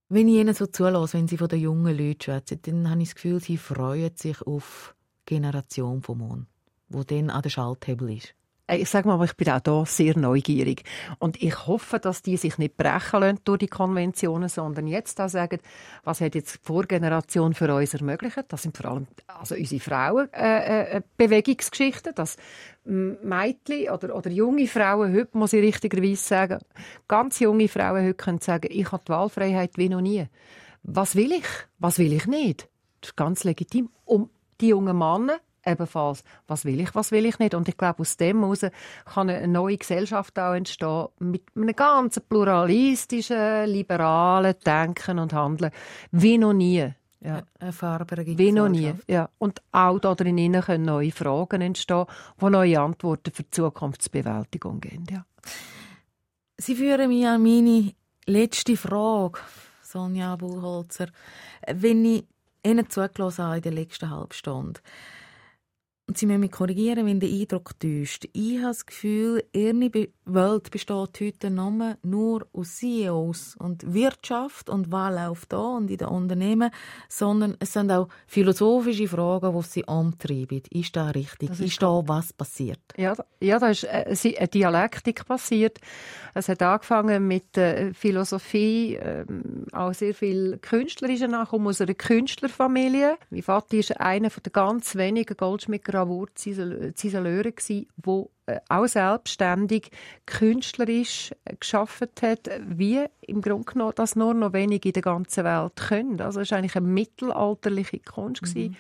Wenn 0.08 0.28
ich 0.28 0.36
Ihnen 0.36 0.54
so 0.54 0.68
zulasse, 0.68 1.18
wenn 1.18 1.28
Sie 1.28 1.38
von 1.38 1.48
den 1.48 1.62
jungen 1.62 1.98
Leuten 1.98 2.22
schwätzen, 2.22 2.60
dann 2.62 2.90
habe 2.92 3.02
ich 3.02 3.10
das 3.10 3.16
Gefühl, 3.16 3.40
Sie 3.40 3.58
freuen 3.58 4.16
sich 4.16 4.40
auf 4.44 4.96
Generation 5.26 6.02
vom 6.04 6.20
Mond 6.20 6.48
wo 6.90 7.04
dann 7.04 7.30
an 7.30 7.42
der 7.42 7.50
Schalthebel 7.50 8.18
ist? 8.18 8.36
Äh, 8.70 8.78
ich 8.78 8.90
sage 8.90 9.08
mal, 9.08 9.24
ich 9.26 9.36
bin 9.36 9.50
auch 9.50 9.62
hier 9.64 9.84
sehr 9.86 10.18
neugierig. 10.18 10.84
Und 11.18 11.42
ich 11.42 11.68
hoffe, 11.68 12.00
dass 12.00 12.22
die 12.22 12.38
sich 12.38 12.58
nicht 12.58 12.78
brechen 12.78 13.22
lassen 13.22 13.40
durch 13.44 13.60
die 13.60 13.68
Konventionen, 13.68 14.50
sondern 14.50 14.88
jetzt 14.88 15.20
auch 15.20 15.30
sagen, 15.30 15.60
was 16.04 16.22
hat 16.22 16.36
jetzt 16.36 16.56
die 16.56 16.60
Vorgeneration 16.64 17.54
für 17.54 17.74
uns 17.74 17.94
ermöglicht? 17.94 18.46
Das 18.48 18.62
sind 18.62 18.78
vor 18.78 18.92
allem 18.92 19.08
also 19.28 19.56
unsere 19.56 19.82
Frauen 19.82 20.32
äh, 20.34 20.98
äh, 20.98 21.02
Bewegungsgeschichten, 21.18 22.14
dass 22.16 22.38
Mädchen 22.86 23.90
oder, 23.90 24.16
oder 24.16 24.30
junge 24.30 24.68
Frauen 24.68 25.14
heute, 25.14 25.38
muss 25.38 25.54
ich 25.54 25.62
richtigerweise 25.62 26.24
sagen, 26.24 26.60
ganz 27.08 27.40
junge 27.40 27.68
Frauen 27.68 28.04
heute 28.04 28.14
können 28.16 28.40
sagen, 28.40 28.70
ich 28.72 28.92
habe 28.92 29.04
die 29.06 29.12
Wahlfreiheit 29.12 29.78
wie 29.78 29.90
noch 29.90 30.02
nie. 30.02 30.26
Was 30.84 31.16
will 31.16 31.34
ich? 31.34 31.46
Was 31.78 32.00
will 32.00 32.14
ich 32.14 32.26
nicht? 32.26 32.70
Das 33.02 33.12
ist 33.12 33.18
ganz 33.18 33.44
legitim. 33.44 33.90
Um 34.06 34.30
die 34.60 34.70
jungen 34.70 34.98
Männer 34.98 35.40
ebenfalls, 35.72 36.24
was 36.48 36.66
will 36.66 36.80
ich, 36.80 36.94
was 36.96 37.12
will 37.12 37.26
ich 37.26 37.40
nicht. 37.40 37.54
Und 37.54 37.68
ich 37.68 37.78
glaube, 37.78 38.02
aus 38.02 38.18
dem 38.18 38.42
heraus 38.42 38.66
kann 39.06 39.30
eine 39.30 39.48
neue 39.48 39.78
Gesellschaft 39.78 40.38
auch 40.40 40.54
entstehen, 40.54 41.08
mit 41.20 41.44
einem 41.56 41.76
ganz 41.76 42.20
pluralistischen, 42.20 43.68
liberalen 43.68 44.56
Denken 44.66 45.20
und 45.20 45.34
Handeln, 45.34 45.72
wie 46.12 46.38
noch 46.38 46.54
nie. 46.54 46.94
Ja. 47.22 47.44
Eine 47.60 47.74
farbere 47.74 48.26
Wie 48.26 48.52
noch 48.52 48.70
nie. 48.70 48.94
Ja. 49.08 49.30
Und 49.40 49.62
auch 49.74 50.00
da 50.00 50.16
drinnen 50.16 50.62
können 50.62 50.86
neue 50.86 51.12
Fragen 51.12 51.62
entstehen, 51.62 52.06
die 52.40 52.50
neue 52.50 52.80
Antworten 52.80 53.32
für 53.34 53.44
die 53.44 53.52
Zukunftsbewältigung 53.52 54.80
geben. 54.80 55.06
Ja. 55.10 55.26
Sie 56.58 56.76
führen 56.76 57.10
mich 57.10 57.26
an 57.26 57.44
meine 57.44 57.94
letzte 58.26 58.78
Frage, 58.78 59.40
Sonja 59.82 60.36
Buchholzer. 60.38 61.08
Wenn 61.68 62.06
ich 62.06 62.26
Ihnen 62.64 62.90
zugelassen 62.90 63.46
habe 63.46 63.58
in 63.58 63.64
der 63.64 63.72
letzten 63.74 64.10
halben 64.10 64.34
Stunde, 64.34 64.80
und 66.10 66.18
Sie 66.18 66.26
müssen 66.26 66.40
mich 66.40 66.52
korrigieren, 66.52 67.06
wenn 67.06 67.20
der 67.20 67.30
Eindruck 67.30 67.80
täuscht. 67.80 68.28
Ich 68.34 68.58
habe 68.58 68.70
das 68.70 68.88
Gefühl, 68.88 69.44
Ihre 69.54 70.08
Welt 70.26 70.72
besteht 70.72 71.22
heute 71.22 71.52
nur 71.52 72.48
aus 72.52 72.78
CEOs 72.78 73.56
und 73.58 73.94
Wirtschaft 73.94 74.72
und 74.72 74.92
was 74.92 75.14
läuft 75.14 75.54
da 75.54 75.60
und 75.60 75.92
in 75.92 75.98
den 75.98 76.08
Unternehmen, 76.08 76.72
sondern 77.10 77.58
es 77.60 77.74
sind 77.74 77.92
auch 77.92 78.08
philosophische 78.26 79.08
Fragen, 79.08 79.56
die 79.56 79.68
Sie 79.68 79.88
antreiben. 79.88 80.64
Ist 80.72 80.96
das 80.96 81.14
richtig? 81.14 81.50
Das 81.50 81.60
ist, 81.60 81.68
ist 81.68 81.82
da 81.84 82.02
was 82.04 82.34
passiert? 82.34 82.80
Ja, 82.98 83.14
ja, 83.40 83.60
da 83.60 83.70
ist 83.70 83.84
äh, 83.84 84.36
eine 84.36 84.48
Dialektik 84.48 85.28
passiert. 85.28 85.80
Es 86.34 86.50
hat 86.50 86.64
angefangen 86.64 87.28
mit 87.28 87.56
der 87.56 87.94
Philosophie, 87.94 88.96
ähm, 88.96 89.66
auch 89.72 89.94
sehr 89.94 90.16
viel 90.16 90.58
künstlerische 90.60 91.28
Nachkommen 91.28 91.68
aus 91.68 91.82
einer 91.82 91.94
Künstlerfamilie. 91.94 93.18
Mein 93.30 93.44
Vater 93.44 93.78
ist 93.78 94.00
einer 94.00 94.30
der 94.30 94.52
ganz 94.52 94.96
wenigen 94.96 95.38
Goldschmieder 96.06 96.66
Gravur-Ziselleure 96.66 97.54
die 97.68 97.88
äh, 98.46 98.60
auch 98.68 98.88
selbstständig 98.88 99.92
künstlerisch 100.26 101.32
äh, 101.46 101.56
geschafft 101.56 102.22
hat, 102.22 102.50
wie 102.68 103.06
im 103.22 103.42
Grunde 103.42 103.72
genommen 103.72 103.94
das 103.96 104.16
nur 104.16 104.34
noch 104.34 104.54
wenige 104.54 104.90
in 104.90 104.94
der 104.94 105.04
ganzen 105.04 105.44
Welt 105.44 105.76
können. 105.76 106.20
Also 106.22 106.42
es 106.42 106.52
war 106.52 106.58
eigentlich 106.58 106.76
eine 106.76 106.88
mittelalterliche 106.88 108.00
Kunst 108.00 108.56
mhm. 108.56 108.76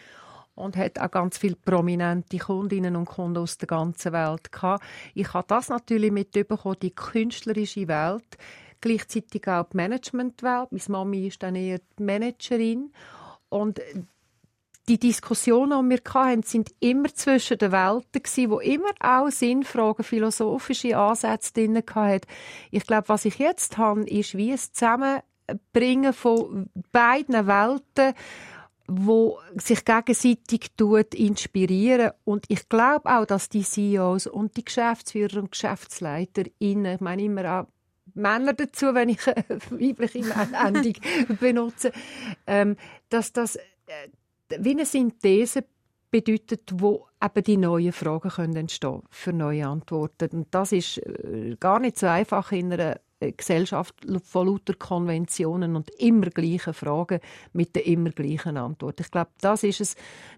und 0.55 0.75
hat 0.75 0.99
auch 0.99 1.11
ganz 1.11 1.37
viele 1.37 1.55
prominente 1.55 2.37
Kundinnen 2.37 2.95
und 2.95 3.05
Kunden 3.05 3.37
aus 3.37 3.57
der 3.57 3.67
ganzen 3.67 4.13
Welt 4.13 4.51
gehabt. 4.51 4.83
Ich 5.13 5.33
habe 5.33 5.47
das 5.47 5.69
natürlich 5.69 6.11
mitbekommen, 6.11 6.77
die 6.81 6.91
künstlerische 6.91 7.87
Welt, 7.87 8.37
gleichzeitig 8.81 9.47
auch 9.47 9.65
die 9.69 9.77
Managementwelt. 9.77 10.71
Meine 10.71 10.83
Mami 10.87 11.27
ist 11.27 11.43
dann 11.43 11.55
eher 11.55 11.79
die 11.97 12.03
Managerin 12.03 12.91
und 13.49 13.79
die 14.89 14.97
Diskussionen, 14.97 15.87
die 15.87 15.95
wir 15.97 16.13
hatten, 16.13 16.41
sind 16.41 16.71
immer 16.79 17.13
zwischen 17.13 17.59
den 17.59 17.71
Welten 17.71 18.23
gewesen, 18.23 18.49
wo 18.49 18.59
immer 18.59 18.89
auch 18.99 19.29
Sinnfragen, 19.29 20.03
philosophische 20.03 20.97
Ansätze 20.97 21.53
drin 21.53 21.77
hatten. 21.77 22.27
Ich 22.71 22.87
glaube, 22.87 23.07
was 23.07 23.25
ich 23.25 23.37
jetzt 23.37 23.77
habe, 23.77 24.09
ist 24.09 24.35
wie 24.35 24.51
ein 24.51 24.57
Zusammenbringen 24.57 26.11
von 26.11 26.71
beiden 26.91 27.45
Welten, 27.45 28.15
wo 28.87 29.37
sich 29.57 29.85
gegenseitig 29.85 30.71
tut, 30.75 31.13
inspirieren. 31.13 32.11
Und 32.25 32.45
ich 32.47 32.67
glaube 32.67 33.15
auch, 33.15 33.25
dass 33.27 33.47
die 33.47 33.63
CEOs 33.63 34.25
und 34.25 34.57
die 34.57 34.65
Geschäftsführer 34.65 35.37
und 35.37 35.51
Geschäftsleiter 35.51 36.45
innen, 36.57 36.95
ich 36.95 37.01
meine 37.01 37.21
immer 37.21 37.59
auch 37.59 37.67
Männer 38.15 38.53
dazu, 38.53 38.95
wenn 38.95 39.09
ich 39.09 39.19
weibliche 39.69 40.23
Endung 40.65 40.95
benutze, 41.39 41.91
ähm, 42.47 42.75
dass 43.09 43.31
das 43.31 43.55
äh, 43.55 43.61
wie 44.57 44.71
eine 44.71 44.85
Synthese 44.85 45.63
bedeutet, 46.11 46.71
wo 46.73 47.07
eben 47.23 47.43
die 47.43 47.57
neuen 47.57 47.91
Fragen 47.91 48.29
können 48.29 48.55
entstehen 48.55 49.03
für 49.09 49.33
neue 49.33 49.67
Antworten. 49.67 50.29
Und 50.31 50.47
das 50.51 50.71
ist 50.71 50.97
äh, 50.97 51.55
gar 51.59 51.79
nicht 51.79 51.99
so 51.99 52.07
einfach 52.07 52.51
in 52.51 52.73
einer 52.73 52.99
äh, 53.19 53.31
Gesellschaft 53.31 53.95
von 54.23 54.47
lauter 54.47 54.73
Konventionen 54.73 55.75
und 55.75 55.91
immer 55.99 56.29
gleichen 56.29 56.73
Fragen 56.73 57.19
mit 57.53 57.75
den 57.75 57.83
immer 57.83 58.09
gleichen 58.11 58.57
Antworten. 58.57 59.03
Ich 59.03 59.11
glaube, 59.11 59.31
das 59.41 59.63
ist 59.63 59.81
es, 59.81 59.95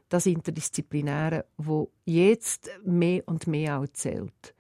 das 0.10 0.26
Interdisziplinäre, 0.26 1.46
wo 1.58 1.92
jetzt 2.06 2.70
mehr 2.84 3.24
und 3.28 3.48
mehr 3.48 3.80
auch 3.80 3.88
zählt. 3.94 4.56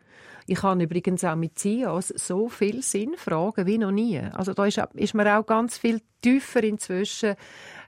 Ich 0.48 0.64
habe 0.64 0.84
übrigens 0.84 1.24
auch 1.24 1.36
mit 1.36 1.58
CEOs 1.58 2.10
so 2.10 2.50
viel 2.50 2.82
Sinnfragen 2.82 3.66
wie 3.66 3.78
noch 3.78 3.92
nie. 3.92 4.20
Also 4.20 4.54
da 4.54 4.66
ist, 4.66 4.82
ist 4.94 5.14
man 5.14 5.28
auch 5.28 5.46
ganz 5.46 5.78
viel 5.78 6.02
tiefer 6.22 6.64
inzwischen 6.64 7.36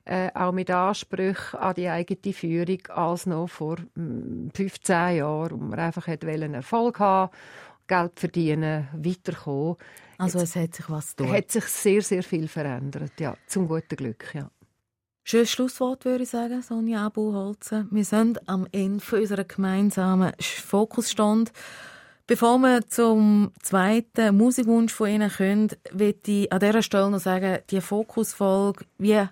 äh, 0.05 0.29
auch 0.33 0.51
mit 0.51 0.69
Ansprüchen 0.69 1.59
an 1.59 1.75
die 1.75 1.89
eigene 1.89 2.33
Führung 2.33 2.87
als 2.89 3.25
noch 3.25 3.47
vor 3.47 3.77
15 3.95 4.95
mm, 4.95 5.15
Jahren, 5.15 5.51
wo 5.51 5.63
man 5.63 5.79
einfach 5.79 6.07
einen 6.07 6.53
Erfolg 6.53 6.99
haben 6.99 7.31
Geld 7.87 8.19
verdienen, 8.19 8.87
weiterkommen. 8.93 9.75
Also 10.17 10.39
Jetzt 10.39 10.55
es 10.55 10.61
hat 10.61 10.75
sich 10.75 10.89
was 10.89 11.15
getan? 11.15 11.33
hat 11.33 11.51
sich 11.51 11.65
sehr, 11.65 12.01
sehr 12.01 12.23
viel 12.23 12.47
verändert, 12.47 13.19
ja, 13.19 13.35
zum 13.47 13.67
guten 13.67 13.95
Glück, 13.95 14.33
ja. 14.33 14.49
Schönes 15.25 15.51
Schlusswort, 15.51 16.03
würde 16.03 16.23
ich 16.23 16.29
sagen, 16.29 16.61
Sonja 16.61 17.05
Abuholzen. 17.05 17.87
Wir 17.91 18.03
sind 18.03 18.47
am 18.49 18.67
Ende 18.73 19.03
unserer 19.15 19.45
gemeinsamen 19.45 20.33
Fokusstunde. 20.39 21.51
Bevor 22.27 22.57
wir 22.59 22.85
zum 22.87 23.51
zweiten 23.61 24.35
Musikwunsch 24.35 24.91
von 24.91 25.09
Ihnen 25.09 25.31
kommen, 25.31 25.69
möchte 25.93 26.31
ich 26.31 26.51
an 26.51 26.59
dieser 26.59 26.81
Stelle 26.81 27.09
noch 27.09 27.19
sagen, 27.19 27.59
die 27.69 27.79
Fokusfolge, 27.79 28.85
wie 28.97 29.23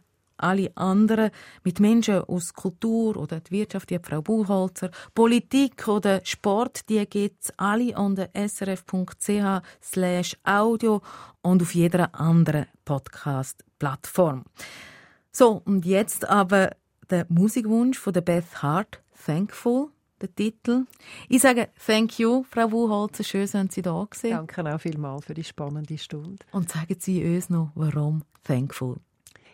alle 0.42 0.72
anderen, 0.76 1.32
mit 1.64 1.80
Menschen 1.80 2.22
aus 2.24 2.54
Kultur 2.54 3.18
oder 3.18 3.40
die 3.40 3.52
Wirtschaft, 3.52 3.90
wie 3.90 4.00
Frau 4.02 4.22
Buchholzer, 4.22 4.92
Politik 5.14 5.88
oder 5.88 6.22
Sport, 6.24 6.90
die 6.90 7.06
gibt's 7.06 7.52
alle 7.58 7.96
an 7.96 8.16
der 8.16 8.30
srf.ch 8.34 9.62
slash 9.82 10.38
audio 10.44 11.02
und 11.42 11.62
auf 11.62 11.74
jeder 11.74 12.14
anderen 12.16 12.66
Podcast-Plattform. 12.86 14.46
So, 15.32 15.62
und 15.66 15.86
jetzt 15.86 16.28
aber 16.28 16.72
der 17.10 17.26
Musikwunsch 17.30 17.98
von 17.98 18.14
der 18.14 18.22
Beth 18.22 18.62
Hart, 18.62 19.02
Thankful 19.26 19.90
der 20.22 20.34
Titel. 20.34 20.86
Ich 21.30 21.42
sage 21.42 21.70
Thank 21.86 22.20
you, 22.20 22.44
Frau 22.50 22.72
Wuholzer. 22.72 23.24
Schön, 23.24 23.48
sind 23.48 23.72
Sie 23.72 23.82
da 23.82 24.06
gewesen. 24.10 24.32
Danke 24.32 24.74
auch 24.74 24.80
vielmals 24.80 25.26
für 25.26 25.34
die 25.34 25.44
spannende 25.44 25.98
Stunde. 25.98 26.46
Und 26.52 26.70
sagen 26.70 26.96
Sie 27.00 27.24
uns 27.24 27.50
noch, 27.50 27.72
warum 27.76 28.24
Thankful? 28.44 28.98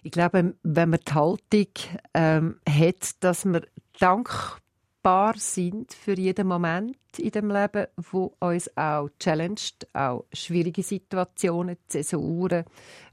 Ich 0.03 0.11
glaube, 0.11 0.55
wenn 0.63 0.89
man 0.89 0.99
die 1.07 1.13
Haltung 1.13 1.67
ähm, 2.13 2.59
hat, 2.67 3.23
dass 3.23 3.45
wir 3.45 3.63
dankbar 3.99 5.33
sind 5.37 5.93
für 5.93 6.13
jeden 6.13 6.47
Moment 6.47 6.97
in 7.17 7.31
dem 7.31 7.49
Leben, 7.49 7.87
wo 8.11 8.35
uns 8.39 8.75
auch 8.77 9.09
challenged, 9.19 9.87
auch 9.93 10.25
schwierige 10.31 10.83
Situationen, 10.83 11.77
Zäsuren, 11.87 12.65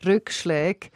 Rückschläge, 0.05 0.91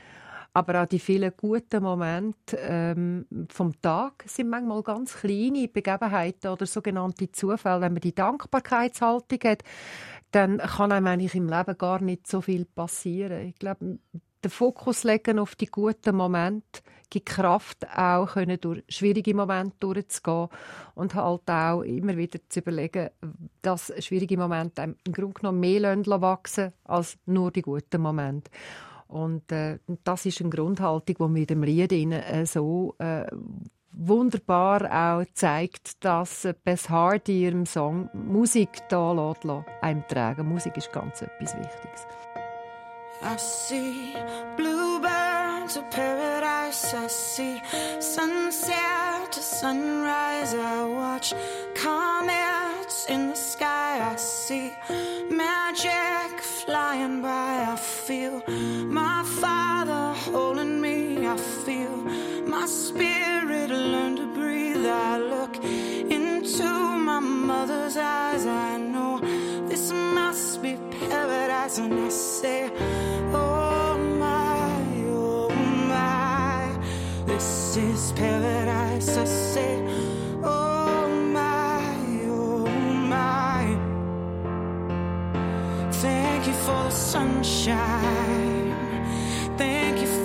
aber 0.58 0.82
auch 0.82 0.86
die 0.86 0.98
vielen 0.98 1.32
guten 1.36 1.82
Momente 1.82 2.56
ähm, 2.60 3.26
vom 3.48 3.80
Tag 3.80 4.24
sind 4.26 4.48
manchmal 4.48 4.82
ganz 4.82 5.14
kleine 5.14 5.68
Begebenheiten 5.68 6.50
oder 6.50 6.66
sogenannte 6.66 7.30
Zufälle. 7.30 7.82
Wenn 7.82 7.92
man 7.92 8.00
die 8.00 8.14
Dankbarkeitshaltung 8.14 9.38
hat, 9.44 9.62
dann 10.32 10.58
kann 10.58 10.92
einem 10.92 11.06
eigentlich 11.06 11.34
im 11.34 11.48
Leben 11.48 11.78
gar 11.78 12.00
nicht 12.02 12.26
so 12.26 12.40
viel 12.40 12.64
passieren. 12.64 13.48
Ich 13.48 13.54
glaube, 13.54 13.98
den 14.44 14.50
Fokus 14.50 15.04
legen 15.04 15.38
auf 15.38 15.54
die 15.54 15.66
guten 15.66 16.16
Momente 16.16 16.80
gibt 17.10 17.26
Kraft, 17.26 17.86
auch 17.96 18.26
können 18.26 18.60
durch 18.60 18.84
schwierige 18.88 19.34
Momente 19.34 19.76
durchzugehen 19.80 20.48
und 20.94 21.14
halt 21.14 21.48
auch 21.48 21.82
immer 21.82 22.16
wieder 22.16 22.38
zu 22.48 22.60
überlegen, 22.60 23.10
dass 23.62 23.92
schwierige 23.98 24.36
Momente 24.36 24.94
im 25.04 25.12
Grunde 25.12 25.34
genommen 25.34 25.60
mehr 25.60 25.96
wachsen 26.06 26.72
als 26.84 27.18
nur 27.26 27.50
die 27.50 27.62
guten 27.62 28.00
Momente. 28.00 28.50
Und 29.06 29.50
äh, 29.52 29.78
das 30.04 30.26
ist 30.26 30.40
eine 30.42 30.50
Grundhaltung, 30.50 31.16
die 31.34 31.40
mit 31.40 31.50
dem 31.50 31.62
Lied 31.62 31.92
äh, 31.92 32.44
so 32.44 32.94
äh, 32.98 33.24
wunderbar 33.90 34.82
auch 34.82 35.24
zeigt, 35.32 36.04
dass 36.04 36.44
äh, 36.44 36.54
Beth 36.62 36.90
Hardy 36.90 37.44
ihrem 37.44 37.64
Song 37.64 38.10
Musik 38.12 38.68
da 38.90 39.12
lässt, 39.12 39.46
einem 39.80 40.06
tragen. 40.08 40.46
Musik 40.46 40.76
ist 40.76 40.92
ganz 40.92 41.22
etwas 41.22 41.56
Wichtiges. 41.56 42.06
I 43.20 43.34
see 43.36 44.16
bluebirds 44.56 45.76
of 45.76 45.90
paradise. 45.90 46.94
I 46.94 47.08
see 47.08 47.60
sunset 47.98 49.32
to 49.32 49.40
sunrise. 49.40 50.54
I 50.54 50.84
watch 50.84 51.34
comets 51.74 53.06
in 53.06 53.30
the 53.30 53.34
sky. 53.34 54.12
I 54.12 54.16
see 54.16 54.72
magic 55.30 56.40
flying 56.40 57.20
by. 57.20 57.66
I 57.68 57.76
feel 57.76 58.42
my 58.48 59.24
father 59.40 60.14
holding 60.30 60.80
me. 60.80 61.26
I 61.26 61.36
feel 61.36 61.96
my 62.46 62.66
spirit 62.66 63.70
learn 63.70 64.16
to 64.16 64.26
breathe. 64.32 64.86
I 64.86 65.18
look 65.18 65.56
into 65.64 66.62
my 66.62 67.18
mother's 67.18 67.96
eyes. 67.96 68.46
I 68.46 68.76
know 68.78 69.20
must 69.92 70.62
be 70.62 70.76
paradise, 71.08 71.78
and 71.78 71.94
I 71.94 72.08
say, 72.08 72.70
Oh 73.32 73.96
my, 74.18 74.82
oh 75.08 75.50
my, 75.88 76.78
this 77.26 77.76
is 77.76 78.12
paradise. 78.12 79.16
I 79.16 79.24
say, 79.24 79.82
Oh 80.42 81.08
my, 81.32 81.82
oh 82.30 82.66
my, 83.14 83.64
thank 85.92 86.46
you 86.46 86.52
for 86.52 86.84
the 86.84 86.90
sunshine, 86.90 88.74
thank 89.56 90.00
you 90.00 90.17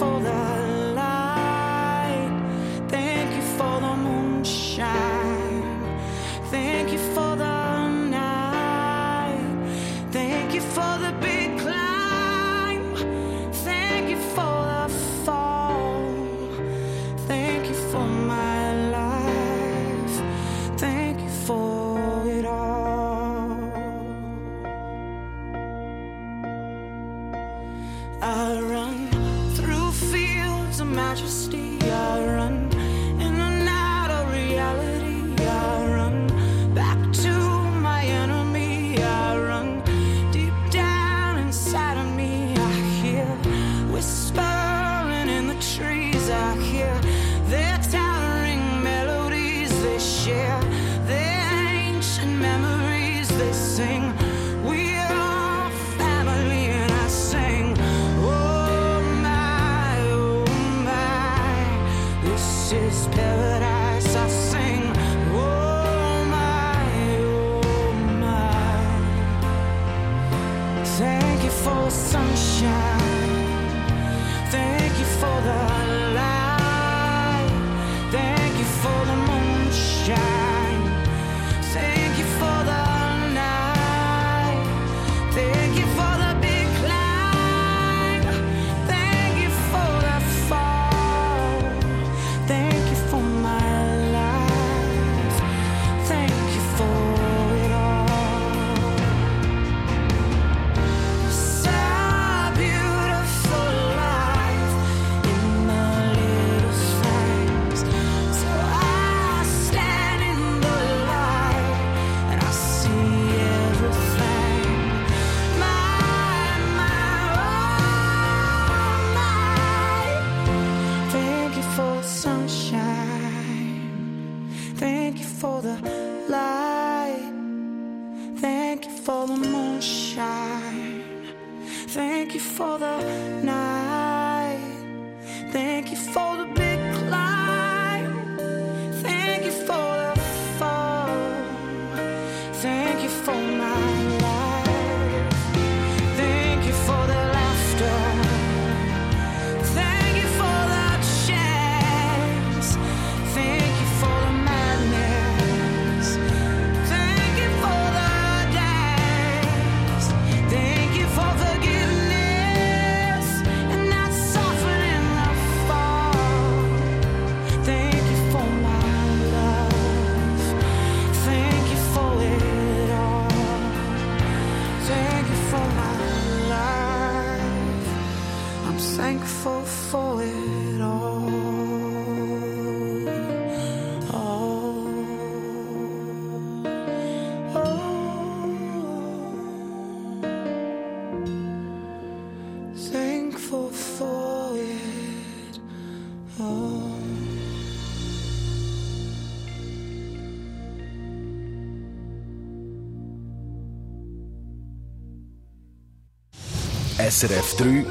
SRF 207.10 207.58
3 207.58 207.86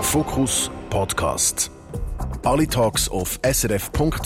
Fokus 0.00 0.70
Podcast. 0.88 1.70
Alle 2.44 2.66
Talks 2.66 3.06
auf 3.10 3.38
srf.ch-audio. 3.42 4.18